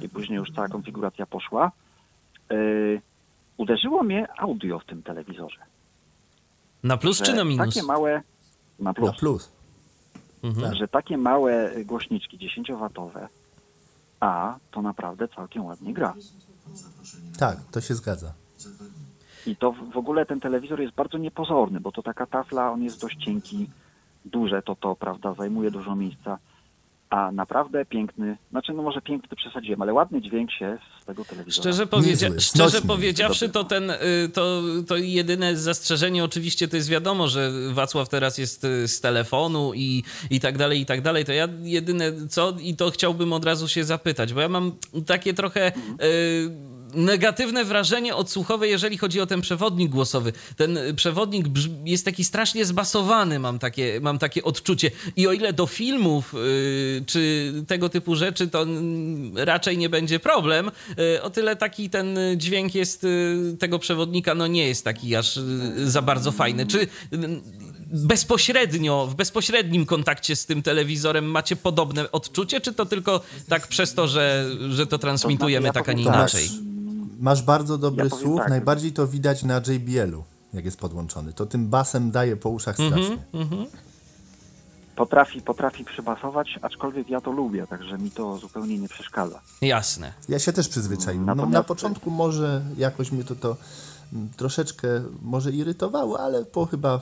i 0.03 0.09
później 0.09 0.37
już 0.37 0.53
cała 0.53 0.69
konfiguracja 0.69 1.27
poszła. 1.27 1.73
E, 2.51 2.55
Uderzyło 3.57 4.03
mnie 4.03 4.29
audio 4.39 4.79
w 4.79 4.85
tym 4.85 5.03
telewizorze. 5.03 5.61
Na 6.83 6.97
plus 6.97 7.23
czy 7.23 7.35
na 7.35 7.45
minus? 7.45 7.67
Takie 7.75 7.83
małe, 7.87 8.23
na 8.79 8.95
plus. 8.95 9.07
Na 9.11 9.19
plus. 9.19 9.53
Tak. 10.63 10.75
że 10.75 10.89
takie 10.89 11.19
małe 11.19 11.71
głośniczki 11.85 12.39
10-watowe, 12.39 13.29
a 14.21 14.57
to 14.71 14.83
naprawdę 14.83 15.29
całkiem 15.29 15.65
ładnie 15.65 15.95
gra. 15.95 16.15
Tak, 17.39 17.59
to 17.71 17.81
się 17.81 17.95
zgadza. 17.95 18.33
I 19.47 19.57
to 19.57 19.73
w 19.73 19.93
w 19.93 19.97
ogóle 19.97 20.27
ten 20.27 20.41
telewizor 20.41 20.81
jest 20.81 20.95
bardzo 20.95 21.19
niepozorny, 21.19 21.81
bo 21.81 21.93
to 21.93 22.03
taka 22.03 22.27
tafla, 22.27 22.71
on 22.71 22.83
jest 22.83 23.01
dość 23.01 23.25
cienki, 23.25 23.71
duże 24.25 24.63
to 24.63 24.77
to, 24.77 24.97
prawda, 24.97 25.35
zajmuje 25.35 25.71
dużo 25.71 25.97
miejsca, 25.97 26.39
a 27.11 27.33
naprawdę 27.33 27.85
piękny, 27.85 28.37
znaczy 28.51 28.73
no 28.73 28.83
może 28.83 29.01
piękny 29.01 29.29
to 29.29 29.37
przesadziłem, 29.37 29.83
ale 29.83 29.93
ładny 29.93 30.23
dźwięk 30.23 30.51
się 30.53 30.79
z 31.03 31.05
tego 31.05 31.25
telewizora. 31.25 31.63
Szczerze, 31.63 31.87
powiedzia- 31.87 32.29
Niezły, 32.29 32.41
szczerze 32.41 32.81
powiedziawszy, 32.83 33.49
to 33.49 33.65
ten, 33.65 33.91
y, 33.91 33.97
to, 34.35 34.63
to 34.89 34.97
jedyne 34.97 35.57
zastrzeżenie 35.57 36.25
oczywiście 36.25 36.69
to 36.69 36.77
jest 36.77 36.89
wiadomo, 36.89 37.29
że 37.29 37.51
Wacław 37.73 38.09
teraz 38.09 38.39
jest 38.39 38.65
y, 38.65 38.89
z 38.89 39.01
telefonu 39.01 39.73
i, 39.75 40.03
i 40.31 40.41
tak 40.41 40.59
dalej, 40.59 40.81
i 40.81 40.87
tak 40.87 41.01
dalej. 41.03 41.25
To 41.25 41.33
ja 41.33 41.49
jedyne 41.63 42.29
co, 42.29 42.53
i 42.61 42.77
to 42.77 42.91
chciałbym 42.91 43.33
od 43.33 43.45
razu 43.45 43.69
się 43.69 43.85
zapytać, 43.85 44.35
bo 44.35 44.41
ja 44.41 44.49
mam 44.49 44.73
takie 45.07 45.35
trochę 45.35 45.73
y, 46.03 46.51
negatywne 46.95 47.65
wrażenie 47.65 48.15
odsłuchowe, 48.15 48.69
jeżeli 48.69 48.99
chodzi 48.99 49.21
o 49.21 49.27
ten 49.27 49.41
przewodnik 49.41 49.91
głosowy. 49.91 50.33
Ten 50.57 50.77
y, 50.77 50.95
przewodnik 50.95 51.47
jest 51.85 52.05
taki 52.05 52.25
strasznie 52.25 52.65
zbasowany, 52.65 53.39
mam 53.39 53.59
takie, 53.59 54.01
mam 54.03 54.19
takie 54.19 54.43
odczucie. 54.43 54.91
I 55.17 55.27
o 55.27 55.33
ile 55.33 55.53
do 55.53 55.67
filmów 55.67 56.35
y, 56.35 57.05
czy 57.07 57.53
tego 57.69 57.89
typu 57.89 58.17
rzeczy, 58.17 58.49
to 58.49 58.67
raczej 59.35 59.79
nie 59.79 59.89
będzie 59.89 60.19
problem, 60.21 60.71
y, 60.99 61.23
o 61.23 61.31
tyle 61.31 61.57
taki 61.57 61.91
ten 61.91 62.19
dźwięk 62.37 62.75
jest 62.75 63.07
tego 63.59 63.79
przewodnika, 63.79 64.35
no 64.35 64.47
nie 64.47 64.69
jest 64.69 64.85
taki 64.85 65.17
aż 65.17 65.41
za 65.85 66.03
bardzo 66.03 66.33
fajny. 66.33 66.67
Czy 66.67 66.87
bezpośrednio, 67.95 69.07
w 69.07 69.15
bezpośrednim 69.15 69.87
kontakcie 69.87 70.37
z 70.37 70.47
tym 70.47 70.63
telewizorem 70.63 71.25
macie 71.25 71.57
podobne 71.57 72.13
odczucie, 72.13 72.61
czy 72.61 72.73
to 72.73 72.87
tylko 72.87 73.21
tak 73.49 73.69
przez 73.69 73.95
to, 73.95 74.09
że, 74.09 74.51
że 74.71 74.87
to 74.87 74.99
transmitujemy 74.99 75.73
tak, 75.73 75.89
a 75.89 75.93
nie 75.93 76.05
tak. 76.05 76.15
inaczej? 76.15 76.74
Masz 77.25 77.43
bardzo 77.43 77.79
dobry 77.79 78.05
Ja 78.05 78.17
słuch, 78.17 78.41
tak. 78.41 78.49
najbardziej 78.49 78.93
to 78.93 79.07
widać 79.07 79.43
na 79.43 79.57
JBL-u, 79.67 80.25
jak 80.53 80.65
jest 80.65 80.79
podłączony. 80.79 81.33
To 81.33 81.47
tym 81.47 81.69
basem 81.69 82.11
daje 82.11 82.37
po 82.37 82.49
uszach 82.49 82.75
strasznie. 82.75 83.19
Potrafi, 84.97 85.41
potrafi 85.43 85.85
przybasować, 85.85 86.59
aczkolwiek 86.63 87.11
ja 87.11 87.21
to 87.21 87.31
lubię, 87.31 87.67
także 87.67 87.99
mi 87.99 88.11
to 88.11 88.39
zupełnie 88.39 88.79
nie 88.79 88.89
przeszkadza. 88.89 89.41
Jasne. 89.63 90.13
Ja 90.29 90.39
się 90.39 90.53
też 90.53 90.69
przyzwyczaiłem. 90.69 91.27
No, 91.27 91.35
Natomiast- 91.35 91.53
na 91.53 91.63
początku 91.63 92.11
może 92.11 92.63
jakoś 92.77 93.13
mnie 93.13 93.25
to, 93.25 93.37
to 93.37 93.57
mm, 94.13 94.29
troszeczkę 94.37 94.89
może 95.23 95.53
irytowało, 95.53 96.21
ale 96.21 96.45
po 96.45 96.67
chyba 96.67 97.01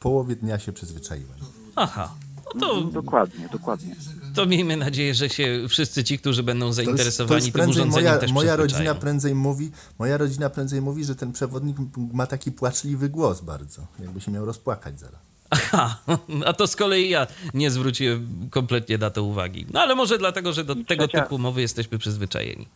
połowie 0.00 0.36
dnia 0.36 0.58
się 0.58 0.72
przyzwyczaiłem. 0.72 1.38
Aha. 1.76 2.10
No 2.54 2.60
to, 2.60 2.80
Dokładnie, 2.82 3.48
dokładnie. 3.52 3.96
to 4.34 4.46
miejmy 4.46 4.76
nadzieję, 4.76 5.14
że 5.14 5.28
się 5.28 5.60
wszyscy 5.68 6.04
ci, 6.04 6.18
którzy 6.18 6.42
będą 6.42 6.64
To 6.64 6.68
już, 6.68 6.76
to 6.76 6.84
zainteresowani 6.84 7.44
już 7.46 7.52
tym 7.52 7.70
urządzeniem 7.70 8.04
moja, 8.10 8.18
też 8.18 8.32
moja 8.32 8.56
rodzina 8.56 8.94
prędzej 8.94 9.34
mówi, 9.34 9.70
moja 9.98 10.16
rodzina 10.16 10.50
prędzej 10.50 10.80
mówi, 10.80 11.04
że 11.04 11.14
ten 11.16 11.32
przewodnik 11.32 11.76
ma 12.12 12.26
taki 12.26 12.52
płaczliwy 12.52 13.08
głos 13.08 13.40
bardzo, 13.40 13.82
jakby 13.98 14.20
się 14.20 14.30
miał 14.32 14.44
rozpłakać 14.44 15.00
zaraz. 15.00 15.20
Aha, 15.50 15.98
a 16.46 16.52
to 16.52 16.66
z 16.66 16.76
kolei 16.76 17.08
ja 17.10 17.26
nie 17.54 17.70
zwróciłem 17.70 18.48
kompletnie 18.50 18.98
na 18.98 19.10
to 19.10 19.22
uwagi. 19.24 19.66
No 19.72 19.80
ale 19.80 19.94
może 19.94 20.18
dlatego, 20.18 20.52
że 20.52 20.64
do 20.64 20.74
I 20.74 20.84
tego 20.84 21.04
trzecia- 21.04 21.22
typu 21.22 21.38
mowy 21.38 21.60
jesteśmy 21.60 21.98
przyzwyczajeni. 21.98 22.68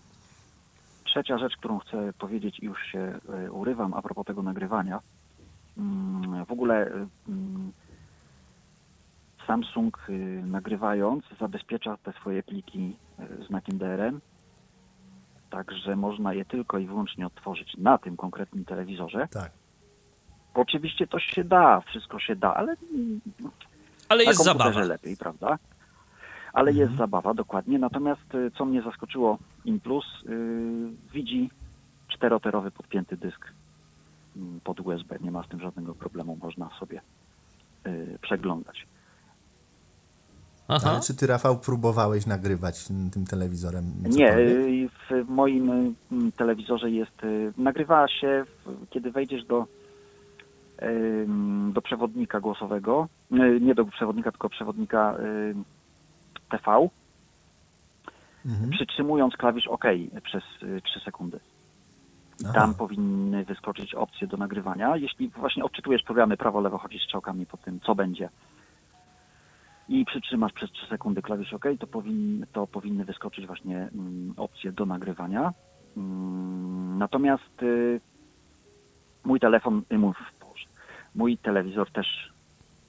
Trzecia 1.05 1.39
rzecz, 1.39 1.53
którą 1.59 1.79
chcę 1.79 2.13
powiedzieć 2.19 2.59
i 2.61 2.65
już 2.65 2.79
się 2.93 3.19
e, 3.47 3.53
urywam 3.53 3.95
a 3.95 4.03
propos 4.03 4.27
tego 4.27 4.43
nagrywania. 4.43 5.01
Mm, 5.79 6.45
W 6.47 6.51
ogóle 6.53 6.75
e, 6.87 7.07
mm, 7.29 7.73
Samsung 9.47 9.99
y, 10.09 10.13
nagrywając 10.47 11.25
zabezpiecza 11.41 11.97
te 11.97 12.13
swoje 12.13 12.43
pliki 12.43 12.97
e, 13.19 13.45
znakiem 13.47 13.79
DRM, 13.79 14.21
także 15.51 15.97
można 15.97 16.35
je 16.35 16.45
tylko 16.45 16.79
i 16.79 16.87
wyłącznie 16.87 17.27
odtworzyć 17.27 17.77
na 17.79 17.99
tym 17.99 18.17
konkretnym 18.17 18.65
telewizorze. 18.65 19.29
Tak. 19.31 19.53
Oczywiście 20.55 21.07
to 21.07 21.19
się 21.19 21.45
da, 21.45 21.81
wszystko 21.81 22.19
się 22.19 22.37
da, 22.37 22.55
ale 22.55 22.77
mm, 22.95 23.21
Ale 24.09 24.25
jest 24.25 24.45
zabawa. 24.45 24.81
lepiej, 24.81 25.17
prawda? 25.17 25.59
Ale 26.53 26.73
jest 26.73 26.97
zabawa, 26.97 27.35
dokładnie. 27.35 27.79
Natomiast 27.79 28.35
y, 28.35 28.51
co 28.59 28.65
mnie 28.65 28.83
zaskoczyło, 28.83 29.39
Implus 29.65 30.05
yy, 30.25 30.91
widzi 31.13 31.51
czteroterowy 32.09 32.71
podpięty 32.71 33.17
dysk 33.17 33.53
mm, 34.37 34.61
pod 34.61 34.81
USB. 34.81 35.19
Nie 35.21 35.31
ma 35.31 35.43
z 35.43 35.49
tym 35.49 35.61
żadnego 35.61 35.95
problemu, 35.95 36.39
można 36.43 36.71
sobie 36.81 37.01
yy, 37.85 38.19
przeglądać. 38.23 38.87
Aha. 40.69 40.91
Ale 40.91 41.01
czy 41.01 41.17
ty, 41.17 41.27
Rafał, 41.27 41.59
próbowałeś 41.59 42.27
nagrywać 42.27 42.85
tym, 42.85 43.27
telewizorem? 43.27 43.85
Nie, 44.03 44.25
yy, 44.25 44.89
w 44.89 45.29
moim 45.29 45.95
yy, 46.11 46.33
telewizorze 46.33 46.91
jest, 46.91 47.23
yy, 47.23 47.53
nagrywa 47.59 48.09
się, 48.09 48.45
kiedy 48.91 49.11
wejdziesz 49.11 49.45
do, 49.45 49.67
do 51.73 51.83
przewodnika 51.83 52.41
głosowego, 52.41 53.09
yy, 53.31 53.61
nie 53.61 53.75
do 53.75 53.85
przewodnika, 53.85 54.31
tylko 54.31 54.49
przewodnika 54.49 55.17
TV, 56.51 56.89
Mhm. 58.47 58.71
przytrzymując 58.71 59.37
klawisz 59.37 59.67
OK 59.69 59.85
przez 60.25 60.43
y, 60.63 60.81
3 60.85 61.01
sekundy. 61.01 61.41
I 62.41 62.45
Aha. 62.45 62.53
tam 62.55 62.75
powinny 62.75 63.45
wyskoczyć 63.45 63.95
opcje 63.95 64.27
do 64.27 64.37
nagrywania. 64.37 64.97
Jeśli 64.97 65.29
właśnie 65.29 65.65
odczytujesz 65.65 66.03
programy 66.03 66.37
prawo-lewo, 66.37 66.79
chodzisz 66.79 67.03
strzałkami 67.03 67.47
po 67.47 67.57
tym, 67.57 67.81
co 67.81 67.95
będzie 67.95 68.29
i 70.01 70.05
przytrzymasz 70.05 70.53
przez 70.53 70.71
3 70.71 70.87
sekundy 70.87 71.23
klawisz 71.23 71.53
OK, 71.53 71.65
to, 71.81 71.87
powin, 71.87 72.47
to 72.53 72.67
powinny 72.67 73.05
wyskoczyć 73.05 73.47
właśnie 73.47 73.77
mm, 73.95 74.35
opcje 74.37 74.73
do 74.73 74.87
nagrywania. 74.87 75.53
Mm, 75.97 76.99
natomiast 76.99 77.63
y, 77.63 78.01
mój 79.25 79.41
telefon, 79.41 79.83
y, 79.93 79.99
mój, 79.99 80.13
Boże, 80.41 80.65
mój 81.15 81.39
telewizor 81.39 81.91
też 81.91 82.07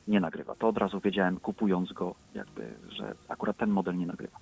nie 0.08 0.20
nagrywa. 0.20 0.56
To 0.56 0.68
od 0.68 0.78
razu 0.78 1.00
wiedziałem, 1.00 1.40
kupując 1.40 1.94
go, 1.94 2.16
jakby, 2.36 2.74
że 2.90 3.16
akurat 3.28 3.58
ten 3.58 3.70
model 3.70 3.98
nie 3.98 4.06
nagrywa. 4.06 4.38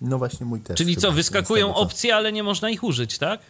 No 0.00 0.18
właśnie 0.18 0.46
mój 0.46 0.60
też. 0.60 0.76
Czyli 0.78 0.96
co, 0.96 1.12
wyskakują 1.12 1.66
tego, 1.66 1.78
co- 1.78 1.84
opcje, 1.84 2.16
ale 2.16 2.32
nie 2.32 2.42
można 2.42 2.70
ich 2.70 2.84
użyć, 2.84 3.18
tak? 3.18 3.40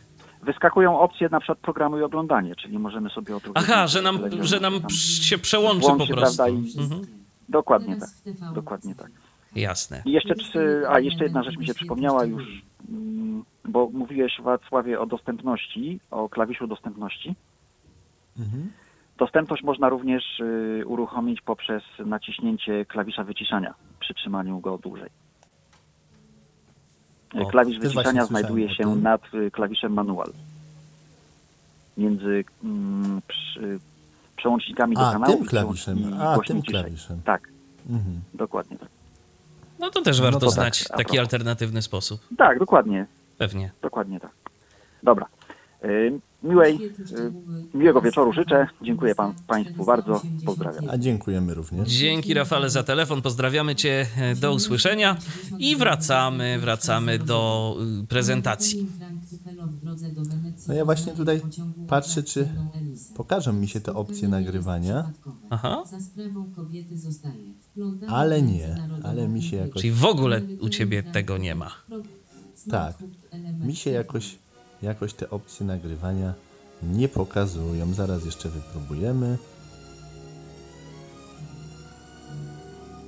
Wyskakują 0.42 0.98
opcje 1.00 1.28
na 1.28 1.40
przykład 1.40 1.58
programu 1.58 1.98
i 1.98 2.02
oglądanie, 2.02 2.56
czyli 2.56 2.78
możemy 2.78 3.10
sobie 3.10 3.36
o 3.36 3.40
drugim 3.40 3.62
Aha, 3.64 3.86
że 3.86 4.02
nam, 4.02 4.18
że 4.40 4.60
nam 4.60 4.90
się 5.20 5.38
przełączy 5.38 5.80
po 5.88 5.96
włączy, 5.96 6.12
prostu. 6.14 6.36
prawda, 6.36 6.48
i- 6.48 6.78
Mhm. 6.80 7.02
Dokładnie 7.48 7.96
tak. 7.96 8.10
Dokładnie 8.54 8.94
tak. 8.94 9.10
Jasne. 9.56 10.02
I 10.04 10.12
jeszcze, 10.12 10.34
trzy, 10.34 10.82
a 10.88 11.00
jeszcze 11.00 11.24
jedna 11.24 11.42
rzecz 11.42 11.56
mi 11.56 11.66
się 11.66 11.74
przypomniała 11.74 12.24
już, 12.24 12.62
mm, 12.88 13.44
bo 13.64 13.90
mówiłeś 13.92 14.40
Wacławie 14.42 15.00
o 15.00 15.06
dostępności, 15.06 16.00
o 16.10 16.28
klawiszu 16.28 16.66
dostępności. 16.66 17.34
Mhm. 18.38 18.72
Dostępność 19.18 19.62
można 19.62 19.88
również 19.88 20.40
y, 20.40 20.82
uruchomić 20.86 21.40
poprzez 21.40 21.82
naciśnięcie 22.06 22.84
klawisza 22.84 23.24
wyciszania, 23.24 23.74
przytrzymaniu 24.00 24.60
go 24.60 24.78
dłużej. 24.78 25.10
O, 27.34 27.46
Klawisz 27.46 27.78
wyciszania 27.78 28.24
znajduje 28.24 28.74
się 28.74 28.96
nad 28.96 29.34
y, 29.34 29.50
klawiszem 29.50 29.92
manual. 29.92 30.32
Między 31.96 32.44
mm, 32.64 33.22
przy, 33.28 33.78
przełącznikami 34.50 34.96
do 34.96 35.08
A, 35.08 35.12
kanału 35.12 35.36
tym 35.36 35.46
klawiszem. 35.46 36.14
A, 36.20 36.38
tym 36.46 36.62
klawiszem. 36.62 37.20
Tak, 37.24 37.48
Mhm. 37.90 38.20
dokładnie 38.34 38.78
tak. 38.78 38.88
No 39.78 39.90
to 39.90 40.02
też 40.02 40.20
warto 40.20 40.40
to 40.40 40.46
tak, 40.46 40.54
znać 40.54 40.84
a 40.90 40.96
taki 40.96 41.18
alternatywny 41.18 41.82
sposób. 41.82 42.20
Tak, 42.38 42.58
dokładnie, 42.58 43.06
Pewnie. 43.38 43.70
dokładnie 43.82 44.20
tak. 44.20 44.30
Dobra. 45.02 45.26
Y, 45.84 46.20
Miłej, 46.42 46.78
y, 47.74 47.76
miłego 47.78 48.00
wieczoru 48.00 48.32
życzę. 48.32 48.66
Dziękuję 48.82 49.14
pan, 49.14 49.34
Państwu 49.46 49.84
bardzo. 49.84 50.22
Pozdrawiam. 50.46 50.84
A 50.90 50.98
dziękujemy 50.98 51.54
również. 51.54 51.88
Dzięki 51.88 52.34
Rafale 52.34 52.70
za 52.70 52.82
telefon, 52.82 53.22
pozdrawiamy 53.22 53.74
Cię, 53.74 54.06
e, 54.18 54.34
do 54.34 54.52
usłyszenia 54.54 55.16
i 55.58 55.76
wracamy, 55.76 56.58
wracamy 56.60 57.18
do 57.18 57.76
y, 58.02 58.06
prezentacji. 58.06 58.86
No 60.68 60.74
ja 60.74 60.84
właśnie 60.84 61.12
tutaj 61.12 61.40
patrzę, 61.88 62.22
czy 62.22 62.48
pokażą 63.14 63.52
mi 63.52 63.68
się 63.68 63.80
te 63.80 63.94
opcje 63.94 64.28
nagrywania, 64.28 65.12
Aha. 65.50 65.84
Za 65.90 66.00
sprawą 66.00 66.52
kobiety 66.56 66.98
zostaje 66.98 67.54
wplątana 67.60 68.12
ale 68.12 68.42
nie, 68.42 68.88
ale 69.02 69.28
mi 69.28 69.42
się 69.42 69.56
jakoś, 69.56 69.82
Czyli 69.82 69.92
w 69.92 70.04
ogóle 70.04 70.42
u 70.60 70.68
Ciebie 70.68 71.02
tego 71.02 71.38
nie 71.38 71.54
ma. 71.54 71.70
Tak. 72.70 72.98
mi 73.60 73.76
się 73.76 73.90
jakoś, 73.90 74.38
jakoś 74.82 75.14
te 75.14 75.30
opcje 75.30 75.66
nagrywania 75.66 76.34
nie 76.82 77.08
pokazują. 77.08 77.94
Zaraz 77.94 78.24
jeszcze 78.24 78.48
wypróbujemy. 78.48 79.38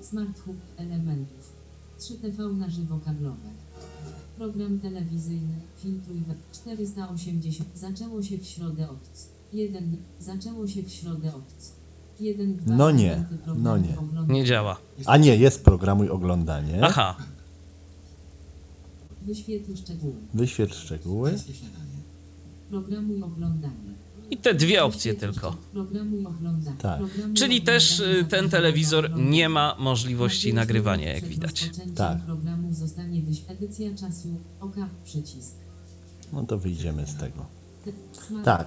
Smart 0.02 0.40
Hub 0.40 0.56
elementów. 0.76 1.52
3TV 1.98 2.56
na 2.56 2.68
żywo 2.70 2.98
kablowe. 3.04 3.48
Program 4.36 4.78
telewizyjny. 4.80 5.54
Filtruj 5.76 6.20
we 6.20 6.34
480. 6.52 7.68
Zaczęło 7.74 8.22
się 8.22 8.38
w 8.38 8.46
środę 8.46 8.90
odc. 8.90 9.37
1. 9.52 9.96
Zaczęło 10.20 10.66
się 10.68 10.82
w 10.82 10.90
środę 10.90 11.34
odc. 11.34 11.72
Jeden, 12.20 12.56
dwa, 12.56 12.74
No 12.76 12.90
nie, 12.90 13.24
no 13.56 13.78
nie. 13.78 13.96
Nie 14.28 14.44
działa. 14.44 14.76
A 15.06 15.16
nie, 15.16 15.36
jest 15.36 15.64
programuj 15.64 16.08
oglądanie. 16.08 16.78
Aha, 16.82 17.16
Wyświetl 19.22 19.76
szczegóły. 19.76 20.12
Wyświetl 20.34 20.74
szczegóły. 20.74 21.34
Programuj 22.70 23.22
oglądanie. 23.22 23.74
i 24.30 24.36
te 24.36 24.54
dwie 24.54 24.84
opcje 24.84 25.14
tylko. 25.14 25.56
Programuj 25.72 26.26
oglądanie. 26.26 26.76
Tak. 26.78 26.98
Programuj 26.98 27.34
Czyli 27.36 27.62
też 27.62 28.00
oglądanie 28.00 28.20
y, 28.20 28.24
ten 28.24 28.50
telewizor 28.50 29.10
nie 29.16 29.48
ma 29.48 29.76
możliwości 29.78 30.54
nagrywania, 30.54 31.08
jak 31.08 31.18
przed 31.18 31.28
widać. 31.30 31.60
rozpoczęciem 31.62 31.94
Tak. 31.94 32.18
programu 32.24 32.72
zostanie 32.72 33.22
wyś 33.22 33.42
edycja 33.48 33.94
czasu. 33.94 34.36
Oka 34.60 34.88
przycisk. 35.04 35.54
No 36.32 36.44
to 36.44 36.58
wyjdziemy 36.58 37.06
z 37.06 37.16
tego. 37.16 37.46
Tak. 38.44 38.66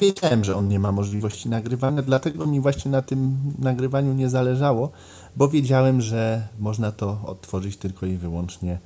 Wiedziałem, 0.00 0.44
że 0.44 0.56
on 0.56 0.68
nie 0.68 0.78
ma 0.78 0.92
możliwości 0.92 1.48
nagrywania, 1.48 2.02
dlatego 2.02 2.46
mi 2.46 2.60
właśnie 2.60 2.90
na 2.90 3.02
tym 3.02 3.36
nagrywaniu 3.58 4.14
nie 4.14 4.28
zależało, 4.28 4.90
bo 5.36 5.48
wiedziałem, 5.48 6.00
że 6.00 6.48
można 6.58 6.92
to 6.92 7.20
odtworzyć 7.26 7.76
tylko 7.76 8.06
i 8.06 8.16
wyłącznie 8.16 8.78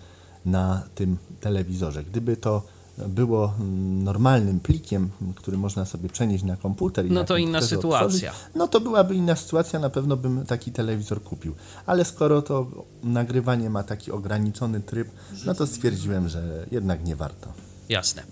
na 0.46 0.82
tym 0.94 1.16
telewizorze. 1.40 2.04
Gdyby 2.04 2.36
to 2.36 2.62
było 3.08 3.52
mm, 3.60 4.04
normalnym 4.04 4.60
plikiem, 4.60 5.10
który 5.34 5.58
można 5.58 5.84
sobie 5.84 6.08
przenieść 6.08 6.44
na 6.44 6.56
komputer 6.56 7.06
i 7.06 7.08
No 7.08 7.20
na 7.20 7.26
to 7.26 7.36
inna 7.36 7.62
sytuacja. 7.62 8.32
No 8.54 8.68
to 8.68 8.80
byłaby 8.80 9.14
inna 9.14 9.36
sytuacja, 9.36 9.78
na 9.78 9.90
pewno 9.90 10.16
bym 10.16 10.46
taki 10.46 10.72
telewizor 10.72 11.22
kupił. 11.22 11.54
Ale 11.86 12.04
skoro 12.04 12.42
to 12.42 12.66
nagrywanie 13.04 13.70
ma 13.70 13.82
taki 13.82 14.12
ograniczony 14.12 14.80
tryb, 14.80 15.08
no 15.46 15.54
to 15.54 15.66
stwierdziłem, 15.66 16.28
że 16.28 16.66
jednak 16.70 17.04
nie 17.04 17.16
warto. 17.16 17.69
Jasne. 17.90 18.22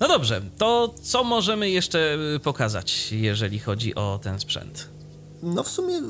No 0.00 0.08
dobrze, 0.08 0.42
to 0.58 0.94
co 1.02 1.24
możemy 1.24 1.70
jeszcze 1.70 2.18
y, 2.36 2.40
pokazać, 2.40 3.12
jeżeli 3.12 3.58
chodzi 3.58 3.94
o 3.94 4.20
ten 4.22 4.40
sprzęt? 4.40 4.88
No 5.42 5.62
w 5.62 5.68
sumie 5.68 6.00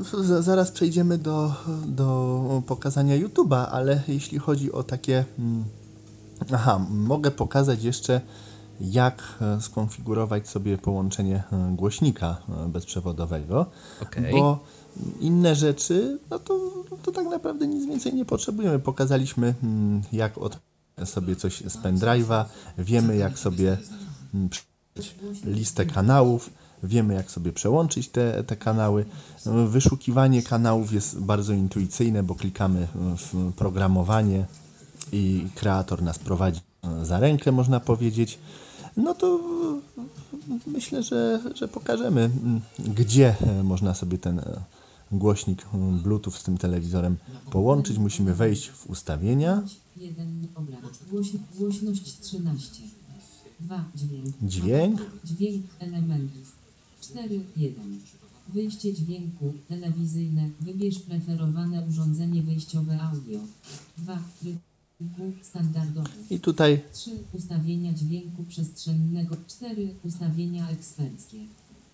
zaraz 0.41 0.71
przejdziemy 0.71 1.19
do, 1.19 1.55
do 1.87 2.63
pokazania 2.67 3.19
YouTube'a, 3.19 3.67
ale 3.71 4.03
jeśli 4.09 4.39
chodzi 4.39 4.73
o 4.73 4.83
takie... 4.83 5.25
mm, 5.39 5.65
Aha, 6.55 6.87
mogę 6.91 7.31
pokazać 7.31 7.85
jeszcze 7.85 8.21
jak 8.81 9.23
e, 9.41 9.61
skonfigurować 9.61 10.49
sobie 10.49 10.79
połączenie 10.79 11.43
e, 11.53 11.73
głośnika 11.77 12.37
e, 12.49 12.69
bezprzewodowego, 12.69 13.67
Okej. 14.03 14.33
bo 14.33 14.59
inne 15.21 15.55
rzeczy, 15.55 16.19
no 16.31 16.39
to, 16.39 16.71
to 17.03 17.13
tak 17.13 17.27
naprawdę 17.27 17.67
nic 17.67 17.87
więcej 17.87 18.15
nie 18.15 18.25
potrzebujemy. 18.25 18.79
Pokazaliśmy 18.79 19.55
mm, 19.63 20.03
jak 20.13 20.39
od 20.39 20.59
sobie 21.05 21.37
coś 21.37 21.61
z 21.61 21.77
pendrive'a, 21.77 22.45
wiemy 22.79 23.17
jak 23.17 23.39
sobie 23.39 23.79
mm, 24.35 24.49
listę 25.45 25.87
kanałów, 25.87 26.51
wiemy 26.83 27.15
jak 27.15 27.31
sobie 27.31 27.53
przełączyć 27.53 28.09
te, 28.09 28.45
te 28.45 28.57
kanały. 28.57 29.05
Wyszukiwanie 29.67 30.43
kanałów 30.43 30.93
jest 30.93 31.21
bardzo 31.21 31.53
intuicyjne, 31.53 32.23
bo 32.23 32.35
klikamy 32.35 32.89
w 32.95 33.53
programowanie 33.53 34.47
i 35.13 35.47
kreator 35.55 36.03
nas 36.03 36.19
prowadzi 36.19 36.61
za 37.03 37.21
rękę, 37.21 37.53
można 37.53 37.81
powiedzieć. 37.81 38.39
No 38.97 39.15
to 39.15 39.41
myślę, 40.67 41.03
że, 41.03 41.41
że 41.55 41.69
pokażemy, 41.69 42.31
gdzie 42.79 43.37
można 43.63 43.95
sobie 43.95 44.19
ten 44.19 44.43
głośnik 45.13 45.67
Bluetooth 46.03 46.33
z 46.33 46.43
tym 46.43 46.59
telewizorem 46.59 47.17
połączyć. 47.51 47.99
Musimy 47.99 48.35
wejść 48.35 48.69
w 48.71 48.91
ustawienia. 48.91 49.63
1 49.97 50.49
obraz. 50.55 50.81
Głoś, 51.11 51.29
głośność 51.59 52.21
13. 52.21 52.83
2 53.61 53.85
dźwięk. 53.95 54.35
Dźwięk. 54.43 55.01
Dźwięk 55.25 55.67
elementów. 55.79 56.57
4 57.01 57.41
1. 57.57 58.01
Wyjście 58.49 58.95
dźwięku 58.95 59.53
telewizyjne. 59.69 60.51
Wybierz 60.61 60.99
preferowane 60.99 61.87
urządzenie 61.89 62.43
wyjściowe 62.43 63.01
audio. 63.01 63.41
2 63.99 64.23
tryb 64.43 64.57
standardowy. 65.43 66.09
I 66.31 66.41
tutaj 66.41 66.81
3 66.93 67.11
ustawienia 67.33 67.93
dźwięku 67.93 68.45
przestrzennego. 68.45 69.37
4 69.47 69.95
ustawienia 70.05 70.71
eksperckie. 70.71 71.39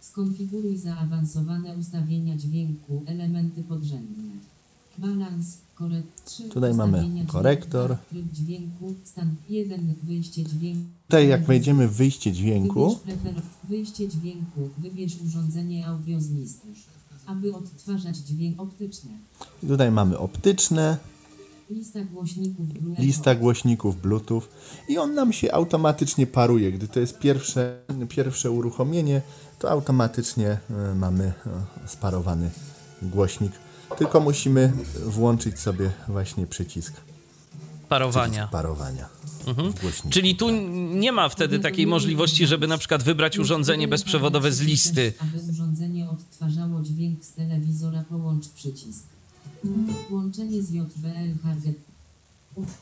Skonfiguruj 0.03 0.76
zaawansowane 0.76 1.76
ustawienia 1.76 2.36
dźwięku, 2.36 3.03
elementy 3.07 3.62
podrzędne. 3.62 4.32
Balans, 4.98 5.59
korekt 5.74 6.24
3. 6.24 6.42
Tutaj 6.48 6.74
mamy 6.74 7.24
korektor. 7.26 7.96
dźwięku, 8.11 8.34
dźwięku, 8.34 8.94
stan 9.05 9.34
1, 9.48 9.94
wyjście 10.03 10.44
dźwięku. 10.44 10.88
Tutaj 11.07 11.28
jak 11.28 11.44
wejdziemy 11.44 11.88
w 11.88 11.92
wyjście 11.94 12.32
dźwięku, 12.32 12.98
Wybierz. 13.07 13.42
Wyjście 13.68 14.09
dźwięku, 14.09 14.68
wybierz 14.78 15.16
urządzenie 15.26 15.86
audio 15.86 16.20
z 16.20 16.30
listy. 16.30 16.68
Aby 17.26 17.55
odtwarzać 17.55 18.16
dźwięk 18.16 18.61
optyczny. 18.61 19.11
i 19.62 19.66
tutaj 19.66 19.90
mamy 19.90 20.18
optyczne, 20.18 20.96
Lista 21.72 22.00
głośników 22.04 22.68
Bluetooth. 22.68 23.02
lista 23.02 23.34
głośników 23.34 24.00
Bluetooth 24.02 24.42
i 24.88 24.98
on 24.98 25.14
nam 25.14 25.32
się 25.32 25.52
automatycznie 25.52 26.26
paruje. 26.26 26.72
Gdy 26.72 26.88
to 26.88 27.00
jest 27.00 27.18
pierwsze, 27.18 27.78
pierwsze 28.08 28.50
uruchomienie, 28.50 29.22
to 29.58 29.70
automatycznie 29.70 30.48
e, 30.70 30.94
mamy 30.94 31.24
e, 31.24 31.88
sparowany 31.88 32.50
głośnik. 33.02 33.52
Tylko 33.98 34.20
musimy 34.20 34.72
włączyć 35.06 35.58
sobie 35.58 35.90
właśnie 36.08 36.46
przycisk, 36.46 36.92
Parowania. 37.88 38.30
przycisk 38.32 38.52
parowania. 38.52 39.08
głośnika. 39.82 40.08
Czyli 40.10 40.36
tu 40.36 40.50
nie 40.94 41.12
ma 41.12 41.28
wtedy 41.28 41.58
takiej 41.58 41.86
możliwości, 41.86 42.46
żeby 42.46 42.66
na 42.66 42.78
przykład 42.78 43.02
wybrać 43.02 43.38
urządzenie 43.38 43.88
bezprzewodowe 43.88 44.52
z 44.52 44.60
listy. 44.60 45.12
Aby 45.18 45.52
urządzenie 45.52 46.10
odtwarzało 46.10 46.82
dźwięk 46.82 47.24
z 47.24 47.32
telewizora, 47.32 48.04
połącz 48.08 48.48
przycisk. 48.48 49.11
Łączenie 50.10 50.62
z 50.62 50.70
JBL 50.70 51.38
Harget. 51.44 51.76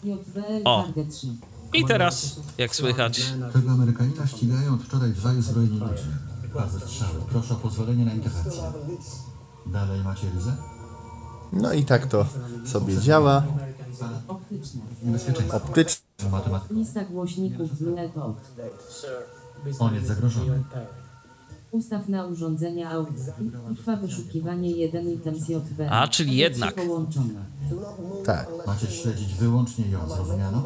JBL 0.04 0.62
O. 0.64 0.82
Harget 0.82 1.10
3. 1.10 1.26
I 1.74 1.84
teraz, 1.84 2.40
jak 2.58 2.76
słychać, 2.76 3.22
Tego 3.52 3.70
Amerykanina 3.70 4.26
ścigają 4.26 4.74
od 4.74 4.82
wczoraj 4.82 5.10
dwaj 5.10 5.38
uzbrojeni 5.38 5.78
ludzie. 5.78 6.02
Dwa 6.50 6.68
zestrzały. 6.68 7.20
Proszę 7.28 7.54
o 7.54 7.56
pozwolenie 7.56 8.04
na 8.04 8.14
interwencję. 8.14 8.62
Dalej 9.66 10.04
macie 10.04 10.30
ryzę? 10.34 10.56
No 11.52 11.72
i 11.72 11.84
tak 11.84 12.06
to 12.06 12.26
sobie 12.66 12.98
działa. 12.98 13.44
Optyczne. 14.28 14.80
Niebezpieczeństwo. 15.02 15.56
Optyczne. 15.56 16.30
Matematyka. 16.30 16.74
Lista 16.74 17.04
głośników 17.04 17.78
Bluetooth. 17.78 18.34
On 19.78 19.94
jest 19.94 20.06
zagrożony. 20.06 20.62
Ustaw 21.70 22.08
na 22.08 22.26
urządzenia 22.26 22.90
audio. 22.90 23.24
Trwa 23.76 23.96
wyszukiwanie 23.96 24.70
1 24.70 25.10
items 25.12 25.48
JBL. 25.48 25.88
A, 25.90 26.08
czyli 26.08 26.36
jednak. 26.36 26.74
Połączone. 26.74 27.44
Tak. 28.24 28.48
Macie 28.66 28.86
śledzić 28.86 29.34
wyłącznie 29.34 29.88
ją, 29.90 30.08
zrozumiano? 30.08 30.62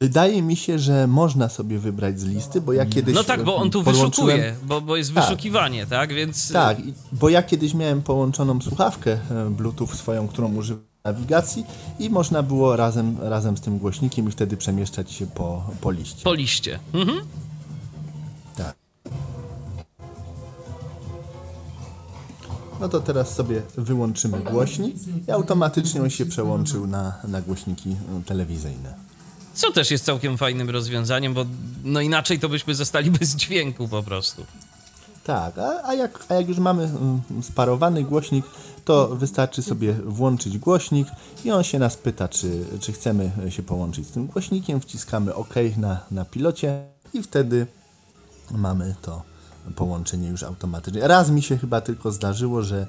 Wydaje 0.00 0.42
mi 0.42 0.56
się, 0.56 0.78
że 0.78 1.06
można 1.06 1.48
sobie 1.48 1.78
wybrać 1.78 2.20
z 2.20 2.24
listy, 2.24 2.60
bo 2.60 2.72
ja 2.72 2.86
kiedyś. 2.86 3.14
no 3.14 3.24
tak, 3.24 3.44
bo 3.44 3.56
on 3.56 3.70
tu 3.70 3.82
podłączyłem- 3.84 4.36
wyszukuje, 4.36 4.56
bo, 4.66 4.80
bo 4.80 4.96
jest 4.96 5.14
Tak. 5.14 5.24
wyszukiwanie, 5.24 5.86
tak? 5.86 6.12
Więc 6.14 6.52
Tak, 6.52 6.78
bo 7.12 7.28
ja 7.28 7.42
kiedyś 7.42 7.74
miałem 7.74 8.02
połączoną 8.02 8.60
słuchawkę 8.60 9.12
e, 9.30 9.50
Bluetooth 9.50 9.86
swoją, 9.88 10.28
którą 10.28 10.54
używam 10.54 10.87
nawigacji 11.12 11.66
i 11.98 12.10
można 12.10 12.42
było 12.42 12.76
razem, 12.76 13.16
razem 13.20 13.56
z 13.56 13.60
tym 13.60 13.78
głośnikiem 13.78 14.28
i 14.28 14.30
wtedy 14.30 14.56
przemieszczać 14.56 15.12
się 15.12 15.26
po, 15.26 15.64
po 15.80 15.90
liście. 15.90 16.24
po 16.24 16.34
liście. 16.34 16.78
Mhm. 16.92 17.18
Tak. 18.56 18.74
No 22.80 22.88
to 22.88 23.00
teraz 23.00 23.34
sobie 23.34 23.62
wyłączymy 23.76 24.38
głośnik 24.40 24.96
i 25.28 25.30
automatycznie 25.30 26.02
on 26.02 26.10
się 26.10 26.26
przełączył 26.26 26.86
na, 26.86 27.14
na 27.28 27.42
głośniki 27.42 27.96
telewizyjne. 28.26 28.94
Co 29.54 29.72
też 29.72 29.90
jest 29.90 30.04
całkiem 30.04 30.38
fajnym 30.38 30.70
rozwiązaniem, 30.70 31.34
bo 31.34 31.46
no 31.84 32.00
inaczej 32.00 32.38
to 32.38 32.48
byśmy 32.48 32.74
zostali 32.74 33.10
bez 33.10 33.36
dźwięku 33.36 33.88
po 33.88 34.02
prostu. 34.02 34.46
Tak, 35.28 35.58
a, 35.58 35.88
a, 35.88 35.94
jak, 35.94 36.24
a 36.28 36.34
jak 36.34 36.48
już 36.48 36.58
mamy 36.58 36.84
mm, 36.84 37.20
sparowany 37.42 38.04
głośnik, 38.04 38.44
to 38.84 39.08
wystarczy 39.08 39.62
sobie 39.62 39.92
włączyć 39.92 40.58
głośnik 40.58 41.08
i 41.44 41.50
on 41.50 41.64
się 41.64 41.78
nas 41.78 41.96
pyta, 41.96 42.28
czy, 42.28 42.64
czy 42.80 42.92
chcemy 42.92 43.30
się 43.48 43.62
połączyć 43.62 44.08
z 44.08 44.10
tym 44.10 44.26
głośnikiem. 44.26 44.80
Wciskamy 44.80 45.34
OK 45.34 45.54
na, 45.76 46.00
na 46.10 46.24
pilocie 46.24 46.84
i 47.14 47.22
wtedy 47.22 47.66
mamy 48.50 48.94
to 49.02 49.22
połączenie 49.76 50.28
już 50.28 50.42
automatycznie. 50.42 51.08
Raz 51.08 51.30
mi 51.30 51.42
się 51.42 51.58
chyba 51.58 51.80
tylko 51.80 52.12
zdarzyło, 52.12 52.62
że 52.62 52.86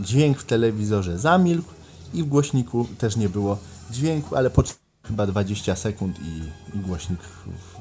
dźwięk 0.00 0.38
w 0.38 0.44
telewizorze 0.44 1.18
zamilkł 1.18 1.70
i 2.14 2.22
w 2.22 2.26
głośniku 2.26 2.86
też 2.98 3.16
nie 3.16 3.28
było 3.28 3.58
dźwięku, 3.90 4.36
ale 4.36 4.50
po 4.50 4.62
chyba 5.02 5.26
20 5.26 5.76
sekund 5.76 6.18
i, 6.18 6.42
i 6.76 6.80
głośnik 6.80 7.20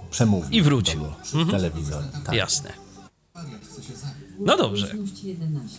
przemówił. 0.10 0.52
I 0.52 0.62
wrócił. 0.62 1.02
do 1.34 1.52
telewizora. 1.52 2.08
Tak. 2.26 2.36
Jasne. 2.36 2.87
No 4.40 4.58
dobrze. 4.58 4.88
Głośność 4.88 5.24
11. 5.24 5.78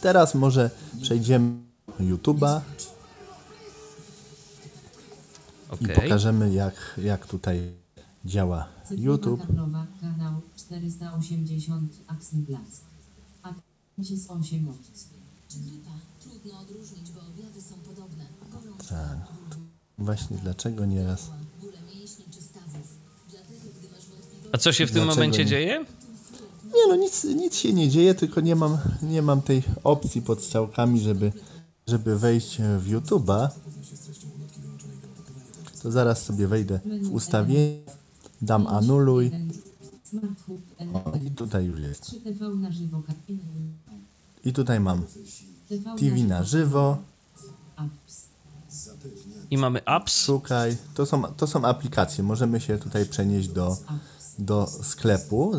Teraz 0.00 0.34
może 0.34 0.70
przejdziemy 1.02 1.52
do 1.86 2.04
YouTube'a 2.04 2.60
i 5.80 5.88
pokażemy 5.88 6.52
jak, 6.52 7.00
jak 7.02 7.26
tutaj 7.26 7.72
działa 8.24 8.68
YouTube. 8.90 9.40
kanał 10.00 10.40
480 10.56 11.92
Axenplatz. 12.06 12.80
Akcis 13.42 14.30
8 14.30 14.68
opcji. 14.68 15.20
Trudno 16.20 16.60
odróżnić, 16.60 17.10
bo 17.10 17.20
objawy 17.20 17.62
są 17.62 17.74
podobne. 17.74 18.24
Gorączka, 18.52 18.94
Tak. 18.94 19.18
Właśnie 19.98 20.36
dlaczego 20.36 20.86
nieraz. 20.86 21.30
A 24.52 24.58
co 24.58 24.72
się 24.72 24.86
w 24.86 24.90
tym 24.90 24.94
Dlaczego 25.04 25.14
momencie 25.14 25.44
nie? 25.44 25.50
dzieje? 25.50 25.84
Nie 26.64 26.86
no, 26.88 26.96
nic, 26.96 27.24
nic 27.24 27.56
się 27.56 27.72
nie 27.72 27.88
dzieje, 27.88 28.14
tylko 28.14 28.40
nie 28.40 28.56
mam, 28.56 28.78
nie 29.02 29.22
mam 29.22 29.42
tej 29.42 29.62
opcji 29.84 30.22
pod 30.22 30.42
strzałkami, 30.42 31.00
żeby, 31.00 31.32
żeby 31.86 32.18
wejść 32.18 32.58
w 32.78 32.90
YouTube'a. 32.92 33.48
To 35.82 35.90
zaraz 35.90 36.22
sobie 36.22 36.48
wejdę 36.48 36.80
w 37.02 37.12
ustawienie, 37.12 37.76
dam 38.42 38.66
anuluj. 38.66 39.30
O, 40.94 41.12
i 41.26 41.30
tutaj 41.30 41.64
już 41.64 41.80
jest. 41.80 42.02
3TV 42.02 42.60
na 42.60 42.72
żywo. 42.72 43.02
I 44.44 44.52
tutaj 44.52 44.80
mam 44.80 45.04
TV 45.98 46.16
na 46.16 46.44
żywo. 46.44 46.98
I 49.50 49.58
mamy 49.58 49.84
apps. 49.84 50.24
szukaj. 50.24 50.76
To 50.94 51.06
są, 51.06 51.22
to 51.22 51.46
są 51.46 51.64
aplikacje. 51.64 52.24
Możemy 52.24 52.60
się 52.60 52.78
tutaj 52.78 53.06
przenieść 53.06 53.48
do. 53.48 53.76
Do 54.40 54.66
sklepu. 54.82 55.52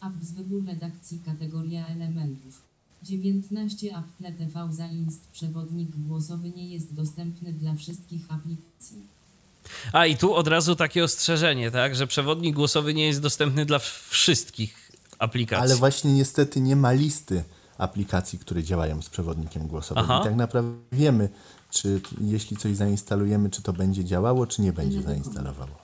Apps 0.00 0.30
wybór 0.30 0.64
redakcji 0.66 1.20
kategoria 1.26 1.86
elementów. 1.86 2.62
19 3.02 3.86
Apple 3.98 4.38
TV 4.38 4.72
Zainst 4.72 5.20
przewodnik 5.32 5.88
głosowy 5.96 6.50
nie 6.50 6.68
jest 6.68 6.94
dostępny 6.94 7.52
dla 7.52 7.74
wszystkich 7.74 8.22
aplikacji. 8.28 9.14
A 9.92 10.06
i 10.06 10.16
tu 10.16 10.34
od 10.34 10.48
razu 10.48 10.76
takie 10.76 11.04
ostrzeżenie, 11.04 11.70
tak, 11.70 11.96
że 11.96 12.06
przewodnik 12.06 12.56
głosowy 12.56 12.94
nie 12.94 13.06
jest 13.06 13.20
dostępny 13.20 13.66
dla 13.66 13.78
wszystkich 14.08 14.92
aplikacji. 15.18 15.62
Ale 15.62 15.76
właśnie 15.76 16.14
niestety 16.14 16.60
nie 16.60 16.76
ma 16.76 16.92
listy 16.92 17.44
aplikacji, 17.78 18.38
które 18.38 18.62
działają 18.62 19.02
z 19.02 19.08
przewodnikiem 19.08 19.66
głosowym. 19.66 20.04
Aha. 20.04 20.20
I 20.20 20.24
tak 20.24 20.36
naprawdę 20.36 20.76
wiemy, 20.92 21.28
czy 21.74 22.00
jeśli 22.20 22.56
coś 22.56 22.76
zainstalujemy, 22.76 23.50
czy 23.50 23.62
to 23.62 23.72
będzie 23.72 24.04
działało, 24.04 24.46
czy 24.46 24.62
nie 24.62 24.72
będzie 24.72 25.02
zainstalowało. 25.02 25.76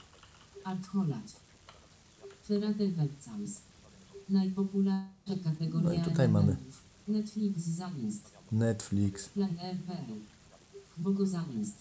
Najpopularniejsza 4.28 5.45
kategoria 5.45 5.88
No 5.88 5.95
i 5.95 6.01
tutaj 6.01 6.28
mamy. 6.28 6.57
Netflix 7.09 7.59
Zainst. 7.61 8.30
Netflix, 8.53 9.28
Player.pl. 9.28 10.16
Bogo 10.97 11.26
Zainst. 11.26 11.76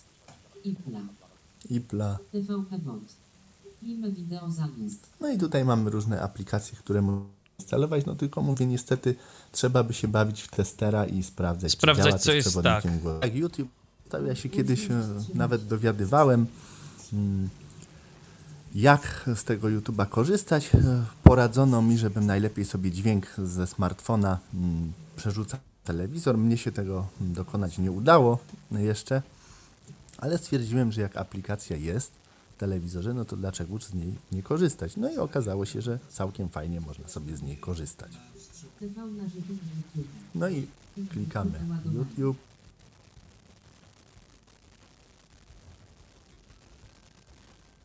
Ipla. 0.63 0.99
Ipla. 1.69 2.17
TVP 2.31 2.77
Wod. 2.77 2.99
Video 3.81 4.51
Zainst. 4.51 5.09
No 5.19 5.29
i 5.29 5.37
tutaj 5.37 5.65
mamy 5.65 5.89
różne 5.89 6.21
aplikacje, 6.21 6.77
które 6.77 7.01
możemy 7.01 7.25
instalować. 7.59 8.05
No 8.05 8.15
tylko 8.15 8.41
mówię, 8.41 8.65
niestety 8.65 9.15
trzeba 9.51 9.83
by 9.83 9.93
się 9.93 10.07
bawić 10.07 10.41
w 10.41 10.47
testera 10.47 11.05
i 11.05 11.23
sprawdzać, 11.23 11.71
Sprawdzać, 11.71 12.05
czy 12.05 12.09
działa 12.11 12.19
co 12.19 12.33
jest 12.33 12.47
przewodnikiem 12.49 12.91
tak. 12.91 13.01
głosowym. 13.01 13.21
Tak, 13.21 13.35
YouTube. 13.35 13.78
To 14.09 14.25
ja 14.25 14.35
się 14.35 14.49
kiedyś 14.49 14.91
e, 14.91 15.03
nawet 15.33 15.67
dowiadywałem, 15.67 16.45
mm, 17.13 17.49
jak 18.75 19.29
z 19.35 19.43
tego 19.43 19.67
YouTube'a 19.67 20.09
korzystać. 20.09 20.75
E, 20.75 21.05
Poradzono 21.23 21.81
mi, 21.81 21.97
żebym 21.97 22.25
najlepiej 22.25 22.65
sobie 22.65 22.91
dźwięk 22.91 23.27
ze 23.37 23.67
smartfona 23.67 24.39
mm, 24.53 24.91
przerzucał 25.15 25.59
na 25.59 25.93
telewizor. 25.93 26.37
Mnie 26.37 26.57
się 26.57 26.71
tego 26.71 27.07
mm, 27.21 27.33
dokonać 27.33 27.77
nie 27.77 27.91
udało 27.91 28.39
jeszcze, 28.71 29.21
ale 30.17 30.37
stwierdziłem, 30.37 30.91
że 30.91 31.01
jak 31.01 31.17
aplikacja 31.17 31.77
jest 31.77 32.11
w 32.55 32.59
telewizorze, 32.59 33.13
no 33.13 33.25
to 33.25 33.35
dlaczego 33.37 33.79
z 33.79 33.93
niej 33.93 34.15
nie 34.31 34.43
korzystać? 34.43 34.97
No 34.97 35.11
i 35.11 35.17
okazało 35.17 35.65
się, 35.65 35.81
że 35.81 35.99
całkiem 36.09 36.49
fajnie 36.49 36.81
można 36.81 37.07
sobie 37.07 37.37
z 37.37 37.41
niej 37.41 37.57
korzystać. 37.57 38.11
No 40.35 40.49
i 40.49 40.67
klikamy 41.09 41.59
YouTube. 41.93 42.37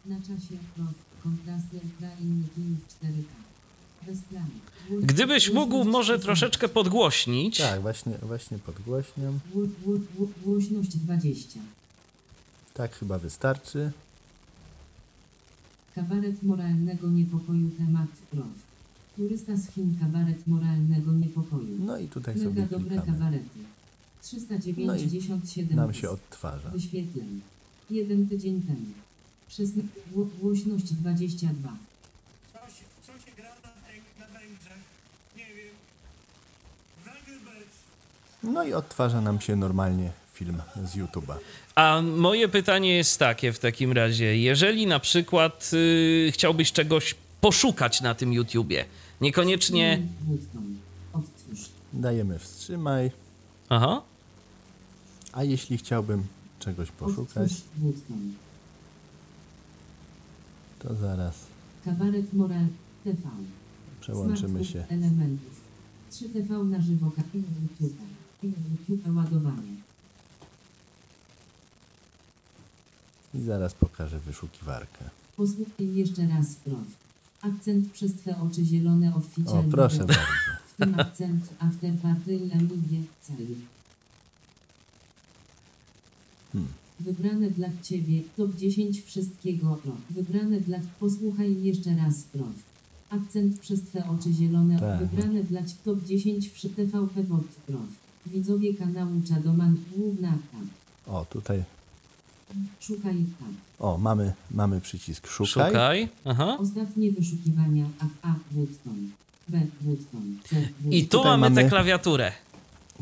Na 0.06 0.16
czasie 0.20 0.56
prof. 0.76 0.94
Kontrasty 1.22 1.76
ekra 1.76 2.10
inny 2.20 2.44
film 2.54 2.76
w 2.88 3.04
4K. 3.04 3.24
Bez 4.06 4.20
planu. 4.22 4.46
Głos- 4.90 5.04
Gdybyś 5.04 5.50
mógł 5.50 5.70
głośność 5.70 5.92
może 5.92 6.18
troszeczkę 6.18 6.68
podgłośnić. 6.68 7.58
Tak, 7.58 7.80
właśnie, 7.82 8.18
właśnie 8.22 8.58
podgłośniam. 8.58 9.40
Głośność 10.44 10.96
20. 10.96 11.60
Tak 12.74 12.94
chyba 12.94 13.18
wystarczy. 13.18 13.92
Kabaret 15.94 16.42
moralnego 16.42 17.08
niepokoju 17.10 17.70
temat 17.78 18.08
prof. 18.30 18.46
Turysta 19.16 19.56
z 19.56 19.70
Chin 19.70 19.96
kabaret 20.00 20.46
moralnego 20.46 21.12
niepokoju. 21.12 21.76
No 21.78 21.98
i 21.98 22.08
tutaj 22.08 22.34
Mega 22.36 22.48
sobie 22.48 22.62
dobre 22.66 22.88
klikamy. 22.96 23.12
kabarety. 23.18 23.58
397 24.22 25.76
Nam 25.76 25.94
się 25.94 26.10
odtwarza. 26.10 26.70
wyświetleń. 26.70 27.40
Jeden 27.90 28.28
tydzień 28.28 28.62
temu. 28.62 28.86
Przez 29.54 29.70
gło- 30.14 30.28
głośność 30.40 30.84
22. 30.92 31.76
Coś, 32.52 32.72
co 33.06 33.12
się 33.12 33.36
gra 33.36 33.48
na, 33.48 33.68
na 34.26 34.32
Węgrzech? 34.40 34.78
Nie 35.36 35.46
wiem. 35.46 35.74
No 38.42 38.64
i 38.64 38.72
odtwarza 38.72 39.20
nam 39.20 39.40
się 39.40 39.56
normalnie 39.56 40.12
film 40.32 40.62
z 40.84 40.96
YouTube'a. 40.96 41.34
A 41.74 42.02
moje 42.02 42.48
pytanie 42.48 42.96
jest 42.96 43.18
takie 43.18 43.52
w 43.52 43.58
takim 43.58 43.92
razie. 43.92 44.36
Jeżeli 44.38 44.86
na 44.86 45.00
przykład 45.00 45.70
y, 45.74 46.30
chciałbyś 46.32 46.72
czegoś 46.72 47.14
poszukać 47.40 48.00
na 48.00 48.14
tym 48.14 48.32
YouTubie, 48.32 48.84
niekoniecznie. 49.20 50.02
Dajemy 51.92 52.38
wstrzymaj. 52.38 53.10
Aha. 53.68 54.02
A 55.32 55.44
jeśli 55.44 55.78
chciałbym 55.78 56.26
czegoś 56.58 56.90
poszukać, 56.90 57.52
Odtwórz. 57.52 57.62
To 60.88 60.94
zaraz 60.94 61.34
Kabaret 61.84 62.32
moral 62.32 62.66
TV. 63.04 63.28
przełączymy 64.00 64.64
się. 64.64 64.84
Elementów. 64.88 65.60
3TV 66.12 66.70
na 66.70 66.80
żywo. 66.82 67.10
Kapin 67.16 67.44
YouTube. 67.62 67.96
Pin 68.40 68.52
YouTube 68.70 69.16
ładowanie. 69.16 69.74
I 73.34 73.40
zaraz 73.40 73.74
pokażę 73.74 74.20
wyszukiwarkę. 74.20 75.04
Posłuchaj 75.36 75.94
jeszcze 75.94 76.26
raz 76.26 76.54
prof. 76.54 76.86
Akcent 77.42 77.92
przez 77.92 78.14
twe 78.14 78.36
oczy 78.40 78.64
zielone 78.64 79.14
O, 79.14 79.16
oficjalnie. 79.16 79.70
proszę 79.70 79.98
był. 79.98 80.06
bardzo. 80.06 80.22
W 80.66 80.76
tym 80.76 81.00
akcent 81.00 81.44
after 81.58 81.94
party 81.94 82.40
Amigie 82.54 83.02
cel. 83.22 83.36
Hmm. 86.52 86.72
Wybrane 87.00 87.50
dla 87.50 87.68
ciebie 87.82 88.22
top 88.36 88.56
10 88.56 89.02
wszystkiego 89.02 89.78
pro. 89.82 89.92
Wybrane 90.10 90.60
dla 90.60 90.78
posłuchaj 91.00 91.62
jeszcze 91.62 91.96
raz 91.96 92.22
prof. 92.22 92.52
Akcent 93.10 93.60
przez 93.60 93.82
twe 93.82 94.08
oczy 94.08 94.32
zielone. 94.32 94.80
Tak. 94.80 94.98
Wybrane 94.98 95.42
dla 95.42 95.62
ci- 95.62 95.74
top 95.84 96.04
10 96.04 96.48
przy 96.48 96.68
TVP 96.68 97.22
WOD 97.22 97.44
prof. 97.66 97.80
Widzowie 98.26 98.74
kanału 98.74 99.10
Czadoman 99.28 99.76
główna 99.96 100.28
tab. 100.52 101.14
O, 101.14 101.24
tutaj. 101.30 101.62
Szukaj 102.80 103.14
tab. 103.38 103.48
O, 103.78 103.98
mamy, 103.98 104.32
mamy 104.50 104.80
przycisk 104.80 105.26
szukaj. 105.26 105.70
Szukaj. 105.70 106.08
Aha. 106.24 106.56
Ostatnie 106.60 107.12
wyszukiwania 107.12 107.84
A. 107.98 108.28
A. 108.28 108.34
Woodton. 108.52 109.10
B. 109.48 109.60
Woodton. 109.82 110.36
C. 110.44 110.56
Woodton. 110.56 110.92
I 110.92 111.02
tu 111.02 111.08
Tutaj 111.18 111.30
mamy, 111.38 111.46
tę 111.56 111.60
mamy- 111.60 111.68
klawiaturę. 111.70 112.32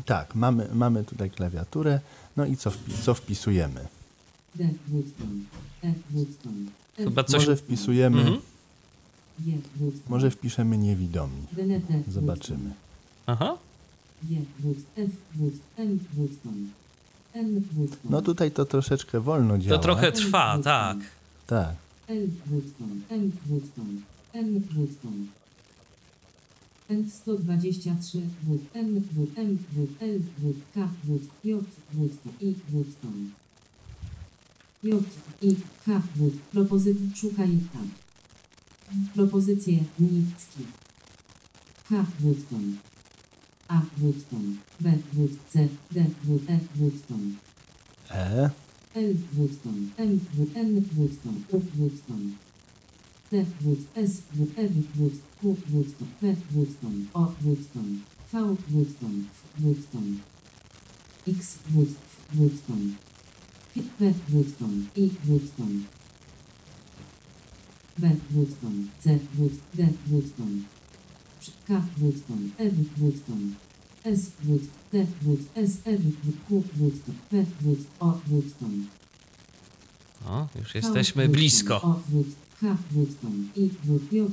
Tak, 0.05 0.35
mamy, 0.35 0.69
mamy 0.73 1.03
tutaj 1.03 1.29
klawiaturę. 1.31 1.99
No 2.37 2.45
i 2.45 2.57
co, 2.57 2.69
wpi- 2.69 3.01
co 3.03 3.13
wpisujemy? 3.13 3.87
Chyba 6.97 7.23
coś. 7.23 7.33
Może 7.33 7.55
wpisujemy, 7.55 8.21
Mhm. 8.21 8.39
Może 10.09 10.31
wpiszemy 10.31 10.77
niewidomi. 10.77 11.41
Zobaczymy. 12.11 12.73
Aha. 13.25 13.57
No 18.09 18.21
tutaj 18.21 18.51
to 18.51 18.65
troszeczkę 18.65 19.19
wolno 19.19 19.57
działa. 19.57 19.77
To 19.77 19.83
trochę 19.83 20.11
trwa, 20.11 20.59
tak. 20.63 20.97
Tak. 21.47 21.75
L. 26.93 27.05
Woodton. 27.25 27.49
M. 27.53 27.65
Woodton. 27.65 28.29
N. 28.43 28.43
Woodton. 28.43 28.43
N 28.43 28.43
123 28.43 28.45
Wood 28.47 28.61
N 28.75 29.09
Wood 29.15 29.31
M 29.37 29.65
Wood 29.75 29.91
L 30.01 30.19
Wood 30.41 30.61
K 30.73 30.81
Wood 31.07 31.29
J 31.43 31.53
Wood 31.93 32.17
I 32.41 32.55
Woodton 32.71 33.33
J 34.83 34.85
I 35.41 35.55
K 35.85 36.01
Wood 36.19 36.33
Propozyt 36.51 36.97
szukaj 37.15 37.49
tam 37.73 37.91
Propozycje 39.13 39.83
Nicki 39.97 40.65
H 41.89 41.93
Woodton 42.23 42.77
A 43.67 43.81
Woodton 44.01 44.57
B 44.79 44.89
Wood 45.13 45.31
C 45.49 45.69
D 45.91 46.05
Wood 46.27 46.49
E 46.49 46.59
Woodton 46.79 47.37
E. 48.11 48.49
L 48.95 49.15
Woodton, 49.35 49.91
M 49.97 50.19
W 50.37 50.49
N 50.55 50.85
Woodton, 50.97 51.45
U 51.51 51.61
Woodton. 51.77 52.37
T 53.33 53.45
Wood, 53.65 53.87
S 53.95 54.21
W 54.35 54.51
R 54.57 54.69
Wood, 54.95 55.19
Q 55.41 55.57
Woodton, 55.71 56.07
P 56.21 56.37
Woodton, 56.53 57.09
O 57.15 57.35
Woodton, 57.43 58.03
V 58.31 58.37
Woodton, 58.71 59.29
F 59.31 59.43
Woodton. 59.59 60.21
X 61.25 61.57
Wood, 61.73 61.95
F 61.95 62.37
Woodton. 62.37 62.97
P 63.73 64.13
Woodton, 64.29 64.91
I 64.95 65.11
Woodton. 65.27 65.87
B 67.99 68.07
Woodton, 68.35 68.91
C 68.99 69.19
Wood, 69.37 69.59
D 69.75 69.97
Woodton. 70.11 70.67
K 71.67 71.73
Woodton, 71.99 72.53
R 72.59 72.71
Woodton. 72.99 73.55
S 74.05 74.31
Wood, 74.45 74.69
T 74.91 75.07
Wood, 75.25 75.47
S 75.55 75.81
R 75.87 75.97
Q 76.47 76.63
Woodton, 76.77 77.15
P 77.31 77.45
Wood, 77.63 77.79
O 77.99 78.19
Woodton. 78.29 78.87
O, 80.25 80.47
już 80.59 80.75
jesteśmy 80.75 81.29
blisko. 81.29 81.75
O 81.75 82.01
Wood, 82.11 82.27
H 82.63 82.77
Woodton, 82.95 83.51
I 83.57 83.69
Wood, 83.85 84.09
J 84.09 84.31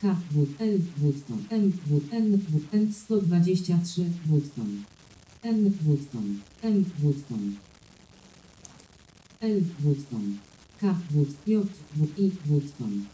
K 0.00 0.16
Wood, 0.34 0.50
L 0.60 0.78
Woodton, 1.00 1.46
M 1.50 1.72
Wood, 1.90 2.04
N 2.12 2.46
Wood, 2.52 2.64
N 2.72 2.92
123 2.92 4.04
Woodton. 4.28 4.84
N 5.42 5.78
Woodton, 5.84 6.40
M 6.62 6.84
Woodton. 7.02 7.56
L 9.40 9.60
Woodton, 9.82 10.38
K 10.80 10.94
Wood, 11.10 11.30
J 11.46 11.66
Wood, 11.96 12.18
I 12.18 12.30
Woodton. 12.46 13.04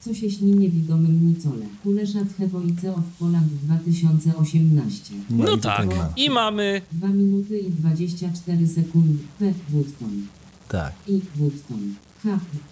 Co 0.00 0.14
się 0.14 0.30
śni 0.30 0.52
niewidomym 0.52 1.28
Nicole. 1.28 1.66
Kuleszat 1.82 2.28
Hewoice 2.38 2.94
of 2.94 3.04
Poland 3.18 3.52
2018. 3.52 5.14
No 5.30 5.56
i 5.56 5.60
tak. 5.60 5.88
I 6.16 6.30
mamy 6.30 6.82
2 6.92 7.08
minuty 7.08 7.58
i 7.58 7.70
24 7.70 8.66
sekundy. 8.68 9.24
P. 9.38 9.54
Woodton. 9.70 10.26
Tak. 10.68 10.92
I. 11.08 11.20
Woodton. 11.36 11.94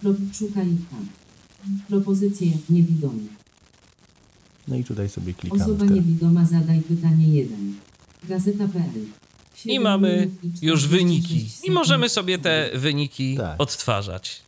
Pro, 0.00 0.14
szukaj 0.32 0.66
H. 0.90 0.96
Propozycje 1.88 2.50
niewidomy. 2.70 3.22
No 4.68 4.76
i 4.76 4.84
tutaj 4.84 5.08
sobie 5.08 5.34
klikamy 5.34 5.64
Osoba 5.64 5.84
niewidoma 5.84 6.44
zadaj 6.44 6.80
pytanie 6.80 7.28
1. 7.28 7.74
Gazeta.pl. 8.28 9.04
i 9.64 9.80
mamy 9.80 10.30
już 10.62 10.88
wyniki. 10.88 11.46
I 11.64 11.70
możemy 11.70 12.08
sobie 12.08 12.38
te 12.38 12.70
wyniki 12.74 13.36
Tak. 13.36 13.60
odtwarzać. 13.60 14.42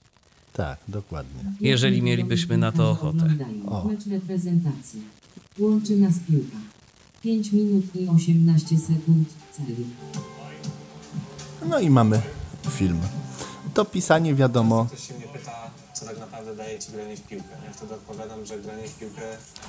Tak, 0.52 0.78
dokładnie. 0.88 1.52
jeżeli 1.60 2.02
mielibyśmy 2.02 2.58
na 2.58 2.72
to 2.72 2.90
ochotę. 2.90 3.36
O. 3.66 3.88
Mecz 3.88 4.06
reprezentacji. 4.06 5.00
Łączy 5.58 5.96
nas 5.96 6.14
piłka. 6.28 6.56
5 7.22 7.52
minut 7.52 7.84
i 7.96 8.08
18 8.08 8.78
sekund. 8.78 9.28
Cel. 9.52 9.66
No 11.68 11.80
i 11.80 11.90
mamy 11.90 12.22
film. 12.70 12.98
To 13.76 13.84
pisanie 13.84 14.34
wiadomo, 14.34 14.86
Ktoś 14.92 15.08
się 15.08 15.14
mnie 15.14 15.26
pyta, 15.26 15.70
co 15.94 16.04
tak 16.06 16.18
naprawdę 16.18 16.56
daje 16.56 16.78
ci 16.78 16.92
granie 16.92 17.16
w 17.16 17.22
piłkę. 17.22 17.48
Ja 17.66 17.72
wtedy 17.72 17.94
odpowiadam, 17.94 18.46
że 18.46 18.58
granie 18.58 18.88
w 18.88 18.98
piłkę... 18.98 19.22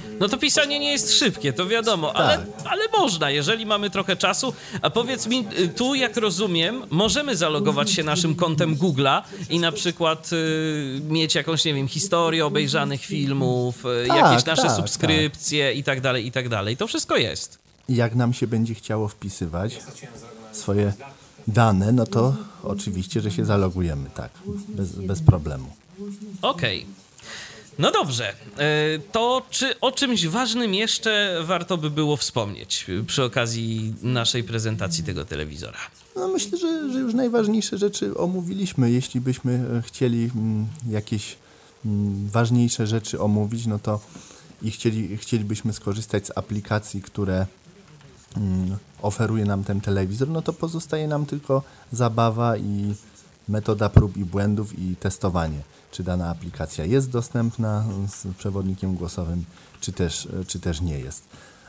mm, 0.05 0.19
No 0.19 0.27
to 0.29 0.37
pisanie 0.37 0.79
nie 0.79 0.91
jest 0.91 1.13
szybkie, 1.13 1.53
to 1.53 1.67
wiadomo, 1.67 2.15
ale, 2.15 2.37
Tak. 2.37 2.45
ale 2.71 2.81
można, 2.99 3.29
jeżeli 3.31 3.65
mamy 3.65 3.89
trochę 3.89 4.15
czasu. 4.15 4.53
A 4.81 4.89
powiedz 4.89 5.27
mi, 5.27 5.47
y, 5.59 5.67
tu 5.67 5.95
jak 5.95 6.17
rozumiem, 6.17 6.83
możemy 6.89 7.35
zalogować 7.35 7.91
się 7.91 8.03
naszym 8.03 8.35
kontem 8.35 8.75
Google'a 8.75 9.21
i 9.49 9.59
na 9.59 9.71
przykład 9.71 10.29
y, 10.33 11.01
mieć 11.09 11.35
jakąś, 11.35 11.65
nie 11.65 11.73
wiem, 11.73 11.87
historię 11.87 12.45
obejrzanych 12.45 13.01
filmów, 13.01 13.85
y, 13.85 14.07
Tak, 14.07 14.17
jakieś 14.17 14.45
nasze 14.45 14.61
tak, 14.61 14.75
subskrypcje 14.75 15.73
i 15.73 15.83
tak 15.83 16.01
dalej, 16.01 16.27
i 16.27 16.31
tak 16.31 16.49
dalej. 16.49 16.77
To 16.77 16.87
wszystko 16.87 17.17
jest. 17.17 17.57
jak 17.89 18.15
nam 18.15 18.33
się 18.33 18.47
będzie 18.47 18.73
chciało 18.73 19.07
wpisywać 19.07 19.79
swoje 20.51 20.93
dane, 21.47 21.91
no 21.91 22.05
to 22.05 22.35
oczywiście, 22.63 23.21
że 23.21 23.31
się 23.31 23.45
zalogujemy, 23.45 24.09
tak, 24.09 24.31
bez, 24.67 24.91
bez 24.91 25.21
problemu. 25.21 25.67
Okej. 26.41 26.85
No 27.79 27.91
dobrze, 27.91 28.33
y, 28.33 29.01
to 29.11 29.41
czy 29.49 29.79
o 29.79 29.91
czymś 29.91 30.27
ważnym 30.27 30.73
jeszcze 30.73 31.41
warto 31.45 31.77
by 31.77 31.89
było 31.89 32.17
wspomnieć 32.17 32.85
przy 33.07 33.23
okazji 33.23 33.93
naszej 34.01 34.43
prezentacji 34.43 35.03
tego 35.03 35.25
telewizora? 35.25 35.77
No 36.15 36.27
myślę, 36.27 36.57
że, 36.57 36.93
że 36.93 36.99
już 36.99 37.13
najważniejsze 37.13 37.77
rzeczy 37.77 38.17
omówiliśmy. 38.17 38.91
Jeśli 38.91 39.21
byśmy 39.21 39.65
e, 39.77 39.81
chcieli 39.81 40.31
mm, 40.35 40.67
jakieś 40.89 41.37
mm, 41.85 42.27
ważniejsze 42.29 42.87
rzeczy 42.87 43.19
omówić, 43.19 43.65
no 43.65 43.79
to 43.79 43.99
i 44.61 44.71
chcieli, 44.71 45.17
chcielibyśmy 45.17 45.73
skorzystać 45.73 46.27
z 46.27 46.37
aplikacji, 46.37 47.01
które 47.01 47.45
mm, 48.37 48.77
oferuje 49.01 49.45
nam 49.45 49.63
ten 49.63 49.81
telewizor, 49.81 50.27
no 50.27 50.41
to 50.41 50.53
pozostaje 50.53 51.07
nam 51.07 51.25
tylko 51.25 51.63
zabawa 51.91 52.57
i 52.57 52.95
metoda 53.47 53.89
prób 53.89 54.17
i 54.17 54.25
błędów 54.25 54.79
i 54.79 54.95
testowanie, 54.95 55.61
czy 55.91 56.03
dana 56.03 56.29
aplikacja 56.29 56.85
jest 56.85 57.09
dostępna 57.09 57.85
z 58.07 58.27
przewodnikiem 58.37 58.95
głosowym, 58.95 59.45
czy 59.81 59.91
też, 59.91 60.27
czy 60.47 60.59
też 60.59 60.81
nie 60.81 60.99
jest. 60.99 61.23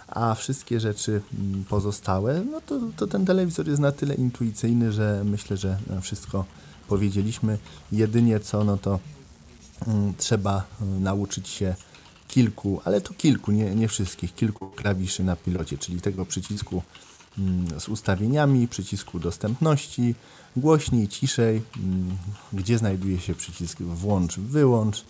A 0.08 0.34
wszystkie 0.34 0.80
rzeczy 0.80 1.22
mm, 1.38 1.64
pozostałe, 1.64 2.42
no 2.50 2.60
to, 2.60 2.80
to 2.96 3.06
ten 3.06 3.26
telewizor 3.26 3.68
jest 3.68 3.80
na 3.80 3.92
tyle 3.92 4.14
intuicyjny, 4.14 4.92
że 4.92 5.22
myślę, 5.24 5.56
że 5.56 5.78
wszystko 6.02 6.44
powiedzieliśmy. 6.88 7.58
Jedynie 7.92 8.40
co, 8.40 8.64
no 8.64 8.76
to 8.76 8.98
mm, 9.86 10.14
trzeba 10.18 10.64
y, 10.82 11.00
nauczyć 11.00 11.48
się 11.48 11.74
kilku, 12.28 12.80
ale 12.84 13.00
to 13.00 13.14
kilku, 13.14 13.52
nie, 13.52 13.74
nie 13.74 13.88
wszystkich, 13.88 14.34
kilku 14.34 14.70
klawiszy 14.70 15.24
na 15.24 15.36
pilocie, 15.36 15.78
czyli 15.78 16.00
tego 16.00 16.26
przycisku 16.26 16.74
mm, 16.74 17.17
z 17.78 17.88
ustawieniami, 17.88 18.68
przycisku 18.68 19.18
dostępności, 19.18 20.14
głośniej, 20.56 21.08
ciszej, 21.08 21.62
mm, 21.76 22.16
gdzie 22.52 22.78
znajduje 22.78 23.20
się 23.20 23.34
przycisk 23.34 23.82
włącz, 23.82 24.38
wyłącz 24.38 25.04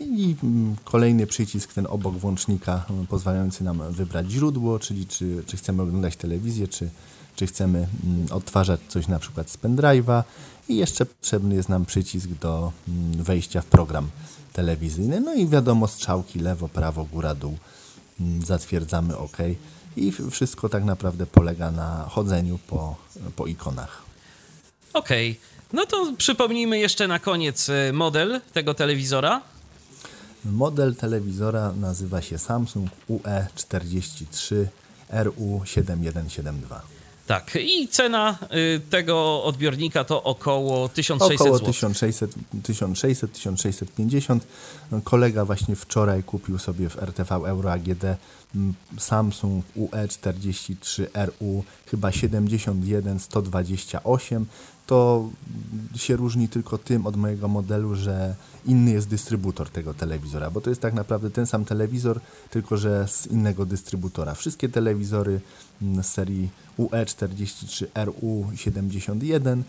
i 0.00 0.36
mm, 0.42 0.76
kolejny 0.84 1.26
przycisk, 1.26 1.72
ten 1.72 1.86
obok 1.90 2.14
włącznika, 2.14 2.84
mm, 2.90 3.06
pozwalający 3.06 3.64
nam 3.64 3.92
wybrać 3.92 4.30
źródło, 4.30 4.78
czyli 4.78 5.06
czy, 5.06 5.42
czy 5.46 5.56
chcemy 5.56 5.82
oglądać 5.82 6.16
telewizję, 6.16 6.68
czy, 6.68 6.90
czy 7.36 7.46
chcemy 7.46 7.78
mm, 8.04 8.26
odtwarzać 8.30 8.80
coś 8.88 9.08
na 9.08 9.18
przykład 9.18 9.50
z 9.50 9.58
pendrive'a 9.58 10.22
i 10.68 10.76
jeszcze 10.76 11.06
potrzebny 11.06 11.54
jest 11.54 11.68
nam 11.68 11.84
przycisk 11.84 12.28
do 12.28 12.72
mm, 12.88 13.24
wejścia 13.24 13.60
w 13.60 13.66
program 13.66 14.08
telewizyjny. 14.52 15.20
No 15.20 15.34
i 15.34 15.46
wiadomo 15.46 15.88
strzałki 15.88 16.38
lewo, 16.38 16.68
prawo, 16.68 17.04
góra, 17.04 17.34
dół. 17.34 17.56
Mm, 18.20 18.44
Zatwierdzamy 18.44 19.16
OK. 19.16 19.36
I 19.96 20.12
wszystko 20.30 20.68
tak 20.68 20.84
naprawdę 20.84 21.26
polega 21.26 21.70
na 21.70 22.06
chodzeniu 22.08 22.58
po, 22.58 22.96
po 23.36 23.46
ikonach. 23.46 24.02
Okej, 24.92 25.40
no 25.72 25.86
to 25.86 26.12
przypomnijmy 26.18 26.78
jeszcze 26.78 27.08
na 27.08 27.18
koniec 27.18 27.68
y, 27.68 27.92
model 27.92 28.40
tego 28.52 28.74
telewizora. 28.74 29.40
Model 30.44 30.94
telewizora 30.94 31.72
nazywa 31.72 32.22
się 32.22 32.38
Samsung 32.38 32.90
E 33.26 33.46
UE43 33.56 34.66
RU7172. 35.10 36.80
Tak, 37.26 37.58
i 37.60 37.88
cena 37.88 38.38
y, 38.76 38.80
tego 38.90 39.44
odbiornika 39.44 40.04
to 40.04 40.22
około 40.22 40.88
1600 40.88 41.40
Około 41.40 41.58
zł. 41.58 41.66
1600, 41.66 42.34
1600, 42.62 43.32
1650. 43.32 44.46
Kolega 45.04 45.44
właśnie 45.44 45.76
wczoraj 45.76 46.22
kupił 46.22 46.58
sobie 46.58 46.88
w 46.88 47.02
RTV 47.02 47.34
Euro 47.34 47.72
AGD 47.72 48.04
mm, 48.54 48.74
Samsung 48.98 49.64
E 49.76 49.80
UE43RU 49.80 51.62
chyba 51.86 52.12
71 52.12 53.20
128. 53.20 54.46
To 54.86 55.28
się 55.96 56.16
różni 56.16 56.48
tylko 56.48 56.78
tym 56.78 57.06
od 57.06 57.16
mojego 57.16 57.48
modelu, 57.48 57.94
że 57.94 58.34
inny 58.66 58.90
jest 58.90 59.08
dystrybutor 59.08 59.70
tego 59.70 59.94
telewizora, 59.94 60.50
bo 60.50 60.60
to 60.60 60.70
jest 60.70 60.82
tak 60.82 60.94
naprawdę 60.94 61.30
ten 61.30 61.46
sam 61.46 61.64
telewizor, 61.64 62.20
tylko 62.50 62.76
że 62.76 63.08
z 63.08 63.26
innego 63.26 63.66
dystrybutora. 63.66 64.34
Wszystkie 64.34 64.68
telewizory 64.68 65.40
serii 66.02 66.48
E 66.78 66.82
UE43RU71 66.82 69.62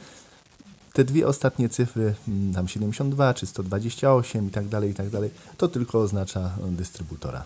te 0.94 1.04
dwie 1.04 1.28
ostatnie 1.28 1.70
cyfry, 1.70 2.16
mm, 2.28 2.54
tam 2.54 2.68
72 2.68 3.34
czy 3.34 3.46
128 3.46 4.48
i 4.48 4.52
tak 4.52 4.68
dalej, 4.68 4.92
i 4.92 4.94
tak 4.94 5.10
dalej, 5.10 5.30
to 5.58 5.68
tylko 5.68 6.00
oznacza 6.00 6.40
e, 6.40 6.52
dystrybutora. 6.72 7.44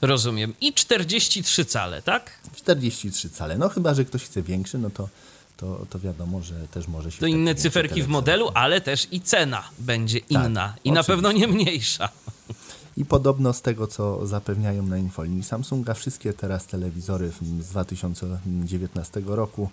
Rozumiem. 0.00 0.54
I 0.60 0.72
43 0.72 1.64
cale, 1.64 2.02
tak? 2.02 2.30
43 2.56 3.30
cale. 3.30 3.58
No 3.58 3.68
chyba, 3.68 3.94
że 3.94 4.04
ktoś 4.04 4.24
chce 4.24 4.42
większy, 4.42 4.78
no 4.78 4.90
to, 4.90 5.08
to, 5.56 5.86
to 5.90 5.98
wiadomo, 5.98 6.42
że 6.42 6.68
też 6.68 6.88
może 6.88 7.12
się... 7.12 7.20
To 7.20 7.26
inne 7.26 7.54
cyferki 7.54 8.02
w 8.02 8.08
modelu, 8.08 8.50
ale 8.54 8.80
też 8.80 9.08
i 9.10 9.20
cena 9.20 9.64
będzie 9.78 10.18
inna. 10.18 10.74
I 10.84 10.92
na 10.92 11.00
oczywiście. 11.00 11.12
pewno 11.12 11.32
nie 11.32 11.48
mniejsza. 11.48 12.08
I 12.98 13.04
podobno 13.04 13.52
z 13.52 13.62
tego, 13.62 13.86
co 13.86 14.26
zapewniają 14.26 14.82
na 14.82 14.98
infolinii 14.98 15.42
Samsunga, 15.42 15.94
wszystkie 15.94 16.32
teraz 16.32 16.66
telewizory 16.66 17.30
z 17.60 17.68
2019 17.68 19.22
roku, 19.26 19.70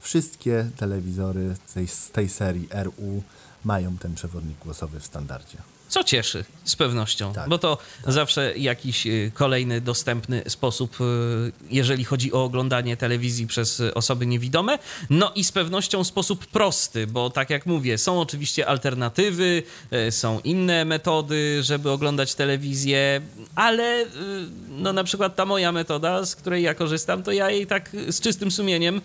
wszystkie 0.00 0.70
telewizory 0.76 1.54
tej, 1.74 1.88
z 1.88 2.10
tej 2.10 2.28
serii 2.28 2.68
RU 2.84 3.22
mają 3.64 3.96
ten 3.96 4.14
przewodnik 4.14 4.58
głosowy 4.58 5.00
w 5.00 5.06
standardzie. 5.06 5.58
Co 5.88 6.04
cieszy 6.04 6.44
z 6.64 6.76
pewnością, 6.76 7.32
Tak, 7.32 7.48
bo 7.48 7.58
to 7.58 7.78
zawsze 8.06 8.52
jakiś 8.56 9.06
y, 9.06 9.32
kolejny 9.34 9.80
dostępny 9.80 10.42
sposób, 10.48 11.00
y, 11.00 11.04
jeżeli 11.70 12.04
chodzi 12.04 12.32
o 12.32 12.44
oglądanie 12.44 12.96
telewizji 12.96 13.46
przez 13.46 13.82
osoby 13.94 14.26
niewidome. 14.26 14.78
No 15.10 15.32
i 15.34 15.44
z 15.44 15.52
pewnością 15.52 16.04
sposób 16.04 16.46
prosty, 16.46 17.06
bo 17.06 17.30
tak 17.30 17.50
jak 17.50 17.66
mówię, 17.66 17.98
są 17.98 18.20
oczywiście 18.20 18.66
alternatywy, 18.66 19.62
y, 20.08 20.12
są 20.12 20.40
inne 20.40 20.84
metody, 20.84 21.62
żeby 21.62 21.90
oglądać 21.90 22.34
telewizję, 22.34 23.20
ale 23.54 24.06
no 24.68 24.92
na 24.92 25.04
przykład 25.04 25.36
ta 25.36 25.44
moja 25.44 25.72
metoda, 25.72 26.24
z 26.24 26.36
której 26.36 26.62
ja 26.62 26.74
korzystam, 26.74 27.22
to 27.22 27.32
ja 27.32 27.50
jej 27.50 27.66
tak 27.66 27.90
z 28.08 28.20
czystym 28.20 28.50
sumieniem 28.50 29.00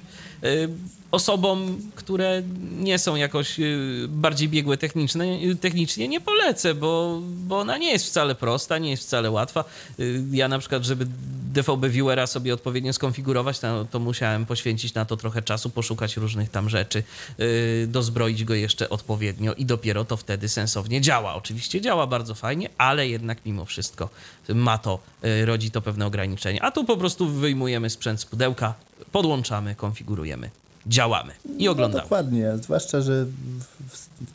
osobom, 1.11 1.77
które 1.95 2.43
nie 2.79 2.99
są 2.99 3.15
jakoś 3.15 3.59
y, 3.59 4.05
bardziej 4.09 4.49
biegłe 4.49 4.77
techniczne, 4.77 5.25
y, 5.25 5.55
technicznie 5.55 6.07
nie 6.07 6.21
polecę, 6.21 6.73
bo, 6.73 7.21
bo 7.23 7.59
ona 7.59 7.77
nie 7.77 7.91
jest 7.91 8.05
wcale 8.05 8.35
prosta, 8.35 8.77
nie 8.77 8.91
jest 8.91 9.03
wcale 9.03 9.31
łatwa. 9.31 9.65
Y, 9.99 10.23
Ja 10.31 10.47
na 10.47 10.59
przykład, 10.59 10.83
żeby 10.83 11.07
DVB 11.53 11.89
Viewera 11.89 12.27
sobie 12.27 12.53
odpowiednio 12.53 12.93
skonfigurować, 12.93 13.59
to, 13.59 13.85
to 13.85 13.99
musiałem 13.99 14.45
poświęcić 14.45 14.93
na 14.93 15.05
to 15.05 15.17
trochę 15.17 15.41
czasu, 15.41 15.69
poszukać 15.69 16.17
różnych 16.17 16.49
tam 16.49 16.69
rzeczy, 16.69 17.03
y, 17.39 17.87
dozbroić 17.91 18.43
go 18.43 18.53
jeszcze 18.53 18.89
odpowiednio 18.89 19.53
i 19.53 19.65
dopiero 19.65 20.05
to 20.05 20.17
wtedy 20.17 20.49
sensownie 20.49 21.01
działa. 21.01 21.35
Oczywiście 21.35 21.81
działa 21.81 22.07
bardzo 22.07 22.35
fajnie, 22.35 22.69
ale 22.77 23.07
jednak 23.07 23.37
mimo 23.45 23.65
wszystko 23.65 24.09
ma 24.49 24.77
to, 24.77 24.99
y, 25.25 25.45
rodzi 25.45 25.71
to 25.71 25.81
pewne 25.81 26.05
ograniczenia. 26.05 26.61
A 26.61 26.71
tu 26.71 26.85
po 26.85 26.97
prostu 26.97 27.29
wyjmujemy 27.29 27.89
sprzęt 27.89 28.21
z 28.21 28.25
pudełka, 28.25 28.73
podłączamy, 29.11 29.75
konfigurujemy, 29.75 30.49
działamy 30.87 31.33
i 31.57 31.65
No 31.65 31.71
oglądamy. 31.71 32.03
dokładnie, 32.03 32.51
zwłaszcza, 32.61 33.01
że 33.01 33.25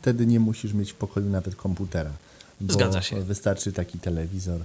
wtedy 0.01 0.25
nie 0.25 0.39
musisz 0.39 0.73
mieć 0.73 0.91
w 0.91 0.95
pokoju 0.95 1.29
nawet 1.29 1.55
komputera. 1.55 2.11
Bo 2.61 2.73
Zgadza 2.73 3.01
się. 3.01 3.21
Wystarczy 3.21 3.71
taki 3.73 3.99
telewizor 3.99 4.61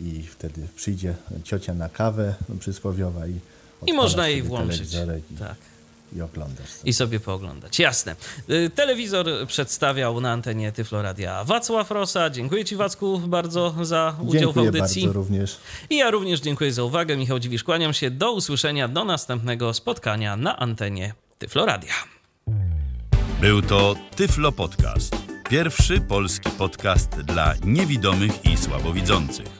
i 0.00 0.22
wtedy 0.22 0.66
przyjdzie 0.76 1.14
ciocia 1.44 1.74
na 1.74 1.88
kawę 1.88 2.34
przysłowiowa 2.60 3.26
i 3.26 3.34
I 3.86 3.92
można 3.92 4.28
jej 4.28 4.42
włączyć. 4.42 4.94
I, 4.94 5.36
Tak. 5.38 5.54
i 6.16 6.20
oglądasz 6.20 6.68
sobie. 6.70 6.90
I 6.90 6.92
sobie 6.92 7.20
pooglądać. 7.20 7.78
Jasne. 7.78 8.16
Y, 8.50 8.70
Telewizor 8.74 9.26
przedstawiał 9.46 10.20
na 10.20 10.32
antenie 10.32 10.72
Tyfloradia 10.72 11.44
Wacław 11.44 11.90
Rosa. 11.90 12.30
Dziękuję 12.30 12.64
Ci, 12.64 12.76
Wacku, 12.76 13.18
bardzo 13.18 13.74
za 13.82 14.16
udział 14.20 14.40
Dziękuję 14.42 14.70
w 14.72 14.74
audycji. 14.76 15.02
bardzo 15.02 15.12
również. 15.20 15.56
I 15.90 15.96
ja 15.96 16.10
również 16.10 16.40
dziękuję 16.40 16.72
za 16.72 16.84
uwagę. 16.84 17.16
Michał 17.16 17.38
Dziwisz, 17.38 17.64
kłaniam 17.64 17.92
się. 17.92 18.10
Do 18.10 18.32
usłyszenia, 18.32 18.88
do 18.88 19.04
następnego 19.04 19.74
spotkania 19.74 20.36
na 20.36 20.56
antenie 20.58 21.14
Tyfloradia. 21.38 21.94
Był 23.40 23.62
to 23.62 23.94
Tyflo 24.16 24.52
Podcast. 24.52 25.16
Pierwszy 25.50 26.00
polski 26.00 26.50
podcast 26.50 27.10
dla 27.10 27.54
niewidomych 27.64 28.44
i 28.44 28.56
słabowidzących. 28.56 29.59